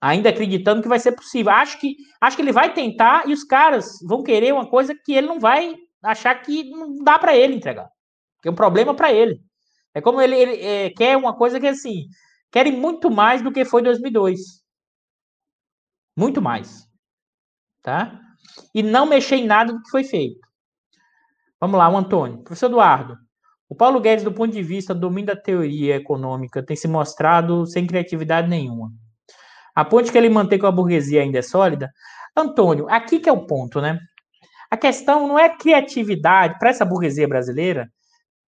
[0.00, 1.52] ainda acreditando que vai ser possível.
[1.52, 5.12] Acho que, acho que ele vai tentar e os caras vão querer uma coisa que
[5.12, 7.90] ele não vai achar que não dá para ele entregar.
[8.40, 9.42] Que é um problema para ele.
[9.94, 12.06] É como ele, ele é, quer uma coisa que assim,
[12.50, 14.40] querem muito mais do que foi 2002.
[16.16, 16.86] Muito mais.
[17.82, 18.20] Tá?
[18.74, 20.40] E não mexer em nada do que foi feito.
[21.60, 22.42] Vamos lá, o Antônio.
[22.42, 23.18] Professor Eduardo,
[23.68, 27.66] o Paulo Guedes, do ponto de vista do domínio da teoria econômica, tem se mostrado
[27.66, 28.90] sem criatividade nenhuma.
[29.74, 31.90] A ponte que ele mantém com a burguesia ainda é sólida?
[32.36, 33.98] Antônio, aqui que é o ponto, né?
[34.70, 37.88] A questão não é criatividade para essa burguesia brasileira.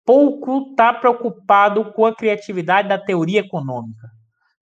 [0.06, 4.10] Pouco está preocupado com a criatividade da teoria econômica.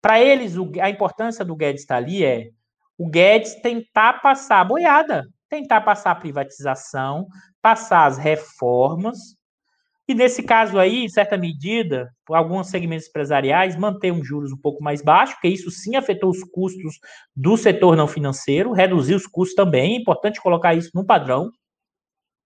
[0.01, 2.51] Para eles, a importância do Guedes estar tá ali é
[2.99, 7.27] o Guedes tentar passar a boiada, tentar passar a privatização,
[7.61, 9.37] passar as reformas,
[10.09, 14.83] e nesse caso aí, em certa medida, alguns segmentos empresariais, manter um juros um pouco
[14.83, 17.01] mais baixo, porque isso sim afetou os custos
[17.35, 21.51] do setor não financeiro, reduzir os custos também, é importante colocar isso no padrão,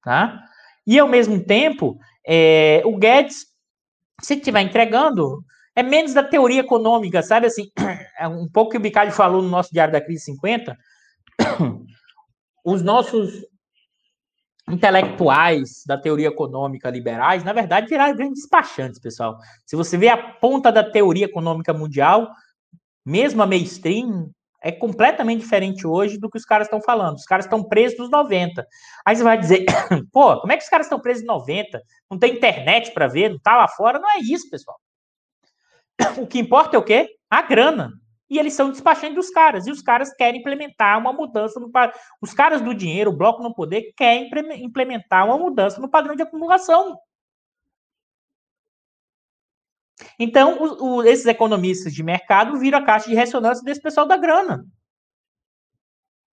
[0.02, 0.42] tá?
[0.86, 1.98] E ao mesmo tempo,
[2.32, 3.46] é, o Guedes,
[4.22, 5.44] se estiver entregando,
[5.74, 7.72] é menos da teoria econômica, sabe assim,
[8.16, 10.78] é um pouco que o Bicalho falou no nosso Diário da Crise 50,
[12.64, 13.44] os nossos
[14.68, 19.36] intelectuais da teoria econômica liberais, na verdade, viraram grandes despachantes, pessoal.
[19.66, 22.30] Se você vê a ponta da teoria econômica mundial,
[23.04, 24.30] mesmo a mainstream,
[24.62, 27.16] é completamente diferente hoje do que os caras estão falando.
[27.16, 28.66] Os caras estão presos nos 90.
[29.06, 29.64] Aí você vai dizer,
[30.12, 31.82] pô, como é que os caras estão presos nos 90?
[32.10, 33.98] Não tem internet para ver, não tá lá fora?
[33.98, 34.78] Não é isso, pessoal.
[36.18, 37.08] O que importa é o quê?
[37.28, 37.92] A grana
[38.30, 41.68] e eles são despachantes dos caras, e os caras querem implementar uma mudança no
[42.22, 44.30] Os caras do dinheiro, o bloco no poder, querem
[44.62, 46.96] implementar uma mudança no padrão de acumulação.
[50.18, 54.16] Então, o, o, esses economistas de mercado viram a caixa de ressonância desse pessoal da
[54.16, 54.64] grana.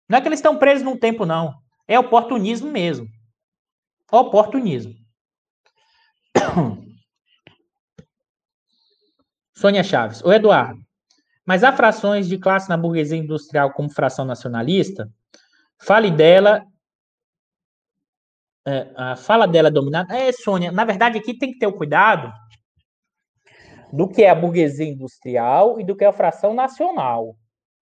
[0.09, 1.53] Não é que eles estão presos num tempo, não.
[1.87, 3.07] É oportunismo mesmo.
[4.11, 4.93] Oportunismo.
[9.55, 10.21] Sônia Chaves.
[10.23, 10.79] O Eduardo.
[11.45, 15.09] Mas há frações de classe na burguesia industrial como fração nacionalista?
[15.79, 16.65] Fale dela.
[18.65, 20.13] É, a fala dela é dominada.
[20.13, 22.33] É, Sônia, na verdade aqui tem que ter o cuidado
[23.91, 27.35] do que é a burguesia industrial e do que é a fração nacional.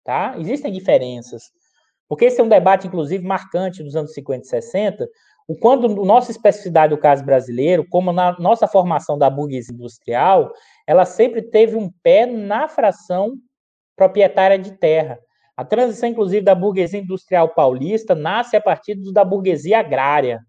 [0.04, 0.34] Tá?
[0.38, 1.44] Existem diferenças.
[2.08, 5.08] Porque esse é um debate, inclusive, marcante dos anos 50 e 60,
[5.48, 10.52] o quando a nossa especificidade do caso brasileiro, como na nossa formação da burguesia industrial,
[10.86, 13.34] ela sempre teve um pé na fração
[13.96, 15.18] proprietária de terra.
[15.56, 20.40] A transição, inclusive, da burguesia industrial paulista nasce a partir da burguesia agrária.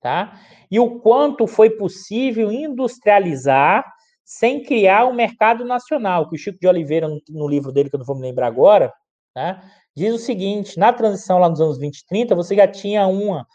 [0.00, 0.38] Tá?
[0.70, 3.84] E o quanto foi possível industrializar
[4.24, 7.98] sem criar um mercado nacional, que o Chico de Oliveira, no, livro dele, que eu
[7.98, 8.92] não vou me lembrar agora,
[9.34, 9.62] tá?
[9.94, 13.46] diz o seguinte: na transição lá nos anos 20 e 30, você já tinha uma,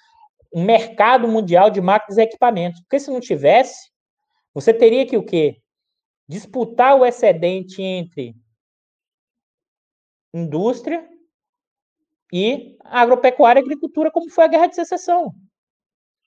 [0.53, 2.81] um mercado mundial de máquinas e equipamentos.
[2.81, 3.91] Porque se não tivesse,
[4.53, 5.61] você teria que o quê?
[6.27, 8.35] Disputar o excedente entre
[10.33, 11.07] indústria
[12.31, 15.33] e agropecuária e agricultura, como foi a Guerra de Secessão.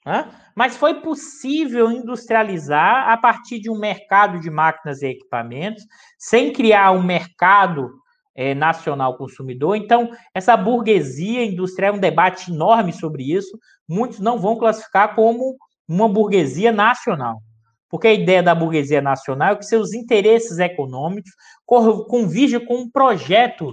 [0.05, 0.31] Né?
[0.55, 5.85] Mas foi possível industrializar a partir de um mercado de máquinas e equipamentos,
[6.19, 7.91] sem criar um mercado
[8.35, 9.77] é, nacional consumidor.
[9.77, 13.59] Então, essa burguesia industrial é um debate enorme sobre isso.
[13.89, 15.57] Muitos não vão classificar como
[15.89, 17.41] uma burguesia nacional.
[17.89, 21.31] Porque a ideia da burguesia nacional é que seus interesses econômicos
[21.67, 23.71] convirjam com um projeto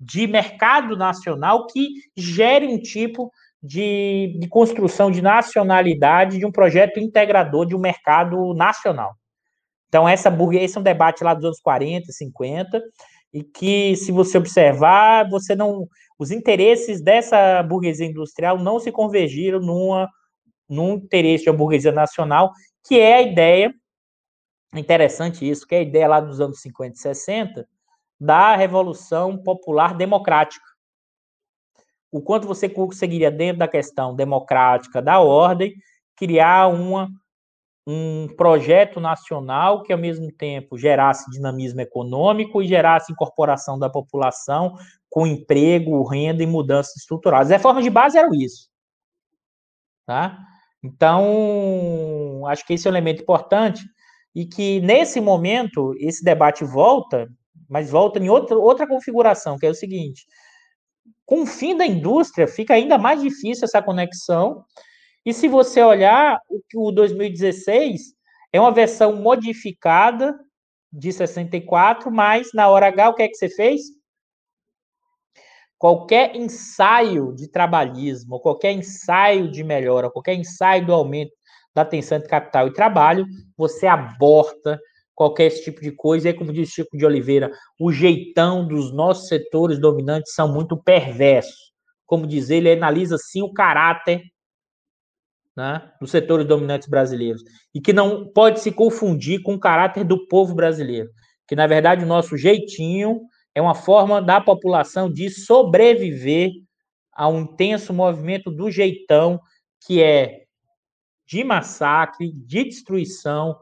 [0.00, 3.30] de mercado nacional que gere um tipo
[3.62, 9.14] de, de construção de nacionalidade de um projeto integrador de um mercado nacional.
[9.88, 12.80] Então, essa burguesia, esse é um debate lá dos anos 40, 50,
[13.32, 15.86] e que, se você observar, você não.
[16.18, 20.08] Os interesses dessa burguesia industrial não se convergiram numa,
[20.68, 22.52] num interesse de uma burguesia nacional,
[22.86, 23.72] que é a ideia,
[24.74, 27.68] interessante isso, que é a ideia lá dos anos 50 e 60,
[28.20, 30.64] da Revolução Popular Democrática.
[32.10, 35.74] O quanto você conseguiria, dentro da questão democrática da ordem,
[36.16, 37.08] criar uma,
[37.86, 44.74] um projeto nacional que, ao mesmo tempo, gerasse dinamismo econômico e gerasse incorporação da população
[45.10, 47.48] com emprego, renda e mudanças estruturais.
[47.48, 48.68] As reformas de base eram isso.
[50.06, 50.38] Tá?
[50.82, 53.84] Então, acho que esse é um elemento importante
[54.34, 57.28] e que, nesse momento, esse debate volta
[57.68, 60.26] mas volta em outra, outra configuração, que é o seguinte:
[61.28, 64.64] com o fim da indústria, fica ainda mais difícil essa conexão.
[65.26, 68.14] E se você olhar, o, o 2016
[68.50, 70.34] é uma versão modificada
[70.90, 73.82] de 64, mas na hora H, o que é que você fez?
[75.78, 81.30] qualquer ensaio de trabalhismo, qualquer ensaio de melhora, qualquer ensaio do aumento
[81.72, 83.24] da tensão de capital e trabalho,
[83.56, 84.80] você aborta
[85.18, 86.28] qualquer esse tipo de coisa.
[86.28, 91.72] E como diz Chico de Oliveira, o jeitão dos nossos setores dominantes são muito perversos.
[92.06, 94.22] Como diz ele, ele analisa sim o caráter
[95.56, 97.42] né, dos setores dominantes brasileiros
[97.74, 101.10] e que não pode se confundir com o caráter do povo brasileiro,
[101.48, 103.22] que na verdade o nosso jeitinho
[103.52, 106.52] é uma forma da população de sobreviver
[107.12, 109.40] a um intenso movimento do jeitão,
[109.84, 110.44] que é
[111.26, 113.58] de massacre, de destruição,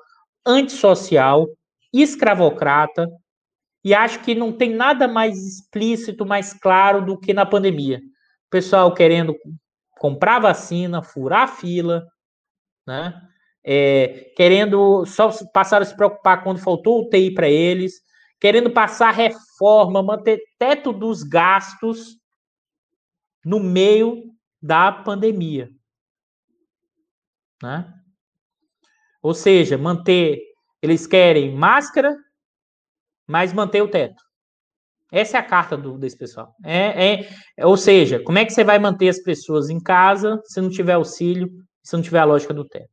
[0.46, 1.48] antissocial,
[1.92, 3.08] escravocrata,
[3.84, 7.98] e acho que não tem nada mais explícito, mais claro do que na pandemia.
[8.46, 9.36] O pessoal querendo
[9.98, 12.06] comprar vacina, furar fila,
[12.86, 13.20] né?
[13.64, 18.00] É, querendo só passaram a se preocupar quando faltou UTI para eles,
[18.40, 22.16] querendo passar reforma, manter teto dos gastos
[23.44, 24.32] no meio
[24.62, 25.70] da pandemia.
[27.62, 27.92] Né?
[29.26, 30.40] Ou seja, manter,
[30.80, 32.16] eles querem máscara,
[33.26, 34.22] mas manter o teto.
[35.10, 36.54] Essa é a carta do, desse pessoal.
[36.64, 37.24] É,
[37.56, 40.70] é, ou seja, como é que você vai manter as pessoas em casa se não
[40.70, 41.50] tiver auxílio,
[41.82, 42.88] se não tiver a lógica do teto?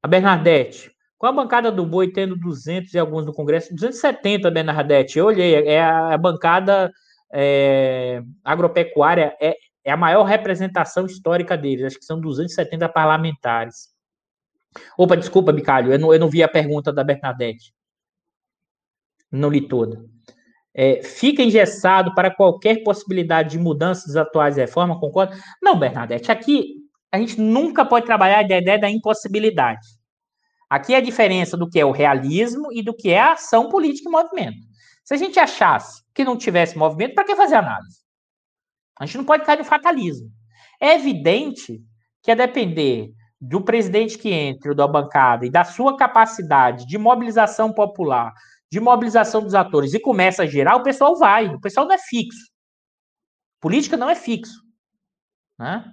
[0.00, 5.18] A Bernadette, com a bancada do Boi tendo 200 e alguns no Congresso, 270, Bernadette,
[5.18, 6.92] eu olhei, é a, a bancada
[7.32, 13.95] é, agropecuária, é, é a maior representação histórica deles, acho que são 270 parlamentares.
[14.98, 17.72] Opa, desculpa, Bicalho, eu não, eu não vi a pergunta da Bernadette.
[19.30, 20.04] Não li toda
[20.76, 25.34] é, fica engessado para qualquer possibilidade de mudanças das atuais reformas, concorda?
[25.62, 26.74] Não, Bernadette, aqui
[27.10, 29.86] a gente nunca pode trabalhar a ideia da impossibilidade.
[30.68, 33.70] Aqui é a diferença do que é o realismo e do que é a ação
[33.70, 34.58] política e movimento.
[35.02, 38.00] Se a gente achasse que não tivesse movimento, para que fazer análise?
[39.00, 40.28] A gente não pode cair no fatalismo.
[40.78, 41.80] É evidente
[42.22, 47.72] que a depender do presidente que entre, da bancada, e da sua capacidade de mobilização
[47.72, 48.32] popular,
[48.70, 51.46] de mobilização dos atores e começa a gerar, o pessoal vai.
[51.54, 52.50] O pessoal não é fixo.
[53.60, 54.60] Política não é fixo.
[55.58, 55.84] Né?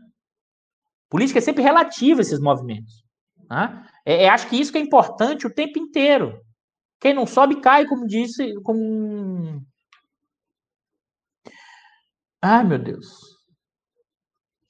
[1.09, 3.03] Política é sempre relativa a esses movimentos.
[3.49, 3.87] Né?
[4.05, 6.41] É, é, acho que isso que é importante o tempo inteiro.
[6.99, 8.53] Quem não sobe, cai, como disse.
[8.61, 9.61] Como...
[12.41, 13.07] Ai, meu Deus.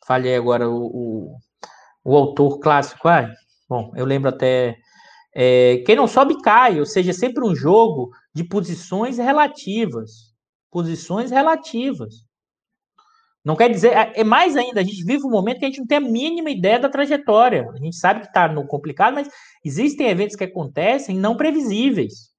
[0.06, 1.38] Falhei agora o, o,
[2.04, 3.08] o autor clássico.
[3.08, 3.32] Ai,
[3.70, 4.78] bom, eu lembro até
[5.36, 10.34] é, quem não sobe cai, ou seja, é sempre um jogo de posições relativas.
[10.72, 12.26] Posições relativas.
[13.44, 15.80] Não quer dizer, é, é mais ainda, a gente vive um momento que a gente
[15.80, 17.70] não tem a mínima ideia da trajetória.
[17.74, 19.28] A gente sabe que está no complicado, mas
[19.64, 22.32] existem eventos que acontecem não previsíveis.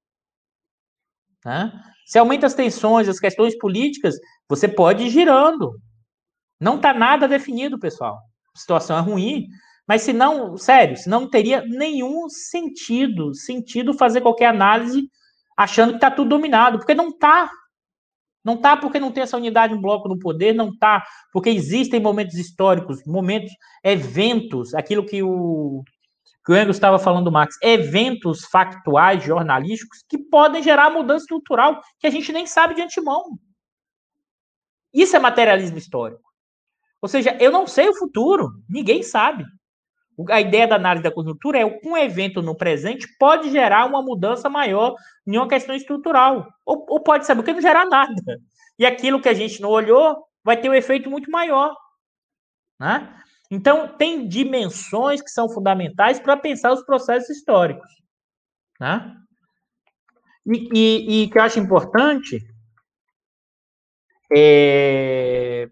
[1.44, 1.72] Né?
[2.06, 4.16] Se aumenta as tensões, as questões políticas,
[4.48, 5.78] você pode ir girando.
[6.58, 8.18] Não está nada definido, pessoal.
[8.56, 9.48] Situação é ruim,
[9.86, 15.08] mas se não, sério, se não teria nenhum sentido, sentido fazer qualquer análise
[15.56, 17.50] achando que está tudo dominado, porque não está.
[18.44, 21.02] Não está porque não tem essa unidade, um bloco no poder, não está
[21.32, 23.50] porque existem momentos históricos, momentos,
[23.82, 25.82] eventos, aquilo que o,
[26.44, 32.06] que o Engels estava falando, Max, eventos factuais, jornalísticos, que podem gerar mudança estrutural que
[32.06, 33.38] a gente nem sabe de antemão.
[34.92, 36.33] Isso é materialismo histórico.
[37.04, 39.44] Ou seja, eu não sei o futuro, ninguém sabe.
[40.30, 44.00] A ideia da análise da conjuntura é que um evento no presente pode gerar uma
[44.00, 44.94] mudança maior
[45.26, 46.48] em uma questão estrutural.
[46.64, 48.40] Ou, ou pode saber que não gerar nada.
[48.78, 51.76] E aquilo que a gente não olhou vai ter um efeito muito maior.
[52.80, 53.14] Né?
[53.50, 57.90] Então, tem dimensões que são fundamentais para pensar os processos históricos.
[58.80, 59.14] Né?
[60.46, 62.40] E, e, e que eu acho importante
[64.34, 65.68] é,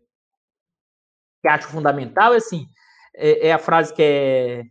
[1.43, 2.67] que acho fundamental é assim,
[3.15, 4.65] é, é, a frase que é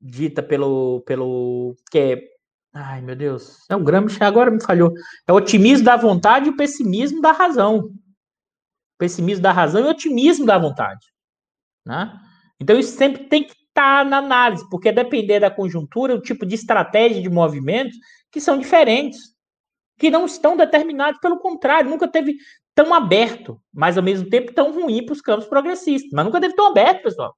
[0.00, 2.22] dita pelo, pelo que é,
[2.74, 4.92] ai meu Deus, é o Gramsci, agora me falhou,
[5.26, 7.90] é o otimismo da vontade e o pessimismo da razão.
[8.98, 11.06] Pessimismo da razão e otimismo da vontade.
[11.84, 12.12] Né?
[12.60, 16.44] Então isso sempre tem que estar tá na análise, porque depender da conjuntura, o tipo
[16.44, 17.96] de estratégia de movimentos
[18.30, 19.34] que são diferentes,
[19.98, 22.36] que não estão determinados, pelo contrário, nunca teve
[22.76, 26.10] tão aberto, mas ao mesmo tempo tão ruim para os campos progressistas.
[26.12, 27.34] Mas nunca teve tão aberto, pessoal.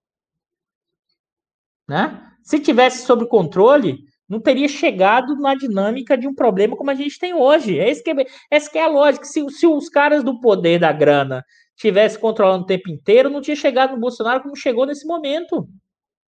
[1.89, 2.21] Né?
[2.43, 7.21] Se tivesse sob controle, não teria chegado na dinâmica de um problema como a gente
[7.21, 7.79] tem hoje.
[7.79, 9.25] É esse que é, essa que é a lógica.
[9.25, 11.45] Se, se os caras do poder da grana
[11.77, 15.69] tivessem controlando o tempo inteiro, não tinha chegado no Bolsonaro como chegou nesse momento.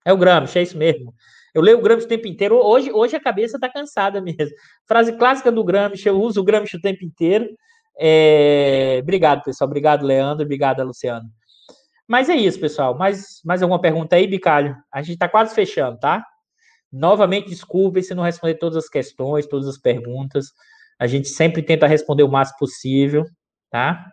[0.06, 1.14] É o Gramsci, é isso mesmo.
[1.54, 2.56] Eu leio o Gramsci o tempo inteiro.
[2.56, 4.56] Hoje, hoje a cabeça está cansada mesmo.
[4.88, 7.50] Frase clássica do Gramsci, eu uso o Gramsci o tempo inteiro.
[8.00, 9.00] É...
[9.02, 9.68] Obrigado, pessoal.
[9.68, 10.44] Obrigado, Leandro.
[10.44, 11.30] Obrigado, Luciano.
[12.08, 12.98] Mas é isso, pessoal.
[12.98, 14.76] Mais, mais alguma pergunta aí, Bicalho?
[14.92, 16.26] A gente está quase fechando, tá?
[16.92, 20.52] Novamente, desculpe se não responder todas as questões, todas as perguntas.
[21.00, 23.26] A gente sempre tenta responder o máximo possível,
[23.70, 24.06] tá?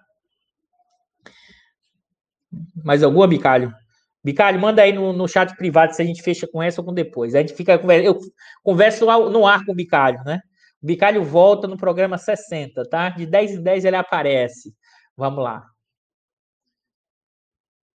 [2.82, 3.74] Mais alguma, Bicalho?
[4.22, 6.92] Bicalho, manda aí no, no chat privado se a gente fecha com essa ou com
[6.92, 7.34] depois.
[7.34, 7.74] A gente fica.
[8.02, 8.18] Eu
[8.62, 10.40] converso no ar com o Bicalho, né?
[10.82, 13.10] Bicalho volta no programa 60, tá?
[13.10, 14.74] De 10 em 10 ele aparece.
[15.16, 15.66] Vamos lá.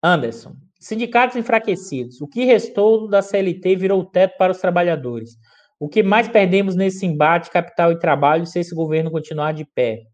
[0.02, 0.54] Anderson.
[0.78, 2.20] Sindicatos enfraquecidos.
[2.20, 5.38] O que restou da CLT virou o teto para os trabalhadores.
[5.78, 10.04] O que mais perdemos nesse embate capital e trabalho se esse governo continuar de pé?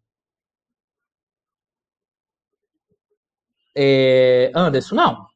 [3.77, 5.27] É, Anderson, não.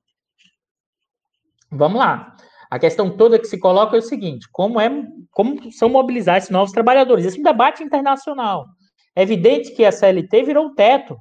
[1.71, 2.37] Vamos lá.
[2.75, 4.91] A questão toda que se coloca é o seguinte: como é,
[5.31, 7.25] como são mobilizar esses novos trabalhadores?
[7.25, 8.67] Esse é um debate internacional.
[9.15, 11.17] É evidente que a CLT virou teto.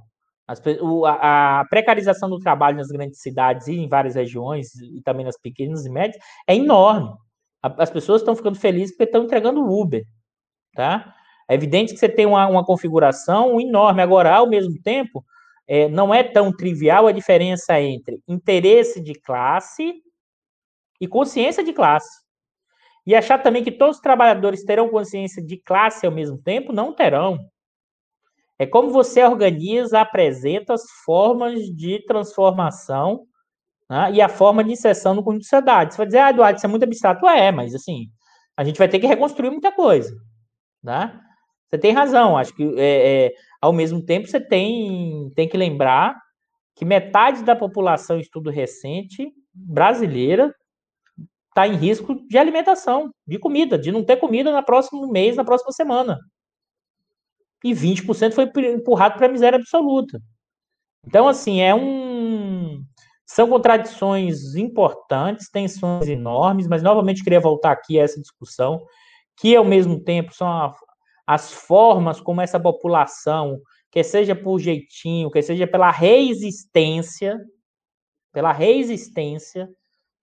[0.47, 4.99] As, o, a, a, precarização do trabalho nas grandes cidades e em várias regiões, e
[5.03, 6.17] também nas pequenas e médias,
[6.47, 7.13] é enorme.
[7.61, 10.03] A, as pessoas estão ficando felizes porque estão entregando Uber.
[10.73, 11.13] Tá?
[11.47, 14.01] É evidente que você tem uma, uma configuração enorme.
[14.01, 15.23] Agora, ao mesmo tempo,
[15.67, 20.01] é, não é tão trivial a diferença entre interesse de classe
[21.03, 22.23] e consciência de classe.
[23.05, 26.93] E achar também que todos os trabalhadores terão consciência de classe ao mesmo tempo, não
[26.93, 27.38] terão.
[28.57, 33.25] É como você organiza, apresenta as formas de transformação
[33.89, 35.93] né, e a forma de inserção no conjunto de sociedade.
[35.93, 37.27] Você vai dizer, ah, Eduardo, isso é muito abstrato.
[37.27, 38.05] É, mas assim,
[38.55, 40.15] a gente vai ter que reconstruir muita coisa.
[40.81, 41.19] Né?
[41.69, 46.17] Você tem razão, acho que é, é, ao mesmo tempo você tem, tem que lembrar
[46.77, 50.53] que metade da população, estudo recente, brasileira,
[51.53, 55.45] está em risco de alimentação, de comida, de não ter comida no próximo mês, na
[55.45, 56.19] próxima semana.
[57.63, 60.19] E 20% foi empurrado para a miséria absoluta.
[61.05, 62.84] Então, assim, é um.
[63.25, 68.84] São contradições importantes, tensões enormes, mas novamente queria voltar aqui a essa discussão,
[69.38, 70.73] que ao mesmo tempo são
[71.25, 73.59] as formas como essa população,
[73.91, 77.39] que seja por jeitinho, que seja pela reexistência,
[78.34, 79.69] pela reexistência,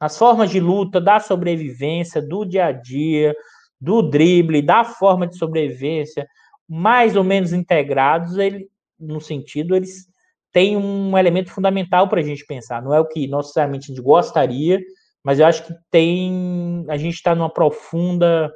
[0.00, 3.36] as formas de luta, da sobrevivência, do dia a dia,
[3.78, 6.26] do drible, da forma de sobrevivência,
[6.66, 8.68] mais ou menos integrados, ele,
[8.98, 10.06] no sentido, eles
[10.52, 12.82] têm um elemento fundamental para a gente pensar.
[12.82, 14.80] Não é o que necessariamente a gente gostaria,
[15.22, 16.84] mas eu acho que tem.
[16.88, 18.50] A gente está numa profunda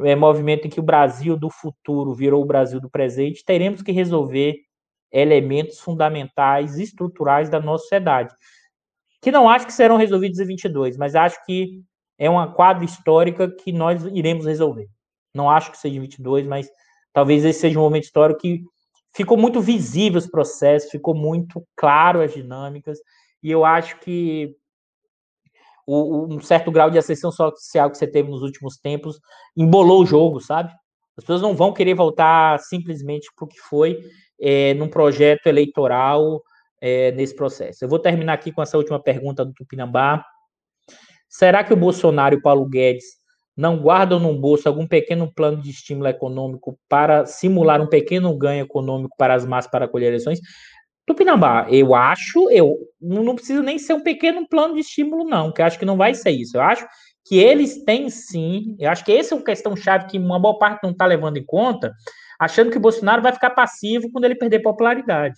[0.00, 3.44] é, movimento em que o Brasil do futuro virou o Brasil do presente.
[3.44, 4.56] Teremos que resolver
[5.12, 8.34] elementos fundamentais, estruturais da nossa sociedade
[9.22, 11.80] que não acho que serão resolvidos em 22, mas acho que
[12.18, 14.88] é uma quadra histórica que nós iremos resolver.
[15.32, 16.68] Não acho que seja em 22, mas
[17.12, 18.62] talvez esse seja um momento histórico que
[19.14, 22.98] ficou muito visível os processos, ficou muito claro as dinâmicas,
[23.40, 24.56] e eu acho que
[25.86, 29.20] o, um certo grau de ascensão social que você teve nos últimos tempos
[29.56, 30.72] embolou o jogo, sabe?
[31.16, 34.00] As pessoas não vão querer voltar simplesmente para o que foi
[34.40, 36.42] é, num projeto eleitoral
[36.82, 37.84] é, nesse processo.
[37.84, 40.24] Eu vou terminar aqui com essa última pergunta do Tupinambá.
[41.28, 43.04] Será que o Bolsonaro e o Paulo Guedes
[43.56, 48.64] não guardam no bolso algum pequeno plano de estímulo econômico para simular um pequeno ganho
[48.64, 50.40] econômico para as massas para colher eleições?
[51.06, 55.62] Tupinambá, eu acho, eu não precisa nem ser um pequeno plano de estímulo, não, que
[55.62, 56.56] eu acho que não vai ser isso.
[56.56, 56.86] Eu acho
[57.24, 60.58] que eles têm sim, eu acho que essa é uma questão chave que uma boa
[60.58, 61.92] parte não está levando em conta,
[62.40, 65.36] achando que o Bolsonaro vai ficar passivo quando ele perder popularidade.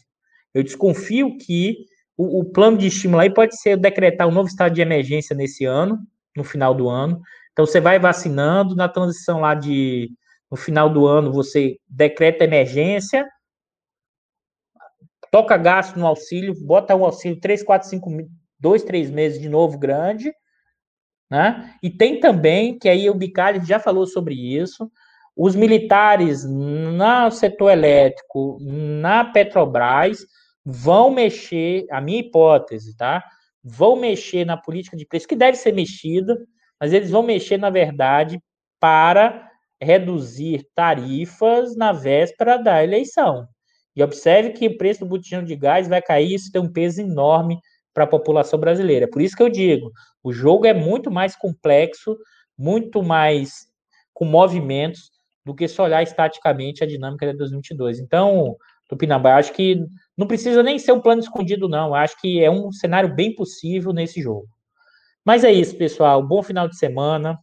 [0.55, 1.77] Eu desconfio que
[2.17, 5.65] o, o, plano de estímulo aí pode ser decretar um novo estado de emergência nesse
[5.65, 5.99] ano,
[6.37, 7.21] no final do ano.
[7.53, 10.11] Então você vai vacinando, na transição lá de
[10.51, 13.27] no final do ano você decreta emergência,
[15.31, 18.11] toca gasto no auxílio, bota o auxílio 3, 4, 5,
[18.61, 20.33] 2, 3 meses de novo grande,
[21.29, 21.75] né?
[21.83, 24.89] E tem também, que aí o Bicalho já falou sobre isso,
[25.37, 30.25] os militares no setor elétrico, na Petrobras,
[30.65, 33.23] vão mexer, a minha hipótese, tá?
[33.63, 36.39] Vão mexer na política de preço, que deve ser mexida,
[36.81, 38.41] mas eles vão mexer, na verdade,
[38.81, 39.51] para
[39.81, 43.47] reduzir tarifas na véspera da eleição.
[43.95, 47.01] E observe que o preço do botijão de gás vai cair, isso tem um peso
[47.01, 47.59] enorme
[47.93, 49.09] para a população brasileira.
[49.09, 49.93] Por isso que eu digo,
[50.23, 52.17] o jogo é muito mais complexo,
[52.59, 53.67] muito mais
[54.13, 55.11] com movimentos
[55.45, 58.01] do que só olhar estaticamente a dinâmica de 2022.
[58.01, 58.57] Então,
[58.89, 59.85] Tupinambá, acho que
[60.17, 61.95] não precisa nem ser um plano escondido, não.
[61.95, 64.49] Acho que é um cenário bem possível nesse jogo.
[65.25, 66.23] Mas é isso, pessoal.
[66.23, 67.39] Bom final de semana.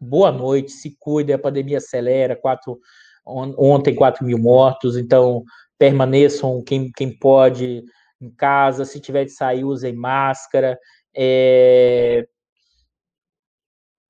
[0.00, 0.72] Boa noite.
[0.72, 2.36] Se cuide, a pandemia acelera.
[2.36, 2.78] Quatro,
[3.24, 4.96] ontem, 4 mil mortos.
[4.96, 5.42] Então,
[5.78, 7.82] permaneçam quem, quem pode
[8.20, 10.78] em casa, se tiver de sair, usem máscara.
[11.16, 12.26] É...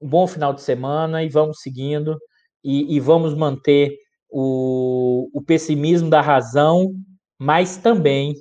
[0.00, 2.18] Um bom final de semana e vamos seguindo
[2.62, 3.96] e, e vamos manter
[4.28, 6.92] o, o pessimismo da razão,
[7.42, 8.36] mas também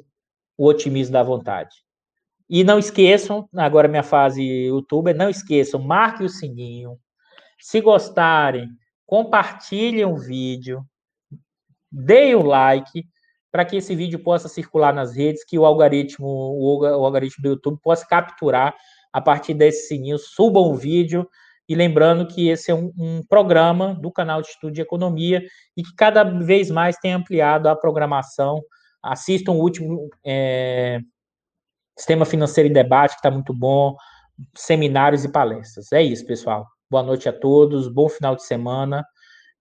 [0.56, 1.76] o otimismo da vontade.
[2.48, 7.00] E não esqueçam, agora minha fase youtuber, não esqueçam, marque o sininho.
[7.60, 8.70] Se gostarem,
[9.08, 10.86] compartilhem o vídeo,
[11.92, 13.04] deem o like
[13.52, 17.80] para que esse vídeo possa circular nas redes, que o algoritmo, o, algoritmo do YouTube
[17.82, 18.76] possa capturar
[19.12, 21.28] a partir desse sininho, subam o vídeo
[21.68, 25.44] e lembrando que esse é um, um, programa do canal de estudo de economia
[25.76, 28.62] e que cada vez mais tem ampliado a programação.
[29.04, 31.00] Assistam o último é,
[31.98, 33.96] Sistema Financeiro em Debate, que está muito bom,
[34.56, 35.92] seminários e palestras.
[35.92, 36.68] É isso, pessoal.
[36.90, 39.06] Boa noite a todos, bom final de semana.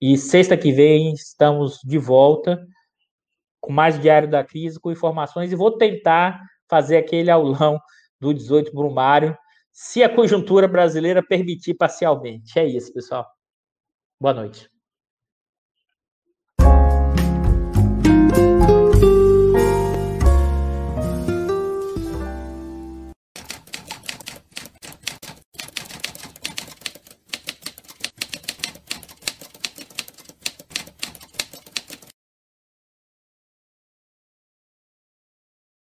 [0.01, 2.61] E sexta que vem estamos de volta
[3.61, 7.79] com mais Diário da Crise, com informações, e vou tentar fazer aquele aulão
[8.19, 9.37] do 18 Brumário,
[9.73, 12.59] se a conjuntura brasileira permitir parcialmente.
[12.59, 13.27] É isso, pessoal.
[14.21, 14.71] Boa noite.